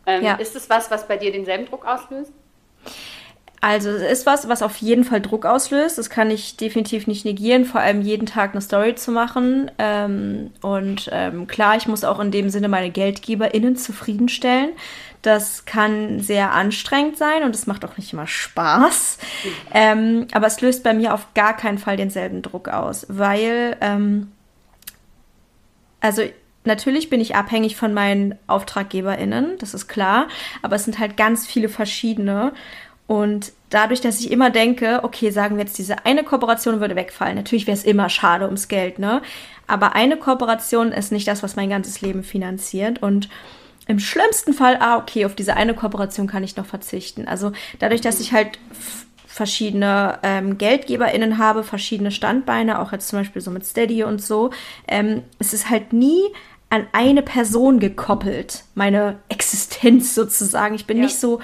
[0.05, 0.35] Ähm, ja.
[0.35, 2.31] Ist es was, was bei dir denselben Druck auslöst?
[3.63, 5.99] Also es ist was, was auf jeden Fall Druck auslöst.
[5.99, 9.69] Das kann ich definitiv nicht negieren, vor allem jeden Tag eine Story zu machen.
[9.77, 14.71] Ähm, und ähm, klar, ich muss auch in dem Sinne meine GeldgeberInnen zufriedenstellen.
[15.21, 19.19] Das kann sehr anstrengend sein und es macht auch nicht immer Spaß.
[19.43, 19.49] Mhm.
[19.75, 24.31] Ähm, aber es löst bei mir auf gar keinen Fall denselben Druck aus, weil, ähm,
[25.99, 26.23] also
[26.65, 30.27] natürlich bin ich abhängig von meinen AuftraggeberInnen, das ist klar,
[30.61, 32.53] aber es sind halt ganz viele verschiedene.
[33.07, 37.35] Und dadurch, dass ich immer denke, okay, sagen wir jetzt, diese eine Kooperation würde wegfallen.
[37.35, 39.21] Natürlich wäre es immer schade ums Geld, ne?
[39.67, 43.01] Aber eine Kooperation ist nicht das, was mein ganzes Leben finanziert.
[43.01, 43.29] Und
[43.87, 47.27] im schlimmsten Fall, ah, okay, auf diese eine Kooperation kann ich noch verzichten.
[47.27, 48.59] Also dadurch, dass ich halt
[49.25, 54.51] verschiedene ähm, GeldgeberInnen habe, verschiedene Standbeine, auch jetzt zum Beispiel so mit Steady und so,
[54.87, 56.21] ähm, es ist halt nie
[56.71, 60.73] an eine Person gekoppelt, meine Existenz sozusagen.
[60.73, 61.03] Ich bin ja.
[61.03, 61.39] nicht so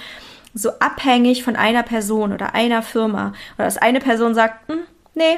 [0.53, 3.34] so abhängig von einer Person oder einer Firma.
[3.57, 4.80] Oder dass eine Person sagt, hm,
[5.13, 5.38] nee,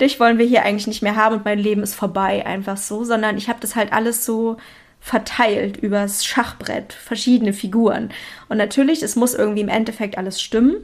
[0.00, 3.04] dich wollen wir hier eigentlich nicht mehr haben und mein Leben ist vorbei, einfach so,
[3.04, 4.56] sondern ich habe das halt alles so
[5.00, 8.10] verteilt übers Schachbrett, verschiedene Figuren.
[8.48, 10.76] Und natürlich, es muss irgendwie im Endeffekt alles stimmen.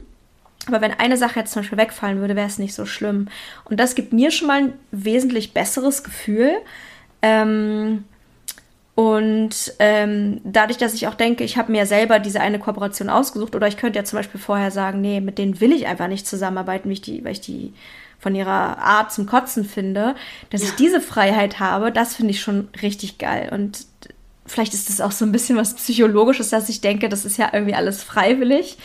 [0.67, 3.27] Aber wenn eine Sache jetzt zum Beispiel wegfallen würde, wäre es nicht so schlimm.
[3.65, 6.53] Und das gibt mir schon mal ein wesentlich besseres Gefühl.
[7.21, 8.05] Ähm,
[8.95, 13.53] und ähm, dadurch, dass ich auch denke, ich habe mir selber diese eine Kooperation ausgesucht,
[13.53, 16.25] oder ich könnte ja zum Beispiel vorher sagen, nee, mit denen will ich einfach nicht
[16.25, 17.73] zusammenarbeiten, weil ich die, weil ich die
[18.19, 20.15] von ihrer Art zum Kotzen finde,
[20.49, 20.69] dass ja.
[20.69, 23.49] ich diese Freiheit habe, das finde ich schon richtig geil.
[23.51, 23.85] Und
[24.45, 27.49] vielleicht ist das auch so ein bisschen was Psychologisches, dass ich denke, das ist ja
[27.51, 28.77] irgendwie alles freiwillig.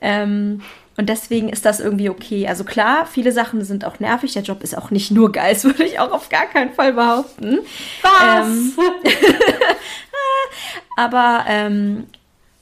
[0.00, 0.62] Ähm,
[0.98, 2.48] und deswegen ist das irgendwie okay.
[2.48, 4.32] Also klar, viele Sachen sind auch nervig.
[4.32, 6.92] Der Job ist auch nicht nur geil, das würde ich auch auf gar keinen Fall
[6.92, 7.60] behaupten.
[8.02, 8.48] Was?
[8.48, 8.72] Ähm,
[10.96, 12.06] aber ähm,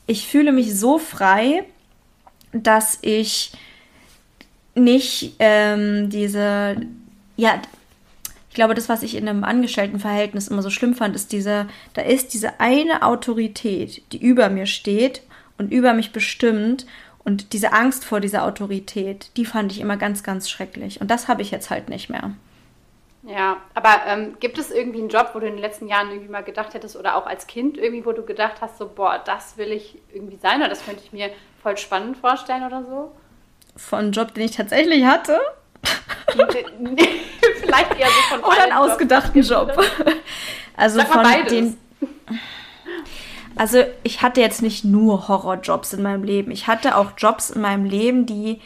[0.07, 1.64] ich fühle mich so frei,
[2.53, 3.53] dass ich
[4.74, 6.76] nicht ähm, diese,
[7.39, 7.62] ja,
[8.51, 12.03] ich glaube, das, was ich in einem Angestelltenverhältnis immer so schlimm fand, ist diese, da
[12.03, 15.22] ist diese eine Autorität, die über mir steht
[15.57, 16.84] und über mich bestimmt
[17.27, 21.01] und diese Angst vor dieser Autorität, die fand ich immer ganz, ganz schrecklich.
[21.01, 22.31] Und das habe ich jetzt halt nicht mehr.
[23.24, 26.31] Ja, aber ähm, gibt es irgendwie einen Job, wo du in den letzten Jahren irgendwie
[26.31, 29.57] mal gedacht hättest oder auch als Kind irgendwie, wo du gedacht hast, so, boah, das
[29.57, 33.11] will ich irgendwie sein oder das könnte ich mir voll spannend vorstellen oder so?
[33.77, 35.41] Von einem Job, den ich tatsächlich hatte?
[36.33, 39.72] Vielleicht eher so von Oder einen ausgedachten Job.
[39.77, 39.85] Job.
[40.77, 41.77] Also Sag von den
[43.57, 46.51] also ich hatte jetzt nicht nur Horrorjobs in meinem Leben.
[46.51, 48.61] Ich hatte auch Jobs in meinem Leben, die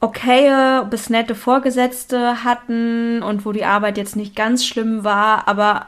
[0.00, 5.86] okaye bis nette Vorgesetzte hatten und wo die Arbeit jetzt nicht ganz schlimm war, aber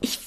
[0.00, 0.20] ich,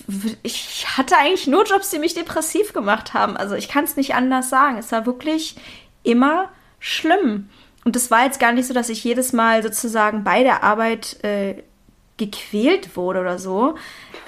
[0.43, 3.37] ich hatte eigentlich nur Jobs, die mich depressiv gemacht haben.
[3.37, 4.77] Also ich kann es nicht anders sagen.
[4.77, 5.55] Es war wirklich
[6.03, 7.49] immer schlimm.
[7.85, 11.23] Und es war jetzt gar nicht so, dass ich jedes Mal sozusagen bei der Arbeit
[11.23, 11.63] äh,
[12.17, 13.75] gequält wurde oder so,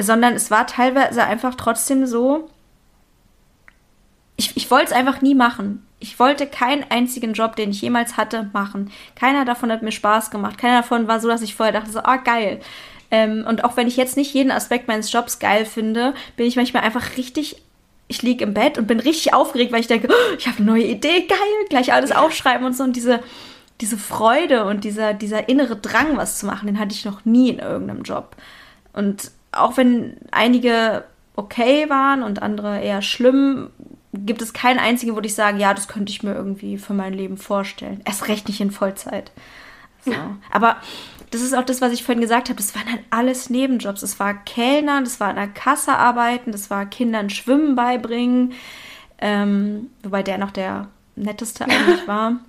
[0.04, 2.50] sondern es war teilweise einfach trotzdem so,
[4.36, 5.86] ich, ich wollte es einfach nie machen.
[6.00, 8.92] Ich wollte keinen einzigen Job, den ich jemals hatte, machen.
[9.16, 10.58] Keiner davon hat mir Spaß gemacht.
[10.58, 12.60] Keiner davon war so, dass ich vorher dachte, so, ah, geil.
[13.12, 16.56] Ähm, und auch wenn ich jetzt nicht jeden Aspekt meines Jobs geil finde, bin ich
[16.56, 17.62] manchmal einfach richtig
[18.12, 20.66] ich liege im Bett und bin richtig aufgeregt, weil ich denke, oh, ich habe eine
[20.66, 21.38] neue Idee, geil,
[21.70, 22.84] gleich alles aufschreiben und so.
[22.84, 23.22] Und diese,
[23.80, 27.50] diese Freude und dieser, dieser innere Drang, was zu machen, den hatte ich noch nie
[27.50, 28.36] in irgendeinem Job.
[28.92, 31.04] Und auch wenn einige
[31.36, 33.70] okay waren und andere eher schlimm,
[34.14, 37.14] gibt es keinen einzigen, wo ich sage, ja, das könnte ich mir irgendwie für mein
[37.14, 38.02] Leben vorstellen.
[38.06, 39.32] Erst recht nicht in Vollzeit.
[40.04, 40.14] So.
[40.52, 40.78] Aber
[41.32, 42.58] das ist auch das, was ich vorhin gesagt habe.
[42.58, 44.02] Das waren halt alles Nebenjobs.
[44.02, 48.54] Das war Kellner, das war an der Kasse arbeiten, das war Kindern Schwimmen beibringen.
[49.20, 52.40] Ähm, wobei der noch der netteste eigentlich war.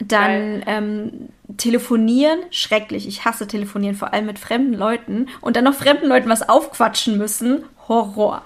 [0.00, 3.06] Dann ähm, telefonieren, schrecklich.
[3.06, 5.28] Ich hasse telefonieren, vor allem mit fremden Leuten.
[5.40, 7.64] Und dann noch fremden Leuten was aufquatschen müssen.
[7.88, 8.42] Horror.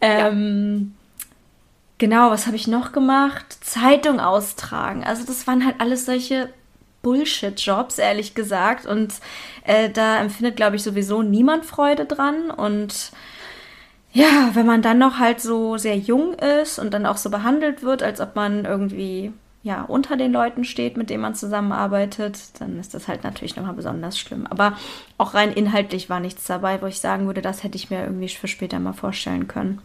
[0.00, 1.26] Ähm, ja.
[1.98, 3.56] Genau, was habe ich noch gemacht?
[3.60, 5.04] Zeitung austragen.
[5.04, 6.50] Also das waren halt alles solche
[7.02, 8.84] Bullshit-Jobs, ehrlich gesagt.
[8.84, 9.14] Und
[9.64, 12.50] äh, da empfindet, glaube ich, sowieso niemand Freude dran.
[12.50, 13.12] Und
[14.12, 17.82] ja, wenn man dann noch halt so sehr jung ist und dann auch so behandelt
[17.82, 19.32] wird, als ob man irgendwie
[19.64, 23.72] ja, unter den Leuten steht, mit denen man zusammenarbeitet, dann ist das halt natürlich nochmal
[23.72, 24.46] besonders schlimm.
[24.46, 24.76] Aber
[25.16, 28.28] auch rein inhaltlich war nichts dabei, wo ich sagen würde, das hätte ich mir irgendwie
[28.28, 29.80] für später mal vorstellen können.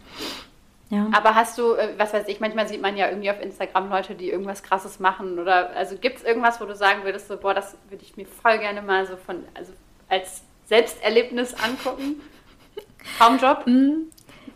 [0.90, 1.08] Ja.
[1.12, 4.14] Aber hast du, äh, was weiß ich, manchmal sieht man ja irgendwie auf Instagram Leute,
[4.14, 7.54] die irgendwas krasses machen oder also gibt es irgendwas, wo du sagen würdest, so, boah,
[7.54, 9.72] das würde ich mir voll gerne mal so von, also
[10.10, 12.20] als Selbsterlebnis angucken?
[13.18, 13.66] Traumjob?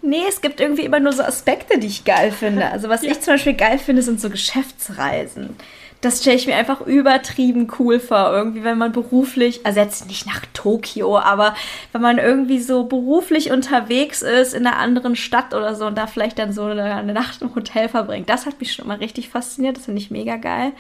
[0.05, 2.67] Nee, es gibt irgendwie immer nur so Aspekte, die ich geil finde.
[2.71, 3.11] Also was ja.
[3.11, 5.57] ich zum Beispiel geil finde, sind so Geschäftsreisen.
[6.03, 8.31] Das stelle ich mir einfach übertrieben cool vor.
[8.33, 11.55] Irgendwie, wenn man beruflich, also jetzt nicht nach Tokio, aber
[11.93, 16.07] wenn man irgendwie so beruflich unterwegs ist in einer anderen Stadt oder so und da
[16.07, 18.29] vielleicht dann so eine, eine Nacht im Hotel verbringt.
[18.29, 19.79] Das hat mich schon mal richtig fasziniert.
[19.79, 20.73] Das finde ich mega geil.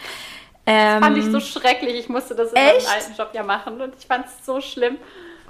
[0.66, 1.94] Ähm, das fand ich so schrecklich.
[1.94, 2.86] Ich musste das in echt?
[2.86, 4.98] meinem alten Job ja machen und ich fand es so schlimm.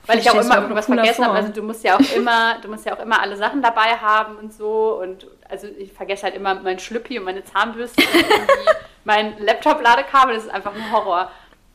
[0.07, 1.35] Weil ich auch immer irgendwas vergessen habe.
[1.35, 4.37] Also du musst ja auch immer, du musst ja auch immer alle Sachen dabei haben
[4.37, 5.01] und so.
[5.01, 8.25] Und also ich vergesse halt immer mein Schlüppi und meine Zahnbürste und
[9.05, 10.35] mein Laptop-Ladekabel.
[10.35, 11.31] Das ist einfach ein Horror.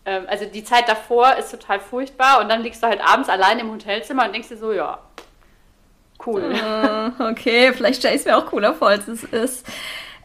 [0.06, 3.60] Ähm, also die Zeit davor ist total furchtbar und dann liegst du halt abends allein
[3.60, 5.00] im Hotelzimmer und denkst dir so, ja,
[6.26, 6.54] cool.
[6.54, 9.66] Uh, okay, vielleicht stelle ich es mir auch cooler vor, als es ist.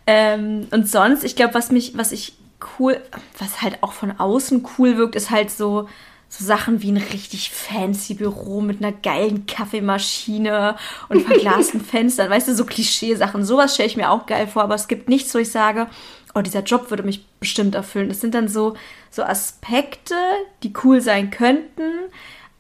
[0.07, 2.35] Ähm, und sonst, ich glaube, was mich, was ich
[2.79, 3.01] cool,
[3.39, 5.89] was halt auch von außen cool wirkt, ist halt so,
[6.37, 10.77] so Sachen wie ein richtig fancy Büro mit einer geilen Kaffeemaschine
[11.09, 13.45] und verglasten Fenstern, weißt du, so Klischeesachen.
[13.45, 15.87] Sowas stelle ich mir auch geil vor, aber es gibt nichts, wo ich sage,
[16.35, 18.09] oh, dieser Job würde mich bestimmt erfüllen.
[18.09, 18.75] Das sind dann so,
[19.11, 20.17] so Aspekte,
[20.63, 21.93] die cool sein könnten,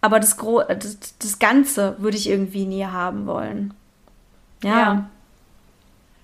[0.01, 3.75] aber das, Gro das, das Ganze würde ich irgendwie nie haben wollen.
[4.63, 4.71] Ja.
[4.71, 5.11] ja.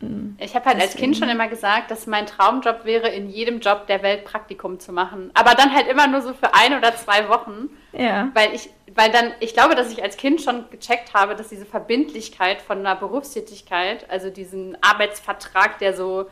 [0.01, 0.37] Hm.
[0.39, 0.93] Ich habe halt Deswegen.
[0.93, 4.81] als Kind schon immer gesagt, dass mein Traumjob wäre, in jedem Job der Welt Praktikum
[4.81, 5.31] zu machen.
[5.35, 7.69] Aber dann halt immer nur so für ein oder zwei Wochen.
[7.93, 8.31] Ja.
[8.35, 11.67] Weil ich, weil dann, ich glaube, dass ich als Kind schon gecheckt habe, dass diese
[11.67, 16.27] Verbindlichkeit von einer Berufstätigkeit, also diesen Arbeitsvertrag, der so,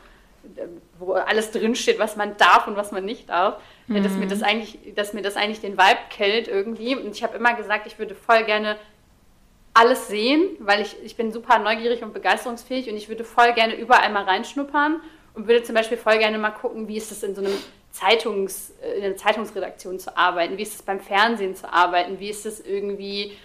[0.97, 4.03] wo alles drinsteht, was man darf und was man nicht darf, mhm.
[4.03, 6.95] dass mir das eigentlich, dass mir das eigentlich den Vibe killt irgendwie.
[6.95, 8.77] Und ich habe immer gesagt, ich würde voll gerne
[9.73, 13.75] alles sehen, weil ich, ich bin super neugierig und begeisterungsfähig und ich würde voll gerne
[13.75, 15.01] überall mal reinschnuppern
[15.35, 17.53] und würde zum Beispiel voll gerne mal gucken, wie ist es in so einem
[17.91, 22.45] Zeitungs, in einer Zeitungsredaktion zu arbeiten, wie ist es beim Fernsehen zu arbeiten, wie ist
[22.45, 23.37] es irgendwie,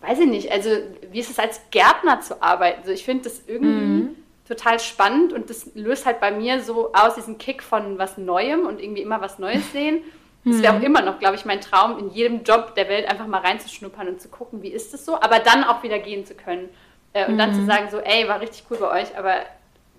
[0.00, 0.70] weiß ich nicht, also
[1.10, 2.80] wie ist es als Gärtner zu arbeiten.
[2.80, 4.16] Also ich finde das irgendwie mhm.
[4.48, 8.66] total spannend und das löst halt bei mir so aus diesen Kick von was Neuem
[8.66, 10.02] und irgendwie immer was Neues sehen.
[10.46, 10.86] Es wäre auch hm.
[10.86, 14.20] immer noch, glaube ich, mein Traum, in jedem Job der Welt einfach mal reinzuschnuppern und
[14.20, 16.68] zu gucken, wie ist es so, aber dann auch wieder gehen zu können.
[17.14, 17.38] Äh, und mhm.
[17.38, 17.66] dann zu hm.
[17.66, 19.36] sagen, so, ey, war richtig cool bei euch, aber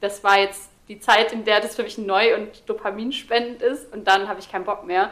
[0.02, 4.08] das war jetzt die Zeit, in der das für mich neu und dopaminspendend ist und
[4.08, 5.12] dann habe ich keinen Bock mehr.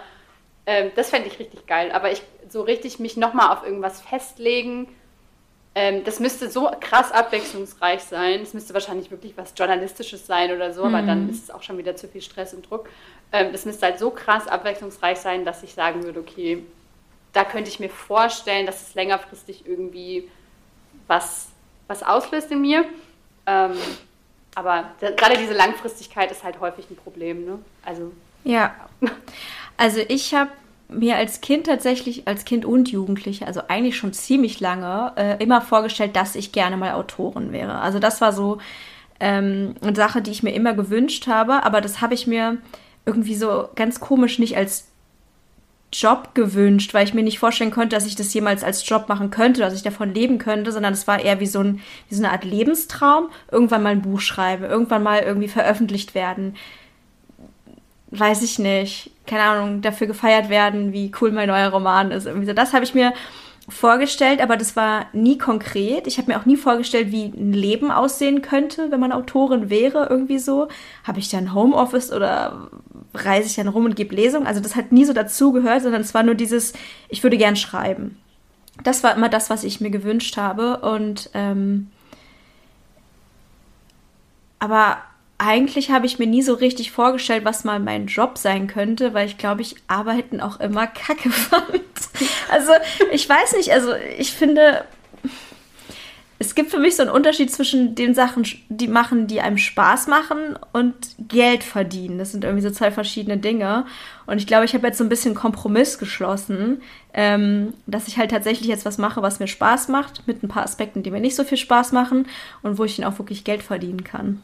[0.65, 1.91] Ähm, das fände ich richtig geil.
[1.91, 4.87] Aber ich so richtig mich nochmal auf irgendwas festlegen,
[5.75, 8.41] ähm, das müsste so krass abwechslungsreich sein.
[8.41, 10.93] Es müsste wahrscheinlich wirklich was Journalistisches sein oder so, mhm.
[10.93, 12.89] aber dann ist es auch schon wieder zu viel Stress und Druck.
[13.33, 16.63] Ähm, das müsste halt so krass abwechslungsreich sein, dass ich sagen würde, okay,
[17.33, 20.29] da könnte ich mir vorstellen, dass es längerfristig irgendwie
[21.07, 21.47] was,
[21.87, 22.85] was auslöst in mir.
[23.47, 23.73] Ähm,
[24.55, 27.43] aber gerade diese Langfristigkeit ist halt häufig ein Problem.
[27.43, 27.59] Ne?
[27.83, 28.73] Also, ja.
[29.75, 30.51] Also ich habe
[30.87, 35.61] mir als Kind tatsächlich, als Kind und Jugendliche, also eigentlich schon ziemlich lange, äh, immer
[35.61, 37.79] vorgestellt, dass ich gerne mal Autorin wäre.
[37.79, 38.59] Also das war so
[39.19, 42.59] ähm, eine Sache, die ich mir immer gewünscht habe, aber das habe ich mir
[43.05, 44.87] irgendwie so ganz komisch nicht als
[45.93, 49.29] Job gewünscht, weil ich mir nicht vorstellen konnte, dass ich das jemals als Job machen
[49.29, 52.23] könnte, dass ich davon leben könnte, sondern es war eher wie so, ein, wie so
[52.23, 56.55] eine Art Lebenstraum, irgendwann mal ein Buch schreiben, irgendwann mal irgendwie veröffentlicht werden.
[58.09, 59.11] Weiß ich nicht.
[59.25, 62.25] Keine Ahnung, dafür gefeiert werden, wie cool mein neuer Roman ist.
[62.25, 62.53] Irgendwie so.
[62.53, 63.13] Das habe ich mir
[63.69, 66.05] vorgestellt, aber das war nie konkret.
[66.05, 70.07] Ich habe mir auch nie vorgestellt, wie ein Leben aussehen könnte, wenn man Autorin wäre,
[70.09, 70.67] irgendwie so.
[71.05, 72.69] Habe ich dann Homeoffice oder
[73.13, 74.47] reise ich dann rum und gebe Lesungen?
[74.47, 76.73] Also das hat nie so dazugehört, sondern es war nur dieses,
[77.07, 78.17] ich würde gern schreiben.
[78.83, 80.79] Das war immer das, was ich mir gewünscht habe.
[80.79, 81.89] Und ähm,
[84.59, 84.97] aber
[85.37, 89.27] eigentlich habe ich mir nie so richtig vorgestellt, was mal mein Job sein könnte, weil
[89.27, 91.81] ich glaube, ich Arbeiten auch immer kacke fand.
[92.49, 92.71] Also,
[93.11, 94.85] ich weiß nicht, also ich finde,
[96.39, 100.07] es gibt für mich so einen Unterschied zwischen den Sachen, die machen, die einem Spaß
[100.07, 102.17] machen und Geld verdienen.
[102.17, 103.85] Das sind irgendwie so zwei verschiedene Dinge.
[104.25, 106.81] Und ich glaube, ich habe jetzt so ein bisschen Kompromiss geschlossen,
[107.13, 110.63] ähm, dass ich halt tatsächlich jetzt was mache, was mir Spaß macht, mit ein paar
[110.63, 112.27] Aspekten, die mir nicht so viel Spaß machen
[112.61, 114.41] und wo ich dann auch wirklich Geld verdienen kann.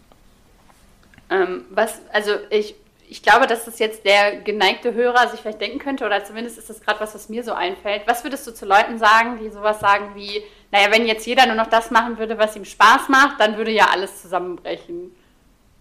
[1.30, 2.76] Ähm, was, also ich,
[3.08, 6.70] ich glaube, dass das jetzt der geneigte Hörer sich vielleicht denken könnte, oder zumindest ist
[6.70, 8.04] das gerade was, was mir so einfällt.
[8.06, 11.56] Was würdest du zu Leuten sagen, die sowas sagen wie, naja, wenn jetzt jeder nur
[11.56, 15.12] noch das machen würde, was ihm Spaß macht, dann würde ja alles zusammenbrechen?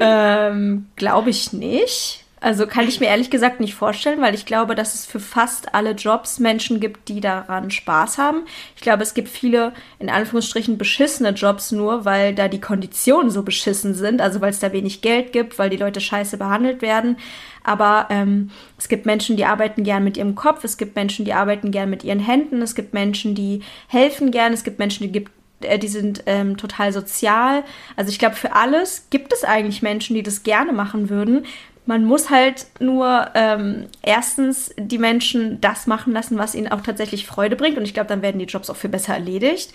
[0.00, 2.24] ähm, glaube ich nicht.
[2.42, 5.74] Also kann ich mir ehrlich gesagt nicht vorstellen, weil ich glaube, dass es für fast
[5.74, 8.44] alle Jobs Menschen gibt, die daran Spaß haben.
[8.76, 13.42] Ich glaube, es gibt viele, in Anführungsstrichen, beschissene Jobs nur, weil da die Konditionen so
[13.42, 17.18] beschissen sind, also weil es da wenig Geld gibt, weil die Leute scheiße behandelt werden.
[17.62, 21.34] Aber ähm, es gibt Menschen, die arbeiten gern mit ihrem Kopf, es gibt Menschen, die
[21.34, 25.12] arbeiten gern mit ihren Händen, es gibt Menschen, die helfen gern, es gibt Menschen, die
[25.12, 25.30] gibt
[25.62, 27.64] äh, die sind ähm, total sozial.
[27.96, 31.44] Also ich glaube, für alles gibt es eigentlich Menschen, die das gerne machen würden.
[31.90, 37.26] Man muss halt nur ähm, erstens die Menschen das machen lassen, was ihnen auch tatsächlich
[37.26, 37.76] Freude bringt.
[37.76, 39.72] Und ich glaube, dann werden die Jobs auch viel besser erledigt.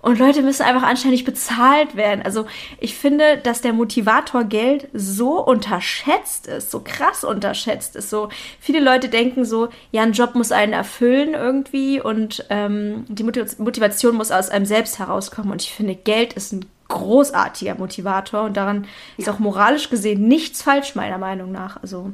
[0.00, 2.22] Und Leute müssen einfach anständig bezahlt werden.
[2.22, 2.46] Also
[2.78, 8.10] ich finde, dass der Motivator Geld so unterschätzt ist, so krass unterschätzt ist.
[8.10, 8.28] So
[8.60, 14.14] viele Leute denken so, ja, ein Job muss einen erfüllen irgendwie und ähm, die Motivation
[14.14, 15.50] muss aus einem selbst herauskommen.
[15.50, 18.86] Und ich finde, Geld ist ein großartiger Motivator und daran
[19.16, 21.82] ist auch moralisch gesehen nichts falsch, meiner Meinung nach.
[21.82, 22.12] Also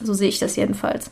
[0.00, 1.10] so sehe ich das jedenfalls.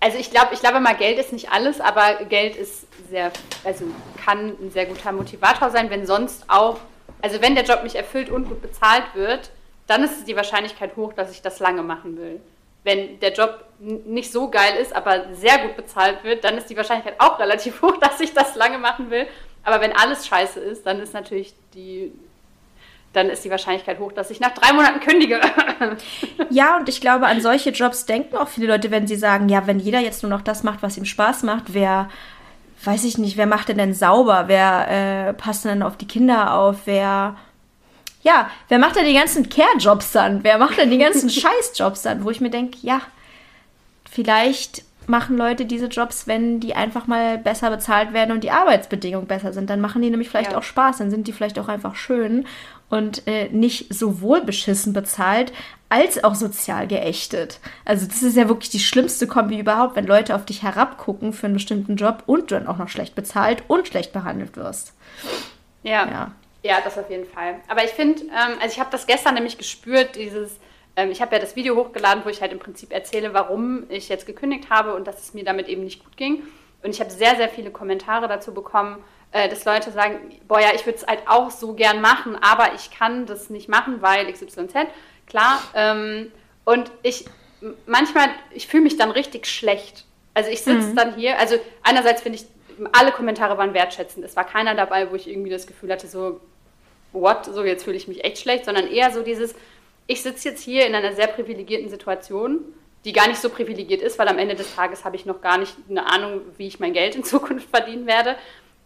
[0.00, 3.32] Also ich glaube, ich glaube mal, Geld ist nicht alles, aber Geld ist sehr,
[3.64, 3.84] also
[4.24, 6.78] kann ein sehr guter Motivator sein, wenn sonst auch,
[7.20, 9.50] also wenn der Job mich erfüllt und gut bezahlt wird,
[9.88, 12.40] dann ist die Wahrscheinlichkeit hoch, dass ich das lange machen will.
[12.84, 16.76] Wenn der Job nicht so geil ist, aber sehr gut bezahlt wird, dann ist die
[16.76, 19.26] Wahrscheinlichkeit auch relativ hoch, dass ich das lange machen will.
[19.68, 22.10] Aber wenn alles scheiße ist, dann ist natürlich die
[23.12, 25.40] dann ist die Wahrscheinlichkeit hoch, dass ich nach drei Monaten kündige.
[26.50, 29.66] ja, und ich glaube, an solche Jobs denken auch viele Leute, wenn sie sagen, ja,
[29.66, 32.10] wenn jeder jetzt nur noch das macht, was ihm Spaß macht, wer,
[32.84, 34.44] weiß ich nicht, wer macht denn denn sauber?
[34.46, 36.82] Wer äh, passt denn auf die Kinder auf?
[36.84, 37.36] Wer,
[38.22, 40.44] ja, wer macht denn die ganzen Care-Jobs dann?
[40.44, 42.24] Wer macht denn die ganzen Scheiß-Jobs dann?
[42.24, 43.00] Wo ich mir denke, ja,
[44.10, 49.26] vielleicht machen Leute diese Jobs, wenn die einfach mal besser bezahlt werden und die Arbeitsbedingungen
[49.26, 49.70] besser sind.
[49.70, 50.58] Dann machen die nämlich vielleicht ja.
[50.58, 52.46] auch Spaß, dann sind die vielleicht auch einfach schön
[52.90, 55.52] und äh, nicht sowohl beschissen bezahlt
[55.88, 57.60] als auch sozial geächtet.
[57.84, 61.46] Also das ist ja wirklich die schlimmste Kombi überhaupt, wenn Leute auf dich herabgucken für
[61.46, 64.92] einen bestimmten Job und du dann auch noch schlecht bezahlt und schlecht behandelt wirst.
[65.82, 66.06] Ja.
[66.06, 66.32] Ja,
[66.62, 67.56] ja das auf jeden Fall.
[67.68, 70.58] Aber ich finde, ähm, also ich habe das gestern nämlich gespürt, dieses,
[70.98, 74.08] ähm, ich habe ja das Video hochgeladen, wo ich halt im Prinzip erzähle, warum ich
[74.08, 76.42] jetzt gekündigt habe und dass es mir damit eben nicht gut ging.
[76.82, 78.98] Und ich habe sehr, sehr viele Kommentare dazu bekommen,
[79.30, 80.18] äh, dass Leute sagen,
[80.48, 83.68] boah ja, ich würde es halt auch so gern machen, aber ich kann das nicht
[83.68, 84.74] machen, weil XYZ,
[85.26, 85.62] klar.
[85.74, 86.32] Ähm,
[86.64, 87.26] und ich
[87.86, 90.04] manchmal, ich fühle mich dann richtig schlecht.
[90.34, 90.96] Also ich sitze mhm.
[90.96, 92.46] dann hier, also einerseits finde ich,
[92.92, 94.24] alle Kommentare waren wertschätzend.
[94.24, 96.40] Es war keiner dabei, wo ich irgendwie das Gefühl hatte, so,
[97.12, 99.54] what, so jetzt fühle ich mich echt schlecht, sondern eher so dieses,
[100.08, 102.60] ich sitze jetzt hier in einer sehr privilegierten Situation,
[103.04, 105.58] die gar nicht so privilegiert ist, weil am Ende des Tages habe ich noch gar
[105.58, 108.34] nicht eine Ahnung, wie ich mein Geld in Zukunft verdienen werde.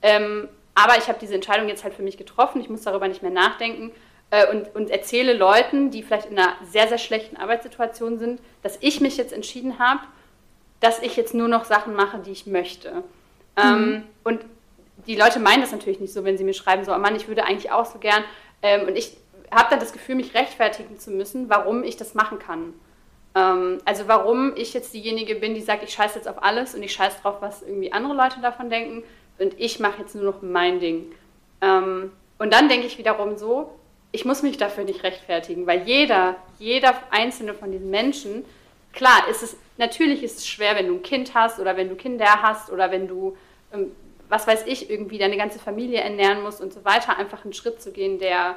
[0.03, 2.61] Ähm, aber ich habe diese Entscheidung jetzt halt für mich getroffen.
[2.61, 3.93] Ich muss darüber nicht mehr nachdenken
[4.31, 8.79] äh, und, und erzähle Leuten, die vielleicht in einer sehr, sehr schlechten Arbeitssituation sind, dass
[8.81, 10.01] ich mich jetzt entschieden habe,
[10.81, 13.05] dass ich jetzt nur noch Sachen mache, die ich möchte.
[13.57, 13.95] Ähm, mhm.
[13.95, 14.41] Ähm, und
[15.07, 17.29] die Leute meinen das natürlich nicht so, wenn sie mir schreiben, so, oh Mann, ich
[17.29, 18.25] würde eigentlich auch so gern.
[18.63, 19.17] Ähm, und ich
[19.53, 22.75] habe dann das Gefühl, mich rechtfertigen zu müssen, warum ich das machen kann.
[23.35, 26.83] Ähm, also warum ich jetzt diejenige bin, die sagt, ich scheiße jetzt auf alles und
[26.83, 29.05] ich scheiße drauf, was irgendwie andere Leute davon denken,
[29.39, 31.13] und ich mache jetzt nur noch mein Ding.
[31.61, 33.73] Ähm, und dann denke ich wiederum so,
[34.13, 38.45] ich muss mich dafür nicht rechtfertigen, weil jeder, jeder einzelne von diesen Menschen,
[38.93, 41.97] klar, ist es, natürlich ist es schwer, wenn du ein Kind hast oder wenn du
[41.97, 43.37] Kinder hast oder wenn du,
[43.73, 43.93] ähm,
[44.29, 47.83] was weiß ich, irgendwie deine ganze Familie ernähren musst und so weiter, einfach einen Schritt
[47.83, 48.57] zu gehen, der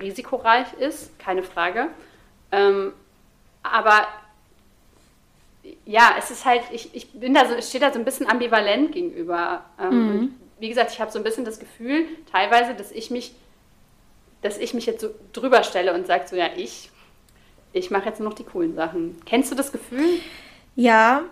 [0.00, 1.88] risikoreich ist, keine Frage.
[2.52, 2.92] Ähm,
[3.62, 4.06] aber
[5.84, 8.28] ja, es ist halt, ich, ich bin da so, ich stehe da so ein bisschen
[8.28, 9.64] ambivalent gegenüber.
[9.80, 10.34] Ähm, mhm.
[10.58, 13.32] wie gesagt, ich habe so ein bisschen das Gefühl, teilweise, dass ich mich,
[14.42, 16.90] dass ich mich jetzt so drüber stelle und sage so, ja, ich,
[17.72, 19.20] ich mache jetzt nur noch die coolen Sachen.
[19.26, 20.20] Kennst du das Gefühl?
[20.76, 21.22] Ja,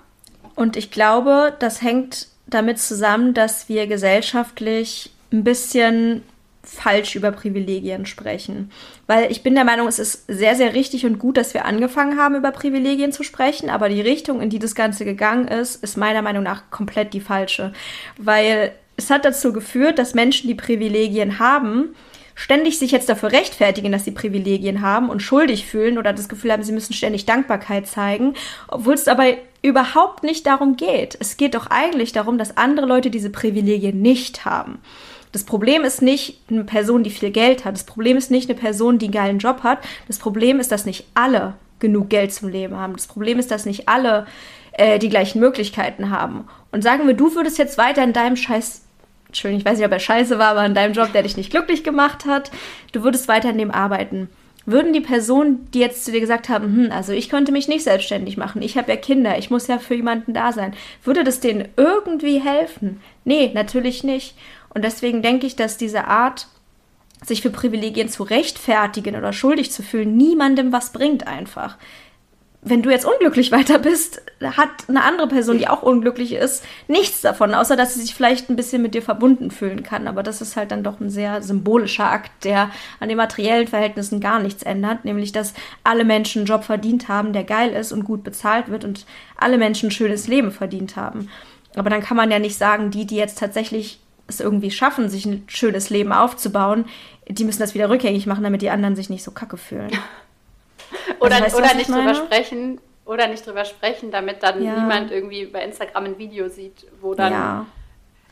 [0.55, 6.23] und ich glaube, das hängt damit zusammen, dass wir gesellschaftlich ein bisschen
[6.69, 8.71] falsch über Privilegien sprechen.
[9.07, 12.19] Weil ich bin der Meinung, es ist sehr, sehr richtig und gut, dass wir angefangen
[12.19, 15.97] haben, über Privilegien zu sprechen, aber die Richtung, in die das Ganze gegangen ist, ist
[15.97, 17.73] meiner Meinung nach komplett die falsche.
[18.19, 21.95] Weil es hat dazu geführt, dass Menschen, die Privilegien haben,
[22.35, 26.53] ständig sich jetzt dafür rechtfertigen, dass sie Privilegien haben und schuldig fühlen oder das Gefühl
[26.53, 28.35] haben, sie müssen ständig Dankbarkeit zeigen,
[28.69, 31.17] obwohl es dabei überhaupt nicht darum geht.
[31.19, 34.79] Es geht doch eigentlich darum, dass andere Leute diese Privilegien nicht haben.
[35.37, 37.75] Das Problem ist nicht eine Person, die viel Geld hat.
[37.75, 39.81] Das Problem ist nicht eine Person, die einen geilen Job hat.
[40.09, 42.95] Das Problem ist, dass nicht alle genug Geld zum Leben haben.
[42.95, 44.27] Das Problem ist, dass nicht alle
[44.73, 46.49] äh, die gleichen Möglichkeiten haben.
[46.73, 48.81] Und sagen wir, du würdest jetzt weiter in deinem Scheiß
[49.27, 51.51] Entschuldigung, ich weiß nicht, ob er scheiße war, aber in deinem Job, der dich nicht
[51.51, 52.51] glücklich gemacht hat,
[52.93, 54.31] du würdest weiter in dem arbeiten.
[54.65, 57.85] Würden die Personen, die jetzt zu dir gesagt haben, hm, also ich könnte mich nicht
[57.85, 61.41] selbstständig machen, ich habe ja Kinder, ich muss ja für jemanden da sein, würde das
[61.41, 63.03] denen irgendwie helfen?
[63.25, 64.35] Nee, natürlich nicht.
[64.77, 66.49] Und deswegen denke ich, dass diese Art,
[67.25, 71.79] sich für Privilegien zu rechtfertigen oder schuldig zu fühlen, niemandem was bringt einfach.
[72.61, 77.23] Wenn du jetzt unglücklich weiter bist, hat eine andere Person, die auch unglücklich ist, nichts
[77.23, 80.07] davon, außer dass sie sich vielleicht ein bisschen mit dir verbunden fühlen kann.
[80.09, 82.71] Aber das ist halt dann doch ein sehr symbolischer Akt, der
[83.01, 85.55] an den materiellen Verhältnissen gar nichts ändert, nämlich dass
[85.85, 89.07] alle Menschen einen Job verdient haben, der geil ist und gut bezahlt wird und
[89.39, 91.31] alle Menschen ein schönes Leben verdient haben.
[91.77, 95.27] Aber dann kann man ja nicht sagen, die, die jetzt tatsächlich es irgendwie schaffen, sich
[95.27, 96.87] ein schönes Leben aufzubauen,
[97.29, 99.91] die müssen das wieder rückgängig machen, damit die anderen sich nicht so kacke fühlen.
[101.21, 104.75] oder also, oder nicht drüber sprechen, oder nicht drüber sprechen, damit dann ja.
[104.75, 107.33] niemand irgendwie bei Instagram ein Video sieht, wo dann.
[107.33, 107.67] Ja.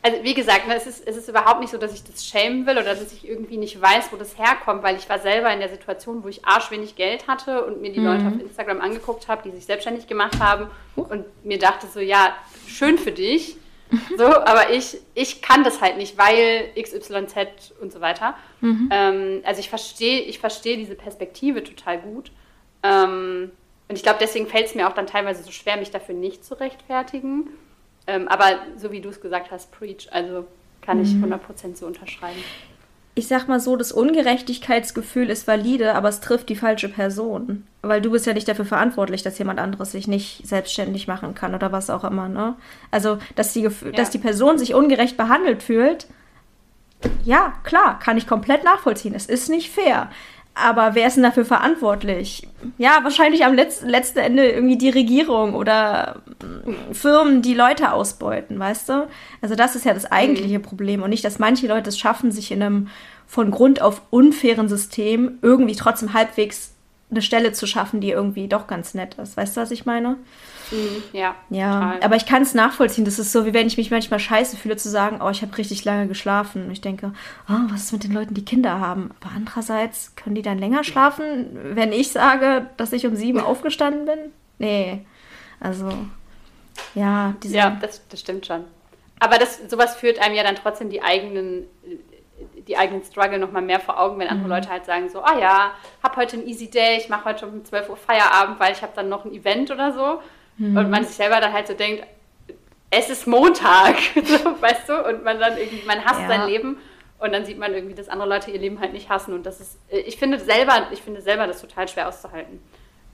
[0.01, 2.67] Also wie gesagt, ne, es, ist, es ist überhaupt nicht so, dass ich das schämen
[2.67, 5.59] will oder dass ich irgendwie nicht weiß, wo das herkommt, weil ich war selber in
[5.59, 8.05] der Situation, wo ich arschwenig Geld hatte und mir die mhm.
[8.05, 12.35] Leute auf Instagram angeguckt habe, die sich selbstständig gemacht haben und mir dachte so, ja,
[12.67, 13.57] schön für dich,
[14.17, 18.35] so, aber ich, ich kann das halt nicht, weil XYZ und so weiter.
[18.61, 18.89] Mhm.
[18.91, 22.31] Ähm, also ich verstehe ich versteh diese Perspektive total gut.
[22.83, 23.51] Ähm,
[23.87, 26.43] und ich glaube, deswegen fällt es mir auch dann teilweise so schwer, mich dafür nicht
[26.43, 27.49] zu rechtfertigen.
[28.07, 30.45] Ähm, aber so wie du es gesagt hast, preach, also
[30.81, 31.75] kann ich 100% mhm.
[31.75, 32.43] so unterschreiben.
[33.17, 37.65] Ich sag mal so, das Ungerechtigkeitsgefühl ist valide, aber es trifft die falsche Person.
[37.81, 41.55] Weil du bist ja nicht dafür verantwortlich, dass jemand anderes sich nicht selbstständig machen kann
[41.55, 42.55] oder was auch immer, ne?
[42.91, 43.69] Also, dass die, ja.
[43.95, 46.07] dass die Person sich ungerecht behandelt fühlt,
[47.23, 49.15] ja, klar, kann ich komplett nachvollziehen.
[49.15, 50.09] Es ist nicht fair.
[50.57, 52.47] Aber wer ist denn dafür verantwortlich?
[52.77, 58.57] Ja, wahrscheinlich am Letz letzten Ende irgendwie die Regierung oder mm, Firmen, die Leute ausbeuten,
[58.57, 59.07] weißt du?
[59.41, 60.63] Also das ist ja das eigentliche mhm.
[60.63, 62.87] Problem und nicht, dass manche Leute es schaffen, sich in einem
[63.27, 66.71] von Grund auf unfairen System irgendwie trotzdem halbwegs
[67.11, 69.35] eine Stelle zu schaffen, die irgendwie doch ganz nett ist.
[69.35, 70.15] Weißt du, was ich meine?
[70.71, 71.35] Mhm, ja.
[71.49, 72.03] Ja, total.
[72.03, 73.05] aber ich kann es nachvollziehen.
[73.05, 75.57] Das ist so, wie wenn ich mich manchmal scheiße fühle, zu sagen, oh, ich habe
[75.57, 76.65] richtig lange geschlafen.
[76.65, 77.13] Und ich denke,
[77.49, 79.11] oh, was ist mit den Leuten, die Kinder haben?
[79.19, 84.05] Aber andererseits, können die dann länger schlafen, wenn ich sage, dass ich um sieben aufgestanden
[84.05, 84.19] bin?
[84.57, 85.05] Nee.
[85.59, 85.89] Also,
[86.93, 87.33] ja.
[87.43, 88.63] Diese ja, das, das stimmt schon.
[89.19, 91.65] Aber das, sowas führt einem ja dann trotzdem die eigenen
[92.67, 94.53] die eigenen Struggle noch mal mehr vor Augen, wenn andere mhm.
[94.53, 95.71] Leute halt sagen so, ah ja,
[96.03, 98.93] hab heute ein easy day, ich mache heute um 12 Uhr Feierabend, weil ich habe
[98.95, 100.21] dann noch ein Event oder so.
[100.57, 100.77] Mhm.
[100.77, 102.05] Und man sich selber dann halt so denkt,
[102.89, 105.07] es ist Montag, so, weißt du?
[105.07, 106.27] Und man dann irgendwie, man hasst ja.
[106.27, 106.77] sein Leben
[107.19, 109.33] und dann sieht man irgendwie, dass andere Leute ihr Leben halt nicht hassen.
[109.33, 112.59] Und das ist, äh, ich finde selber, ich finde selber das total schwer auszuhalten.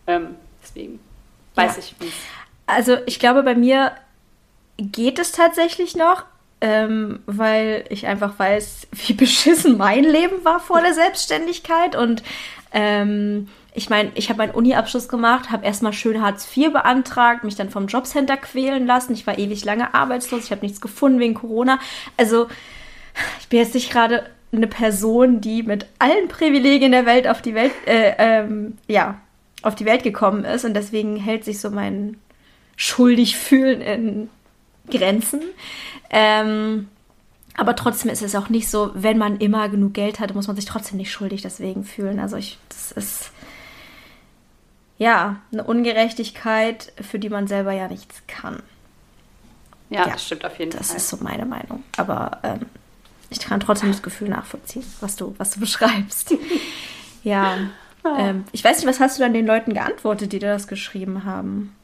[0.07, 0.99] Ähm, deswegen
[1.55, 1.83] weiß ja.
[1.83, 2.11] ich wie
[2.65, 3.93] Also ich glaube, bei mir
[4.77, 6.25] geht es tatsächlich noch,
[6.59, 12.23] ähm, weil ich einfach weiß, wie beschissen mein Leben war vor der Selbstständigkeit und
[12.73, 17.55] ähm, ich meine, ich habe meinen Uni-Abschluss gemacht, habe erstmal schön Hartz IV beantragt, mich
[17.55, 19.13] dann vom Jobcenter quälen lassen.
[19.13, 21.79] Ich war ewig lange arbeitslos, ich habe nichts gefunden wegen Corona.
[22.17, 22.47] Also,
[23.39, 27.55] ich bin jetzt nicht gerade eine Person, die mit allen Privilegien der Welt auf die
[27.55, 29.21] Welt, äh, ähm, ja,
[29.61, 32.17] auf die Welt gekommen ist und deswegen hält sich so mein
[32.75, 34.29] schuldig fühlen in
[34.89, 35.41] Grenzen.
[36.09, 36.89] Ähm,
[37.55, 40.55] aber trotzdem ist es auch nicht so, wenn man immer genug Geld hat, muss man
[40.55, 42.19] sich trotzdem nicht schuldig deswegen fühlen.
[42.19, 43.31] Also ich, das ist
[45.01, 48.61] ja, eine Ungerechtigkeit, für die man selber ja nichts kann.
[49.89, 50.95] Ja, ja das stimmt auf jeden das Fall.
[50.95, 51.83] Das ist so meine Meinung.
[51.97, 52.67] Aber ähm,
[53.31, 56.35] ich kann trotzdem das Gefühl nachvollziehen, was du, was du beschreibst.
[57.23, 57.57] ja.
[58.15, 61.23] Ähm, ich weiß nicht, was hast du dann den Leuten geantwortet, die dir das geschrieben
[61.25, 61.75] haben?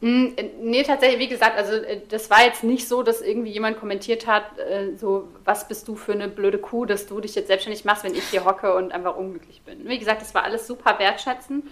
[0.00, 0.26] Mm,
[0.62, 4.28] nee, tatsächlich, wie gesagt, also äh, das war jetzt nicht so, dass irgendwie jemand kommentiert
[4.28, 7.84] hat, äh, so, was bist du für eine blöde Kuh, dass du dich jetzt selbstständig
[7.84, 9.88] machst, wenn ich hier hocke und einfach unglücklich bin.
[9.88, 11.64] Wie gesagt, das war alles super wertschätzend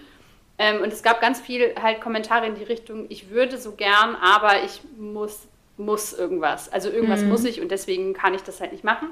[0.57, 4.15] ähm, und es gab ganz viel halt Kommentare in die Richtung, ich würde so gern,
[4.15, 6.71] aber ich muss, muss irgendwas.
[6.71, 7.29] Also irgendwas mhm.
[7.29, 9.09] muss ich und deswegen kann ich das halt nicht machen.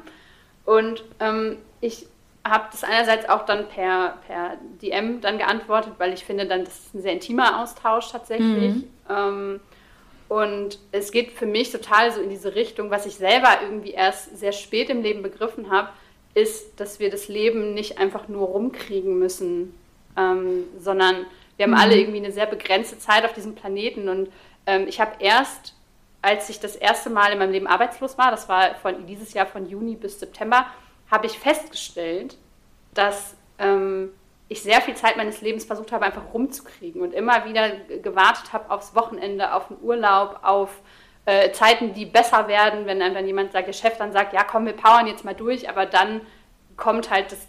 [0.66, 2.06] Und ähm, ich
[2.46, 6.80] habe das einerseits auch dann per, per DM dann geantwortet, weil ich finde dann, das
[6.80, 8.76] ist ein sehr intimer Austausch tatsächlich.
[8.76, 8.84] Mhm.
[9.10, 9.60] Ähm,
[10.30, 14.38] und es geht für mich total so in diese Richtung, was ich selber irgendwie erst
[14.38, 15.90] sehr spät im Leben begriffen habe,
[16.34, 19.74] ist, dass wir das Leben nicht einfach nur rumkriegen müssen,
[20.18, 21.26] ähm, sondern
[21.58, 21.78] wir haben mhm.
[21.78, 24.10] alle irgendwie eine sehr begrenzte Zeit auf diesem Planeten.
[24.10, 24.30] Und
[24.66, 25.76] ähm, ich habe erst,
[26.22, 29.46] als ich das erste Mal in meinem Leben arbeitslos war, das war von, dieses Jahr
[29.46, 30.66] von Juni bis September,
[31.12, 32.38] habe ich festgestellt,
[32.94, 34.10] dass ähm,
[34.50, 37.72] ich sehr viel Zeit meines Lebens versucht habe, einfach rumzukriegen und immer wieder
[38.02, 40.82] gewartet habe aufs Wochenende, auf den Urlaub, auf
[41.26, 44.66] äh, Zeiten, die besser werden, wenn dann jemand sagt, der Chef dann sagt, ja komm,
[44.66, 46.22] wir powern jetzt mal durch, aber dann
[46.78, 47.48] kommt halt das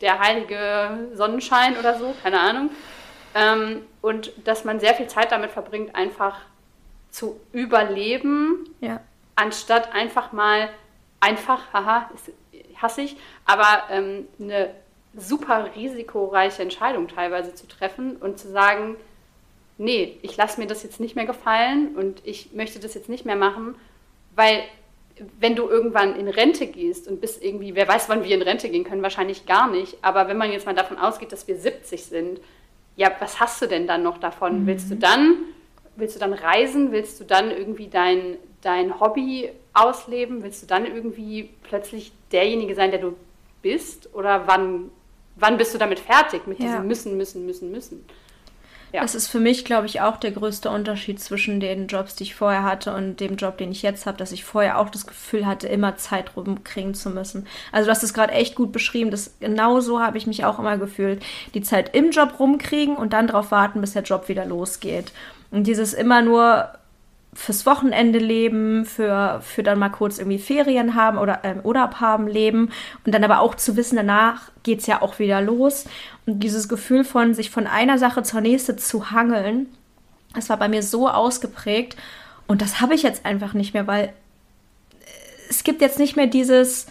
[0.00, 2.70] der heilige Sonnenschein oder so, keine Ahnung.
[3.34, 6.40] Ähm, und dass man sehr viel Zeit damit verbringt, einfach
[7.10, 9.00] zu überleben, ja.
[9.36, 10.68] anstatt einfach mal
[11.20, 12.32] einfach, haha, ist,
[12.80, 14.70] hasse ich, aber ähm, eine
[15.16, 18.96] super risikoreiche Entscheidung teilweise zu treffen und zu sagen,
[19.78, 23.24] nee, ich lasse mir das jetzt nicht mehr gefallen und ich möchte das jetzt nicht
[23.24, 23.76] mehr machen,
[24.34, 24.64] weil
[25.38, 28.68] wenn du irgendwann in Rente gehst und bist irgendwie, wer weiß, wann wir in Rente
[28.68, 29.96] gehen können, wahrscheinlich gar nicht.
[30.02, 32.40] Aber wenn man jetzt mal davon ausgeht, dass wir 70 sind,
[32.96, 34.62] ja, was hast du denn dann noch davon?
[34.62, 34.66] Mhm.
[34.66, 35.36] Willst du dann
[35.96, 36.92] willst du dann reisen?
[36.92, 40.42] Willst du dann irgendwie dein, dein Hobby ausleben?
[40.42, 43.16] Willst du dann irgendwie plötzlich derjenige sein, der du
[43.62, 44.14] bist?
[44.14, 44.90] Oder wann,
[45.36, 46.66] wann bist du damit fertig, mit ja.
[46.66, 48.04] diesem müssen, müssen, müssen, müssen?
[48.94, 49.02] Ja.
[49.02, 52.36] Das ist für mich, glaube ich, auch der größte Unterschied zwischen den Jobs, die ich
[52.36, 55.46] vorher hatte und dem Job, den ich jetzt habe, dass ich vorher auch das Gefühl
[55.46, 57.48] hatte, immer Zeit rumkriegen zu müssen.
[57.72, 59.10] Also du hast es gerade echt gut beschrieben.
[59.10, 61.24] Das, genau so habe ich mich auch immer gefühlt.
[61.54, 65.10] Die Zeit im Job rumkriegen und dann darauf warten, bis der Job wieder losgeht.
[65.50, 66.68] Und dieses immer nur
[67.34, 72.28] fürs Wochenende leben, für, für dann mal kurz irgendwie Ferien haben oder ähm, Urlaub haben
[72.28, 72.70] leben
[73.04, 75.86] und dann aber auch zu wissen, danach geht es ja auch wieder los.
[76.26, 79.66] Und dieses Gefühl von sich von einer Sache zur nächsten zu hangeln,
[80.34, 81.96] das war bei mir so ausgeprägt
[82.46, 84.12] und das habe ich jetzt einfach nicht mehr, weil
[85.48, 86.86] es gibt jetzt nicht mehr dieses,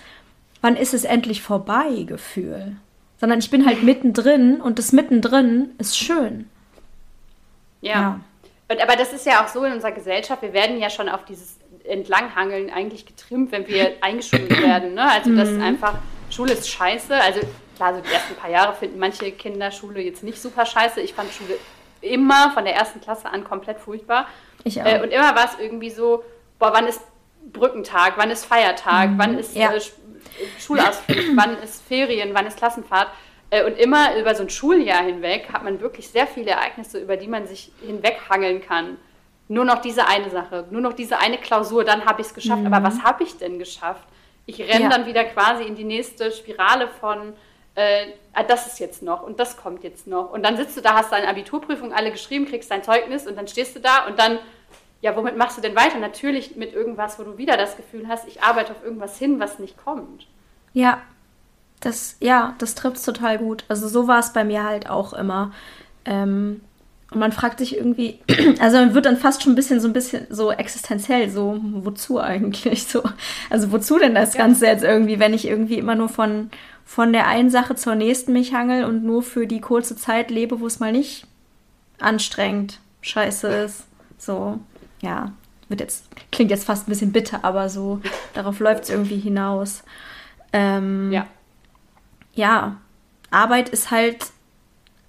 [0.61, 2.75] wann ist es endlich vorbei Gefühl,
[3.19, 6.49] sondern ich bin halt mittendrin und das mittendrin ist schön.
[7.81, 7.91] ja.
[7.91, 8.19] ja.
[8.73, 11.25] Und, aber das ist ja auch so in unserer Gesellschaft, wir werden ja schon auf
[11.25, 14.95] dieses Entlanghangeln eigentlich getrimmt, wenn wir eingeschult werden.
[14.95, 15.09] Ne?
[15.11, 15.63] Also das ist mhm.
[15.63, 15.95] einfach,
[16.29, 17.15] Schule ist scheiße.
[17.15, 17.41] Also
[17.75, 21.01] klar, so die ersten paar Jahre finden manche Kinder Schule jetzt nicht super scheiße.
[21.01, 21.57] Ich fand Schule
[22.01, 24.27] immer von der ersten Klasse an komplett furchtbar.
[24.63, 24.85] Ich auch.
[24.85, 26.23] Äh, und immer war es irgendwie so,
[26.57, 27.01] boah, wann ist
[27.51, 29.19] Brückentag, wann ist Feiertag, mhm.
[29.19, 29.71] wann ist ja.
[29.71, 29.81] äh,
[30.59, 33.09] Schulausflug, wann ist Ferien, wann ist Klassenfahrt.
[33.53, 37.17] Äh, und immer über so ein Schuljahr hinweg hat man wirklich sehr viele Ereignisse, über
[37.17, 38.97] die man sich hinweghangeln kann.
[39.47, 42.61] Nur noch diese eine Sache, nur noch diese eine Klausur, dann habe ich es geschafft.
[42.61, 42.73] Mhm.
[42.73, 44.07] Aber was habe ich denn geschafft?
[44.47, 44.89] Ich renne ja.
[44.89, 47.33] dann wieder quasi in die nächste Spirale von,
[47.75, 50.31] äh, ah, das ist jetzt noch und das kommt jetzt noch.
[50.31, 53.47] Und dann sitzt du da, hast deine Abiturprüfung alle geschrieben, kriegst dein Zeugnis und dann
[53.47, 54.39] stehst du da und dann,
[55.01, 55.99] ja, womit machst du denn weiter?
[55.99, 59.59] Natürlich mit irgendwas, wo du wieder das Gefühl hast, ich arbeite auf irgendwas hin, was
[59.59, 60.25] nicht kommt.
[60.73, 61.03] Ja,
[61.83, 63.65] das, ja, das trifft es total gut.
[63.67, 65.51] Also so war es bei mir halt auch immer.
[66.05, 66.61] Ähm,
[67.11, 68.19] und man fragt sich irgendwie,
[68.59, 72.19] also man wird dann fast schon ein bisschen so ein bisschen so existenziell, so wozu
[72.19, 72.87] eigentlich?
[72.87, 73.03] So,
[73.49, 76.49] also wozu denn das Ganze jetzt irgendwie, wenn ich irgendwie immer nur von,
[76.85, 80.59] von der einen Sache zur nächsten mich hangel und nur für die kurze Zeit lebe,
[80.59, 81.27] wo es mal nicht
[81.99, 83.83] anstrengend scheiße ist.
[84.17, 84.59] So,
[85.01, 85.33] ja,
[85.67, 87.99] wird jetzt, klingt jetzt fast ein bisschen bitter, aber so,
[88.33, 89.83] darauf läuft es irgendwie hinaus.
[90.53, 91.27] Ähm, ja
[92.33, 92.77] ja,
[93.31, 94.27] Arbeit ist halt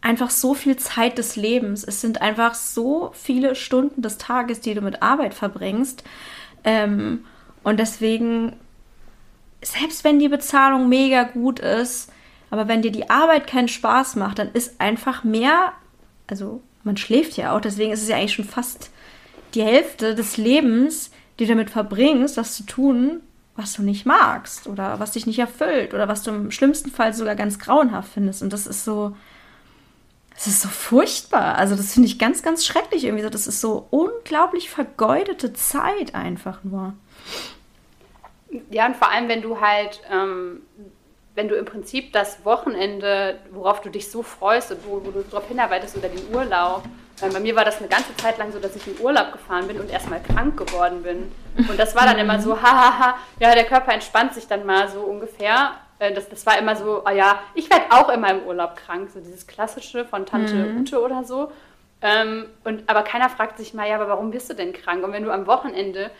[0.00, 1.82] einfach so viel Zeit des Lebens.
[1.82, 6.04] Es sind einfach so viele Stunden des Tages, die du mit Arbeit verbringst.
[6.62, 7.24] Ähm,
[7.62, 8.54] und deswegen,
[9.62, 12.12] selbst wenn die Bezahlung mega gut ist,
[12.50, 15.72] aber wenn dir die Arbeit keinen Spaß macht, dann ist einfach mehr,
[16.26, 18.90] also man schläft ja auch, deswegen ist es ja eigentlich schon fast
[19.54, 23.22] die Hälfte des Lebens, die du damit verbringst, das zu tun,
[23.56, 27.14] was du nicht magst oder was dich nicht erfüllt oder was du im schlimmsten Fall
[27.14, 28.42] sogar ganz grauenhaft findest.
[28.42, 29.16] Und das ist so,
[30.34, 31.56] das ist so furchtbar.
[31.56, 33.28] Also das finde ich ganz, ganz schrecklich irgendwie.
[33.28, 36.94] Das ist so unglaublich vergeudete Zeit einfach nur.
[38.70, 40.62] Ja, und vor allem, wenn du halt, ähm,
[41.36, 45.22] wenn du im Prinzip das Wochenende, worauf du dich so freust und wo, wo du
[45.22, 46.84] darauf hinarbeitest oder den Urlaub,
[47.20, 49.80] bei mir war das eine ganze Zeit lang so, dass ich in Urlaub gefahren bin
[49.80, 51.30] und erstmal krank geworden bin.
[51.56, 55.00] Und das war dann immer so, hahaha, ja, der Körper entspannt sich dann mal so
[55.00, 55.72] ungefähr.
[55.98, 59.10] Äh, das, das war immer so, ah ja, ich werde auch immer im Urlaub krank,
[59.12, 60.80] so dieses klassische von Tante mhm.
[60.80, 61.52] Ute oder so.
[62.02, 65.04] Ähm, und, aber keiner fragt sich mal, ja, aber warum bist du denn krank?
[65.04, 66.10] Und wenn du am Wochenende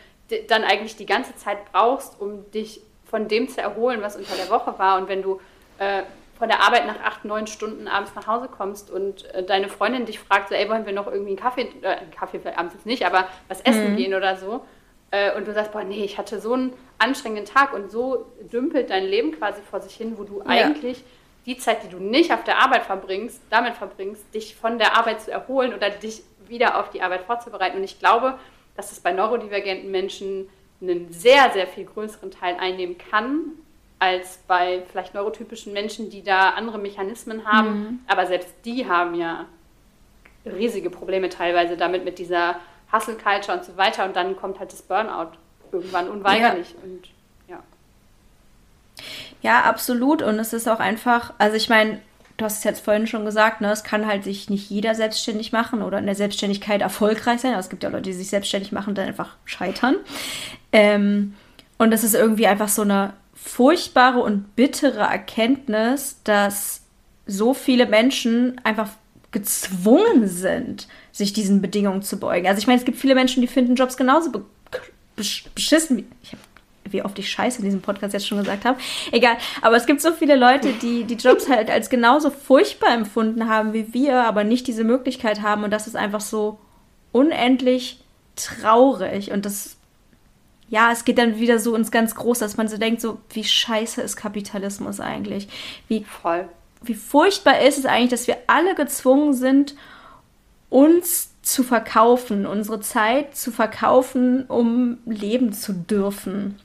[0.47, 4.49] dann eigentlich die ganze Zeit brauchst, um dich von dem zu erholen, was unter der
[4.49, 5.39] Woche war, und wenn du
[5.77, 6.03] äh,
[6.37, 10.05] von der Arbeit nach acht, neun Stunden abends nach Hause kommst und äh, deine Freundin
[10.05, 12.73] dich fragt, so, ey, wollen wir noch irgendwie einen Kaffee, äh, einen Kaffee vielleicht abends
[12.75, 13.97] jetzt nicht, aber was essen mhm.
[13.97, 14.65] gehen oder so.
[15.11, 18.89] Äh, und du sagst, boah, nee, ich hatte so einen anstrengenden Tag und so dümpelt
[18.89, 20.45] dein Leben quasi vor sich hin, wo du ja.
[20.45, 21.03] eigentlich
[21.45, 25.21] die Zeit, die du nicht auf der Arbeit verbringst, damit verbringst, dich von der Arbeit
[25.21, 27.77] zu erholen oder dich wieder auf die Arbeit vorzubereiten.
[27.77, 28.37] Und ich glaube,
[28.75, 30.49] dass das bei neurodivergenten Menschen
[30.81, 33.53] einen sehr, sehr viel größeren Teil einnehmen kann,
[34.05, 37.79] als bei vielleicht neurotypischen Menschen, die da andere Mechanismen haben.
[37.79, 37.99] Mhm.
[38.07, 39.45] Aber selbst die haben ja
[40.45, 42.57] riesige Probleme teilweise damit mit dieser
[42.91, 44.05] Hustle Culture und so weiter.
[44.05, 45.31] Und dann kommt halt das Burnout
[45.71, 46.75] irgendwann unweigerlich.
[46.77, 46.83] Ja.
[46.83, 47.09] Und
[47.47, 47.59] ja.
[49.41, 50.21] Ja, absolut.
[50.21, 51.99] Und es ist auch einfach, also ich meine,
[52.37, 55.51] du hast es jetzt vorhin schon gesagt, ne, es kann halt sich nicht jeder selbstständig
[55.51, 57.51] machen oder in der Selbstständigkeit erfolgreich sein.
[57.51, 59.95] Aber es gibt ja Leute, die sich selbstständig machen und dann einfach scheitern.
[60.71, 61.33] Ähm,
[61.77, 63.13] und das ist irgendwie einfach so eine
[63.45, 66.81] furchtbare und bittere Erkenntnis, dass
[67.27, 68.89] so viele Menschen einfach
[69.31, 72.47] gezwungen sind, sich diesen Bedingungen zu beugen.
[72.47, 74.43] Also ich meine, es gibt viele Menschen, die finden Jobs genauso be
[75.15, 76.35] beschissen wie ich
[76.91, 78.77] wie oft ich Scheiße in diesem Podcast jetzt schon gesagt habe.
[79.11, 83.47] Egal, aber es gibt so viele Leute, die die Jobs halt als genauso furchtbar empfunden
[83.49, 86.59] haben wie wir, aber nicht diese Möglichkeit haben und das ist einfach so
[87.11, 88.03] unendlich
[88.35, 89.31] traurig.
[89.31, 89.74] Und das,
[90.67, 93.43] ja, es geht dann wieder so ins ganz Große, dass man so denkt, so, wie
[93.43, 95.47] scheiße ist Kapitalismus eigentlich?
[95.87, 96.49] Wie, Voll.
[96.81, 99.75] wie furchtbar ist es eigentlich, dass wir alle gezwungen sind,
[100.69, 106.59] uns zu verkaufen, unsere Zeit zu verkaufen, um leben zu dürfen.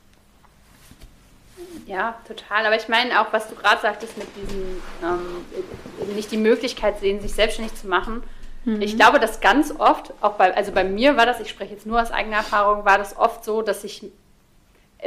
[1.86, 2.66] Ja, total.
[2.66, 4.62] Aber ich meine auch, was du gerade sagtest mit diesem,
[5.02, 8.22] ähm, nicht die Möglichkeit sehen, sich selbstständig zu machen.
[8.64, 8.82] Mhm.
[8.82, 11.86] Ich glaube, dass ganz oft, auch bei, also bei mir war das, ich spreche jetzt
[11.86, 14.10] nur aus eigener Erfahrung, war das oft so, dass ich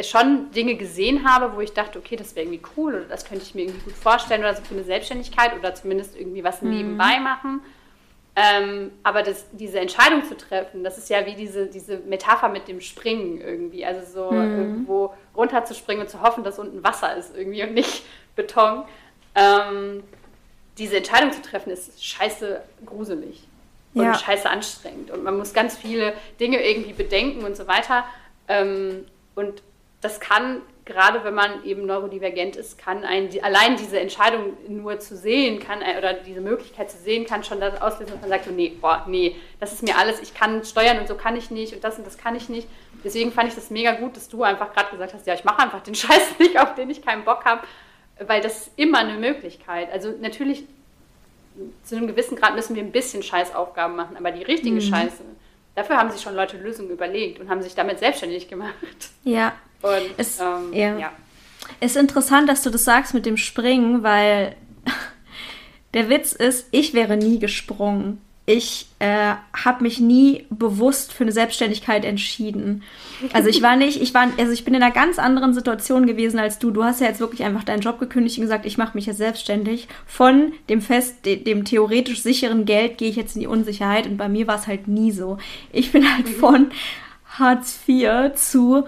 [0.01, 3.43] schon Dinge gesehen habe, wo ich dachte, okay, das wäre irgendwie cool oder das könnte
[3.43, 6.71] ich mir irgendwie gut vorstellen oder so für eine Selbstständigkeit oder zumindest irgendwie was mhm.
[6.71, 7.61] nebenbei machen.
[8.35, 12.67] Ähm, aber das, diese Entscheidung zu treffen, das ist ja wie diese, diese Metapher mit
[12.67, 13.85] dem Springen irgendwie.
[13.85, 14.57] Also so mhm.
[14.57, 18.03] irgendwo runterzuspringen und zu hoffen, dass unten Wasser ist irgendwie und nicht
[18.35, 18.85] Beton.
[19.35, 20.03] Ähm,
[20.77, 23.43] diese Entscheidung zu treffen, ist scheiße gruselig
[23.93, 24.13] und ja.
[24.13, 25.11] scheiße anstrengend.
[25.11, 28.05] Und man muss ganz viele Dinge irgendwie bedenken und so weiter.
[28.47, 29.05] Ähm,
[29.35, 29.61] und
[30.01, 35.15] das kann gerade wenn man eben neurodivergent ist, kann ein, allein diese Entscheidung nur zu
[35.15, 38.51] sehen, kann oder diese Möglichkeit zu sehen, kann schon das auslösen, dass man sagt, so,
[38.51, 41.73] nee, boah, nee, das ist mir alles, ich kann steuern und so kann ich nicht
[41.73, 42.67] und das und das kann ich nicht.
[43.03, 45.61] Deswegen fand ich das mega gut, dass du einfach gerade gesagt hast, ja, ich mache
[45.61, 47.61] einfach den Scheiß nicht, auf den ich keinen Bock habe,
[48.19, 49.91] weil das ist immer eine Möglichkeit.
[49.91, 50.65] Also natürlich,
[51.83, 54.81] zu einem gewissen Grad müssen wir ein bisschen Scheißaufgaben machen, aber die richtige mhm.
[54.81, 55.23] Scheiße,
[55.75, 58.73] dafür haben sich schon Leute Lösungen überlegt und haben sich damit selbstständig gemacht.
[59.23, 60.97] Ja, und, es, ähm, ja.
[60.97, 61.11] ja.
[61.79, 64.55] Es ist interessant, dass du das sagst mit dem Springen, weil
[65.93, 68.21] der Witz ist, ich wäre nie gesprungen.
[68.45, 72.83] Ich äh, habe mich nie bewusst für eine Selbstständigkeit entschieden.
[73.31, 76.39] Also ich war nicht, ich war, also ich bin in einer ganz anderen Situation gewesen
[76.39, 76.71] als du.
[76.71, 79.17] Du hast ja jetzt wirklich einfach deinen Job gekündigt und gesagt, ich mache mich jetzt
[79.17, 79.87] selbstständig.
[80.05, 84.17] Von dem fest, dem, dem theoretisch sicheren Geld gehe ich jetzt in die Unsicherheit und
[84.17, 85.37] bei mir war es halt nie so.
[85.71, 86.39] Ich bin halt mhm.
[86.39, 86.71] von
[87.39, 88.83] Hartz IV zu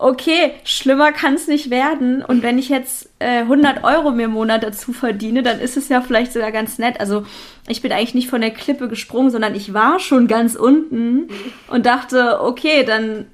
[0.00, 2.24] okay, schlimmer kann es nicht werden.
[2.24, 5.90] Und wenn ich jetzt äh, 100 Euro mir im Monat dazu verdiene, dann ist es
[5.90, 6.98] ja vielleicht sogar ganz nett.
[7.00, 7.24] Also
[7.68, 11.28] ich bin eigentlich nicht von der Klippe gesprungen, sondern ich war schon ganz unten
[11.68, 13.26] und dachte, okay, dann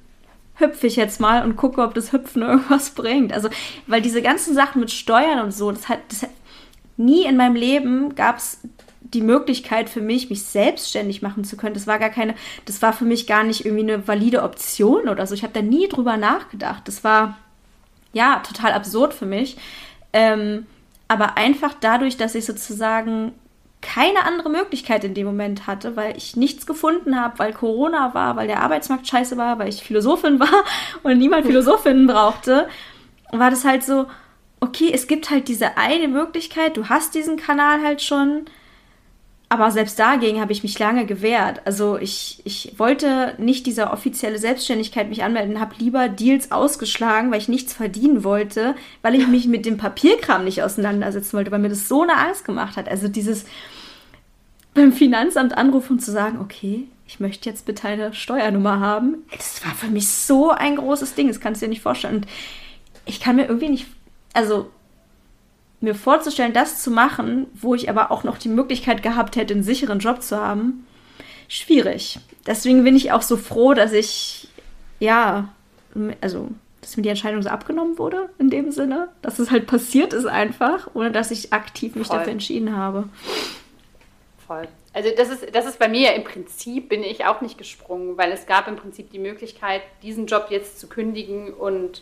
[0.55, 3.31] hüpfe ich jetzt mal und gucke, ob das Hüpfen irgendwas bringt.
[3.31, 3.49] Also,
[3.87, 6.31] weil diese ganzen Sachen mit Steuern und so, das hat, das hat
[6.97, 8.59] nie in meinem Leben gab es
[9.13, 11.73] die Möglichkeit für mich, mich selbstständig machen zu können.
[11.73, 12.35] Das war gar keine,
[12.65, 15.33] das war für mich gar nicht irgendwie eine valide Option oder so.
[15.33, 16.87] Ich habe da nie drüber nachgedacht.
[16.87, 17.37] Das war
[18.13, 19.57] ja total absurd für mich.
[20.13, 20.65] Ähm,
[21.07, 23.33] aber einfach dadurch, dass ich sozusagen
[23.81, 28.35] keine andere Möglichkeit in dem Moment hatte, weil ich nichts gefunden habe, weil Corona war,
[28.35, 30.63] weil der Arbeitsmarkt scheiße war, weil ich Philosophin war
[31.03, 32.67] und niemand Philosophinnen brauchte,
[33.31, 34.07] war das halt so,
[34.59, 38.45] okay, es gibt halt diese eine Möglichkeit, du hast diesen Kanal halt schon,
[39.49, 41.61] aber selbst dagegen habe ich mich lange gewehrt.
[41.63, 47.39] Also ich, ich wollte nicht dieser offizielle Selbstständigkeit mich anmelden, habe lieber Deals ausgeschlagen, weil
[47.39, 51.69] ich nichts verdienen wollte, weil ich mich mit dem Papierkram nicht auseinandersetzen wollte, weil mir
[51.69, 52.89] das so eine Angst gemacht hat.
[52.89, 53.45] Also dieses
[54.73, 59.65] beim Finanzamt anrufen und zu sagen, okay, ich möchte jetzt bitte eine Steuernummer haben, das
[59.65, 62.17] war für mich so ein großes Ding, das kannst du dir nicht vorstellen.
[62.17, 62.27] Und
[63.05, 63.87] ich kann mir irgendwie nicht,
[64.33, 64.69] also
[65.79, 69.63] mir vorzustellen, das zu machen, wo ich aber auch noch die Möglichkeit gehabt hätte, einen
[69.63, 70.87] sicheren Job zu haben,
[71.47, 72.19] schwierig.
[72.45, 74.47] Deswegen bin ich auch so froh, dass ich,
[74.99, 75.49] ja,
[76.21, 76.49] also,
[76.81, 80.25] dass mir die Entscheidung so abgenommen wurde, in dem Sinne, dass es halt passiert ist
[80.25, 82.17] einfach, ohne dass ich aktiv mich Voll.
[82.17, 83.07] dafür entschieden habe.
[84.47, 84.67] Voll.
[84.93, 88.17] Also das ist, das ist bei mir ja im Prinzip, bin ich auch nicht gesprungen,
[88.17, 92.01] weil es gab im Prinzip die Möglichkeit, diesen Job jetzt zu kündigen und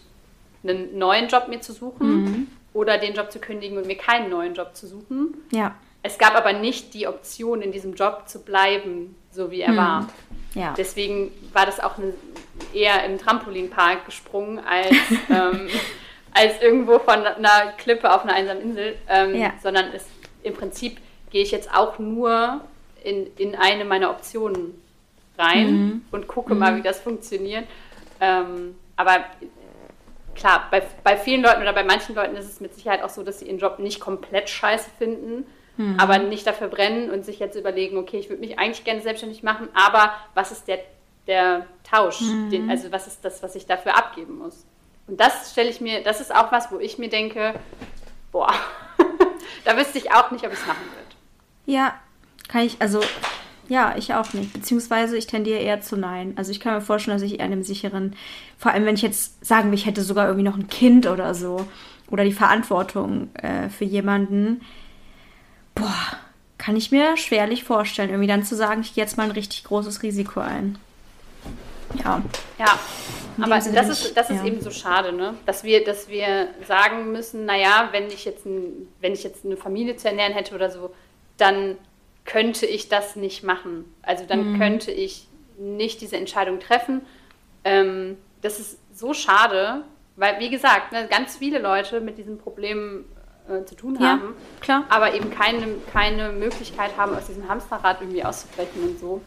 [0.64, 2.24] einen neuen Job mir zu suchen.
[2.24, 5.34] Mhm oder den Job zu kündigen und mir keinen neuen Job zu suchen.
[5.52, 5.74] Ja.
[6.04, 9.78] Es gab aber nicht die Option, in diesem Job zu bleiben, so wie er hm.
[9.78, 10.10] war.
[10.54, 10.74] Ja.
[10.78, 12.14] Deswegen war das auch eine,
[12.74, 14.92] eher im Trampolinpark gesprungen, als,
[15.30, 15.70] ähm,
[16.34, 18.98] als irgendwo von einer Klippe auf einer einsamen Insel.
[19.08, 19.54] Ähm, ja.
[19.64, 20.06] Sondern es,
[20.44, 20.98] im Prinzip
[21.32, 22.60] gehe ich jetzt auch nur
[23.04, 24.74] in, in eine meiner Optionen
[25.38, 26.02] rein mhm.
[26.12, 26.60] und gucke mhm.
[26.60, 27.66] mal, wie das funktioniert.
[28.20, 29.26] Ähm, aber
[30.36, 33.24] klar, bei, bei vielen Leuten oder bei manchen Leuten ist es mit Sicherheit auch so,
[33.24, 35.46] dass sie ihren Job nicht komplett scheiße finden,
[35.78, 36.00] mhm.
[36.00, 39.44] aber nicht dafür brennen und sich jetzt überlegen, okay, ich würde mich eigentlich gerne selbstständig
[39.44, 40.80] machen, aber was ist der,
[41.28, 42.22] der Tausch?
[42.22, 42.50] Mhm.
[42.50, 44.66] Den, also was ist das, was ich dafür abgeben muss?
[45.08, 47.54] Und das stelle ich mir, das ist auch was, wo ich mir denke,
[48.32, 48.54] boah,
[49.66, 51.16] da wüsste ich auch nicht, ob ich es machen würde.
[51.66, 52.00] Ja,
[52.48, 53.02] kann ich, also
[53.68, 54.54] ja, ich auch nicht.
[54.54, 56.34] Beziehungsweise ich tendiere eher zu Nein.
[56.36, 58.16] Also ich kann mir vorstellen, dass ich eher in einem sicheren,
[58.58, 61.34] vor allem wenn ich jetzt sagen will, ich hätte sogar irgendwie noch ein Kind oder
[61.34, 61.68] so
[62.10, 64.62] oder die Verantwortung äh, für jemanden,
[65.74, 66.18] boah,
[66.58, 69.64] kann ich mir schwerlich vorstellen, irgendwie dann zu sagen, ich gehe jetzt mal ein richtig
[69.66, 70.78] großes Risiko ein.
[72.04, 72.22] Ja.
[72.58, 72.80] Ja,
[73.40, 74.46] aber das ist, das ist ja.
[74.46, 75.36] eben so schade, ne?
[75.46, 79.58] dass, wir, dass wir sagen müssen, naja, wenn ich, jetzt ein, wenn ich jetzt eine
[79.58, 80.94] Familie zu ernähren hätte oder so,
[81.38, 81.78] dann
[82.26, 83.86] könnte ich das nicht machen.
[84.02, 84.60] Also dann mhm.
[84.60, 85.28] könnte ich
[85.58, 87.02] nicht diese Entscheidung treffen.
[87.64, 89.84] Ähm, das ist so schade,
[90.16, 93.06] weil, wie gesagt, ne, ganz viele Leute mit diesem Problem
[93.48, 94.86] äh, zu tun haben, klar.
[94.90, 99.22] aber eben keine, keine Möglichkeit haben, aus diesem Hamsterrad irgendwie auszubrechen und so.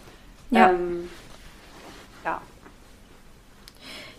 [0.51, 0.70] Ja.
[0.70, 1.09] Ähm,
[2.25, 2.41] ja.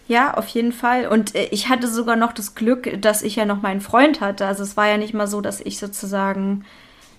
[0.07, 1.07] Ja, auf jeden Fall.
[1.07, 4.45] Und äh, ich hatte sogar noch das Glück, dass ich ja noch meinen Freund hatte.
[4.45, 6.65] Also es war ja nicht mal so, dass ich sozusagen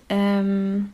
[0.09, 0.91] ähm,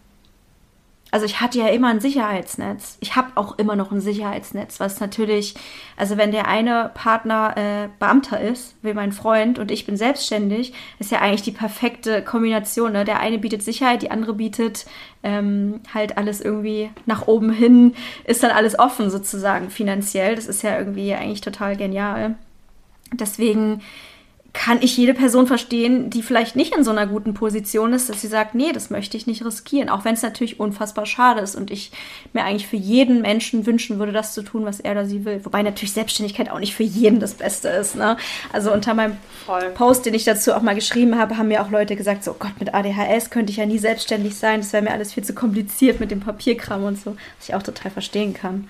[1.17, 2.99] also ich hatte ja immer ein Sicherheitsnetz.
[2.99, 5.55] Ich habe auch immer noch ein Sicherheitsnetz, was natürlich,
[5.95, 10.73] also wenn der eine Partner äh, Beamter ist, wie mein Freund, und ich bin selbstständig,
[10.99, 12.91] ist ja eigentlich die perfekte Kombination.
[12.91, 13.03] Ne?
[13.03, 14.85] Der eine bietet Sicherheit, die andere bietet
[15.23, 20.35] ähm, halt alles irgendwie nach oben hin, ist dann alles offen sozusagen finanziell.
[20.35, 22.35] Das ist ja irgendwie eigentlich total genial.
[23.11, 23.81] Deswegen
[24.53, 28.21] kann ich jede Person verstehen, die vielleicht nicht in so einer guten Position ist, dass
[28.21, 29.89] sie sagt, nee, das möchte ich nicht riskieren.
[29.89, 31.91] Auch wenn es natürlich unfassbar schade ist und ich
[32.33, 35.41] mir eigentlich für jeden Menschen wünschen würde, das zu tun, was er oder sie will.
[35.43, 37.95] Wobei natürlich Selbstständigkeit auch nicht für jeden das Beste ist.
[37.95, 38.17] Ne?
[38.51, 39.69] Also unter meinem Voll.
[39.75, 42.35] Post, den ich dazu auch mal geschrieben habe, haben mir auch Leute gesagt, so oh
[42.39, 44.61] Gott, mit ADHS könnte ich ja nie selbstständig sein.
[44.61, 47.63] Das wäre mir alles viel zu kompliziert mit dem Papierkram und so, was ich auch
[47.63, 48.67] total verstehen kann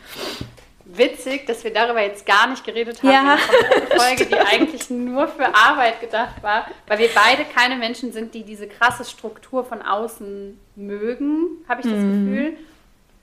[0.97, 3.11] witzig, dass wir darüber jetzt gar nicht geredet haben.
[3.11, 3.37] Ja.
[3.37, 8.33] Eine Folge, die eigentlich nur für Arbeit gedacht war, weil wir beide keine Menschen sind,
[8.33, 12.25] die diese krasse Struktur von außen mögen, habe ich das mhm.
[12.25, 12.57] Gefühl.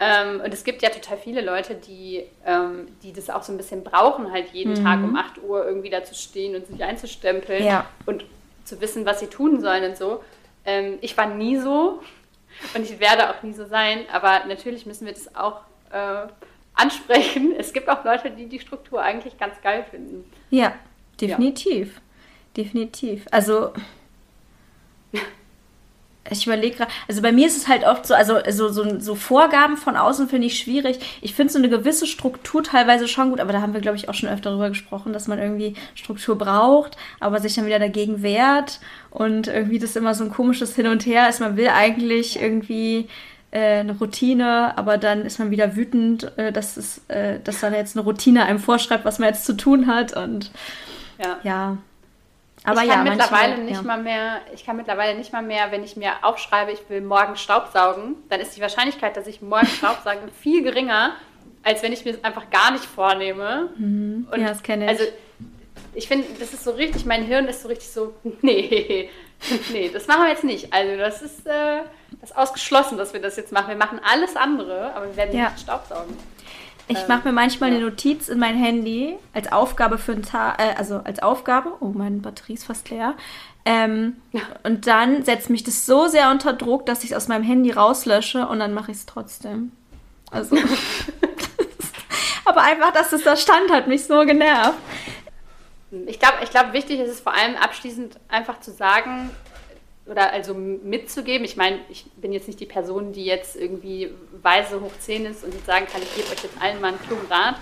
[0.01, 3.57] Ähm, und es gibt ja total viele Leute, die, ähm, die das auch so ein
[3.57, 4.85] bisschen brauchen, halt jeden mhm.
[4.85, 7.87] Tag um 8 Uhr irgendwie da zu stehen und sich einzustempeln ja.
[8.05, 8.25] und
[8.65, 10.23] zu wissen, was sie tun sollen und so.
[10.65, 12.03] Ähm, ich war nie so
[12.75, 15.61] und ich werde auch nie so sein, aber natürlich müssen wir das auch
[15.93, 16.27] äh,
[16.75, 17.53] ansprechen.
[17.59, 20.25] Es gibt auch Leute, die die Struktur eigentlich ganz geil finden.
[20.51, 20.75] Ja,
[21.21, 21.95] definitiv.
[21.95, 22.01] Ja.
[22.57, 23.27] Definitiv.
[23.31, 23.73] Also,
[26.31, 29.15] ich überlege gerade, also bei mir ist es halt oft so, also so, so, so
[29.15, 30.99] Vorgaben von außen finde ich schwierig.
[31.21, 34.09] Ich finde so eine gewisse Struktur teilweise schon gut, aber da haben wir, glaube ich,
[34.09, 38.23] auch schon öfter darüber gesprochen, dass man irgendwie Struktur braucht, aber sich dann wieder dagegen
[38.23, 38.81] wehrt
[39.11, 41.41] und irgendwie das immer so ein komisches Hin und Her ist.
[41.41, 43.09] Man will eigentlich irgendwie
[43.59, 47.97] eine Routine, aber dann ist man wieder wütend, äh, dass, es, äh, dass dann jetzt
[47.97, 50.16] eine Routine einem vorschreibt, was man jetzt zu tun hat.
[50.16, 50.51] Und
[51.22, 51.39] ja.
[51.43, 51.78] ja.
[52.64, 53.82] Aber ich kann ja, mittlerweile manche, nicht ja.
[53.82, 57.36] mal mehr, ich kann mittlerweile nicht mal mehr, wenn ich mir aufschreibe, ich will morgen
[57.36, 61.12] Staubsaugen, dann ist die Wahrscheinlichkeit, dass ich morgen Staubsauge viel geringer,
[61.62, 63.68] als wenn ich mir es einfach gar nicht vornehme.
[63.76, 64.28] Mhm.
[64.32, 64.90] Und ja, das kenne ich.
[64.90, 65.05] Also
[65.94, 69.10] ich finde, das ist so richtig, mein Hirn ist so richtig so, nee,
[69.73, 70.73] nee, das machen wir jetzt nicht.
[70.73, 71.81] Also das ist, äh,
[72.21, 73.69] das ist ausgeschlossen, dass wir das jetzt machen.
[73.69, 75.51] Wir machen alles andere, aber wir werden ja.
[75.51, 76.16] nicht Staubsaugen.
[76.87, 77.77] Ich ähm, mache mir manchmal ja.
[77.77, 81.89] eine Notiz in mein Handy als Aufgabe für einen Tag, äh, also als Aufgabe, oh,
[81.89, 83.15] meine Batterie ist fast leer.
[83.65, 84.43] Ähm, ja.
[84.62, 87.71] Und dann setzt mich das so sehr unter Druck, dass ich es aus meinem Handy
[87.71, 89.73] rauslösche und dann mache ich es trotzdem.
[90.31, 90.57] Also.
[92.45, 94.79] aber einfach, dass es da stand, hat mich so genervt.
[96.07, 99.31] Ich glaube, ich glaub, wichtig ist es vor allem abschließend einfach zu sagen
[100.07, 101.45] oder also mitzugeben.
[101.45, 104.11] Ich meine, ich bin jetzt nicht die Person, die jetzt irgendwie
[104.43, 107.01] weise hoch 10 ist und jetzt sagen kann, ich gebe euch jetzt allen mal einen
[107.01, 107.57] klugen Rat.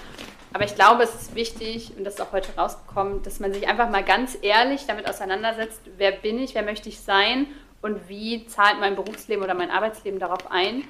[0.52, 3.68] Aber ich glaube, es ist wichtig, und das ist auch heute rausgekommen, dass man sich
[3.68, 7.46] einfach mal ganz ehrlich damit auseinandersetzt, wer bin ich, wer möchte ich sein
[7.80, 10.84] und wie zahlt mein Berufsleben oder mein Arbeitsleben darauf ein.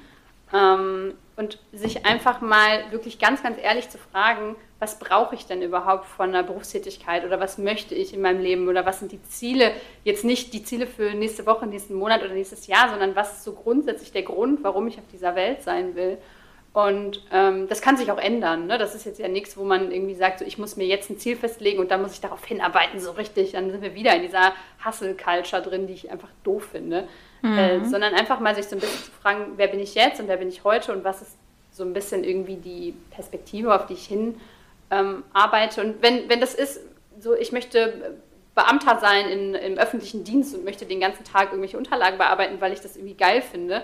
[0.53, 5.61] Ähm, und sich einfach mal wirklich ganz, ganz ehrlich zu fragen, was brauche ich denn
[5.61, 9.23] überhaupt von einer Berufstätigkeit oder was möchte ich in meinem Leben oder was sind die
[9.23, 9.71] Ziele,
[10.03, 13.43] jetzt nicht die Ziele für nächste Woche, nächsten Monat oder nächstes Jahr, sondern was ist
[13.45, 16.17] so grundsätzlich der Grund, warum ich auf dieser Welt sein will.
[16.73, 18.65] Und ähm, das kann sich auch ändern.
[18.65, 18.79] Ne?
[18.79, 21.19] Das ist jetzt ja nichts, wo man irgendwie sagt, so, ich muss mir jetzt ein
[21.19, 23.51] Ziel festlegen und dann muss ich darauf hinarbeiten, so richtig.
[23.51, 24.53] Dann sind wir wieder in dieser
[24.83, 27.07] Hustle-Culture drin, die ich einfach doof finde.
[27.43, 27.57] Mhm.
[27.57, 30.29] Äh, sondern einfach mal sich so ein bisschen zu fragen, wer bin ich jetzt und
[30.29, 31.37] wer bin ich heute und was ist
[31.71, 34.39] so ein bisschen irgendwie die Perspektive, auf die ich hin
[34.89, 35.81] ähm, arbeite.
[35.81, 36.79] Und wenn, wenn das ist,
[37.19, 38.15] so ich möchte
[38.55, 42.71] Beamter sein in, im öffentlichen Dienst und möchte den ganzen Tag irgendwelche Unterlagen bearbeiten, weil
[42.71, 43.83] ich das irgendwie geil finde,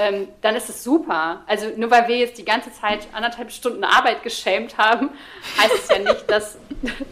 [0.00, 1.42] ähm, dann ist es super.
[1.46, 5.10] Also nur weil wir jetzt die ganze Zeit anderthalb Stunden Arbeit geschämt haben,
[5.58, 6.58] heißt es ja nicht, dass,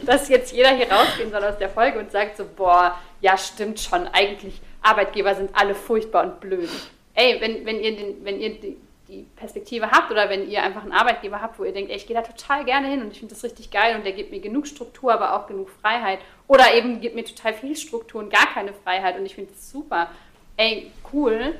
[0.02, 3.78] dass jetzt jeder hier rausgehen soll aus der Folge und sagt so, boah, ja stimmt
[3.78, 6.68] schon, eigentlich Arbeitgeber sind alle furchtbar und blöd.
[7.14, 8.76] Ey, wenn, wenn ihr, den, wenn ihr die,
[9.08, 12.06] die Perspektive habt oder wenn ihr einfach einen Arbeitgeber habt, wo ihr denkt, ey, ich
[12.06, 14.40] gehe da total gerne hin und ich finde das richtig geil und der gibt mir
[14.40, 16.18] genug Struktur, aber auch genug Freiheit.
[16.48, 19.70] Oder eben gibt mir total viel Struktur und gar keine Freiheit und ich finde das
[19.70, 20.08] super.
[20.56, 21.54] Ey, cool.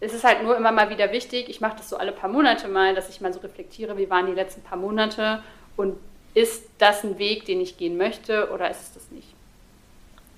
[0.00, 2.68] es ist halt nur immer mal wieder wichtig, ich mache das so alle paar Monate
[2.68, 5.42] mal, dass ich mal so reflektiere, wie waren die letzten paar Monate
[5.76, 5.96] und
[6.34, 9.28] ist das ein Weg, den ich gehen möchte oder ist es das nicht?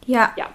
[0.06, 0.32] Ja.
[0.36, 0.48] Ja.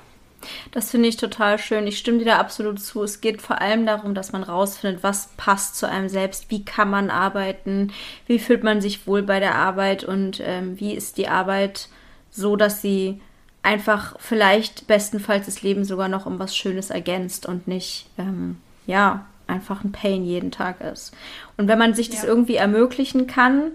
[0.72, 1.88] Das finde ich total schön.
[1.88, 3.04] Ich stimme dir da absolut zu.
[3.04, 6.90] Es geht vor allem darum, dass man rausfindet, was passt zu einem selbst, wie kann
[6.90, 7.92] man arbeiten,
[8.28, 11.90] wie fühlt man sich wohl bei der Arbeit und ähm, wie ist die Arbeit
[12.32, 13.22] so, dass sie
[13.62, 19.26] einfach vielleicht bestenfalls das Leben sogar noch um was Schönes ergänzt und nicht, ähm, ja,
[19.48, 21.14] einfach ein Pain jeden Tag ist.
[21.58, 22.28] Und wenn man sich das ja.
[22.28, 23.72] irgendwie ermöglichen kann,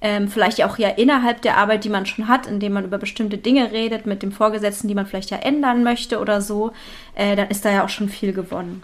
[0.00, 3.38] ähm, vielleicht auch ja innerhalb der Arbeit, die man schon hat, indem man über bestimmte
[3.38, 6.72] Dinge redet mit dem Vorgesetzten, die man vielleicht ja ändern möchte oder so,
[7.14, 8.82] äh, dann ist da ja auch schon viel gewonnen.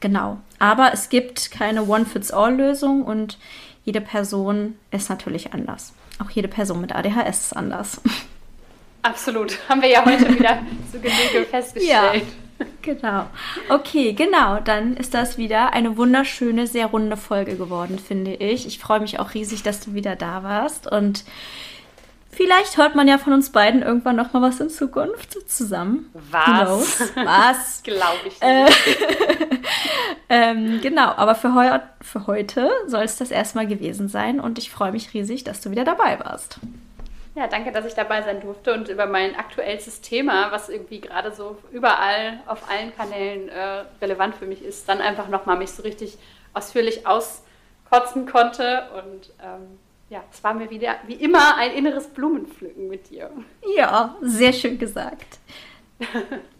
[0.00, 0.38] Genau.
[0.58, 3.38] Aber es gibt keine One-Fits-All-Lösung und
[3.84, 5.94] jede Person ist natürlich anders.
[6.22, 8.00] Auch jede Person mit ADHS ist anders.
[9.02, 9.58] Absolut.
[9.68, 10.58] Haben wir ja heute wieder
[10.92, 11.88] zu Genüge festgestellt.
[11.88, 12.20] Ja,
[12.82, 13.26] genau.
[13.68, 14.60] Okay, genau.
[14.60, 18.66] Dann ist das wieder eine wunderschöne, sehr runde Folge geworden, finde ich.
[18.66, 20.90] Ich freue mich auch riesig, dass du wieder da warst.
[20.90, 21.24] Und
[22.30, 26.10] vielleicht hört man ja von uns beiden irgendwann noch mal was in Zukunft zusammen.
[26.30, 27.00] Was?
[27.16, 27.82] Was?
[27.82, 28.98] Glaube ich äh, nicht.
[30.28, 34.40] ähm, genau, aber für, heu für heute soll es das erstmal gewesen sein.
[34.40, 36.58] Und ich freue mich riesig, dass du wieder dabei warst.
[37.38, 41.32] Ja, danke, dass ich dabei sein durfte und über mein aktuellstes Thema, was irgendwie gerade
[41.32, 45.84] so überall auf allen Kanälen äh, relevant für mich ist, dann einfach nochmal mich so
[45.84, 46.18] richtig
[46.52, 48.88] ausführlich auskotzen konnte.
[48.96, 49.78] Und ähm,
[50.10, 53.30] ja, es war mir wieder wie immer ein inneres Blumenpflücken mit dir.
[53.76, 55.38] Ja, sehr schön gesagt.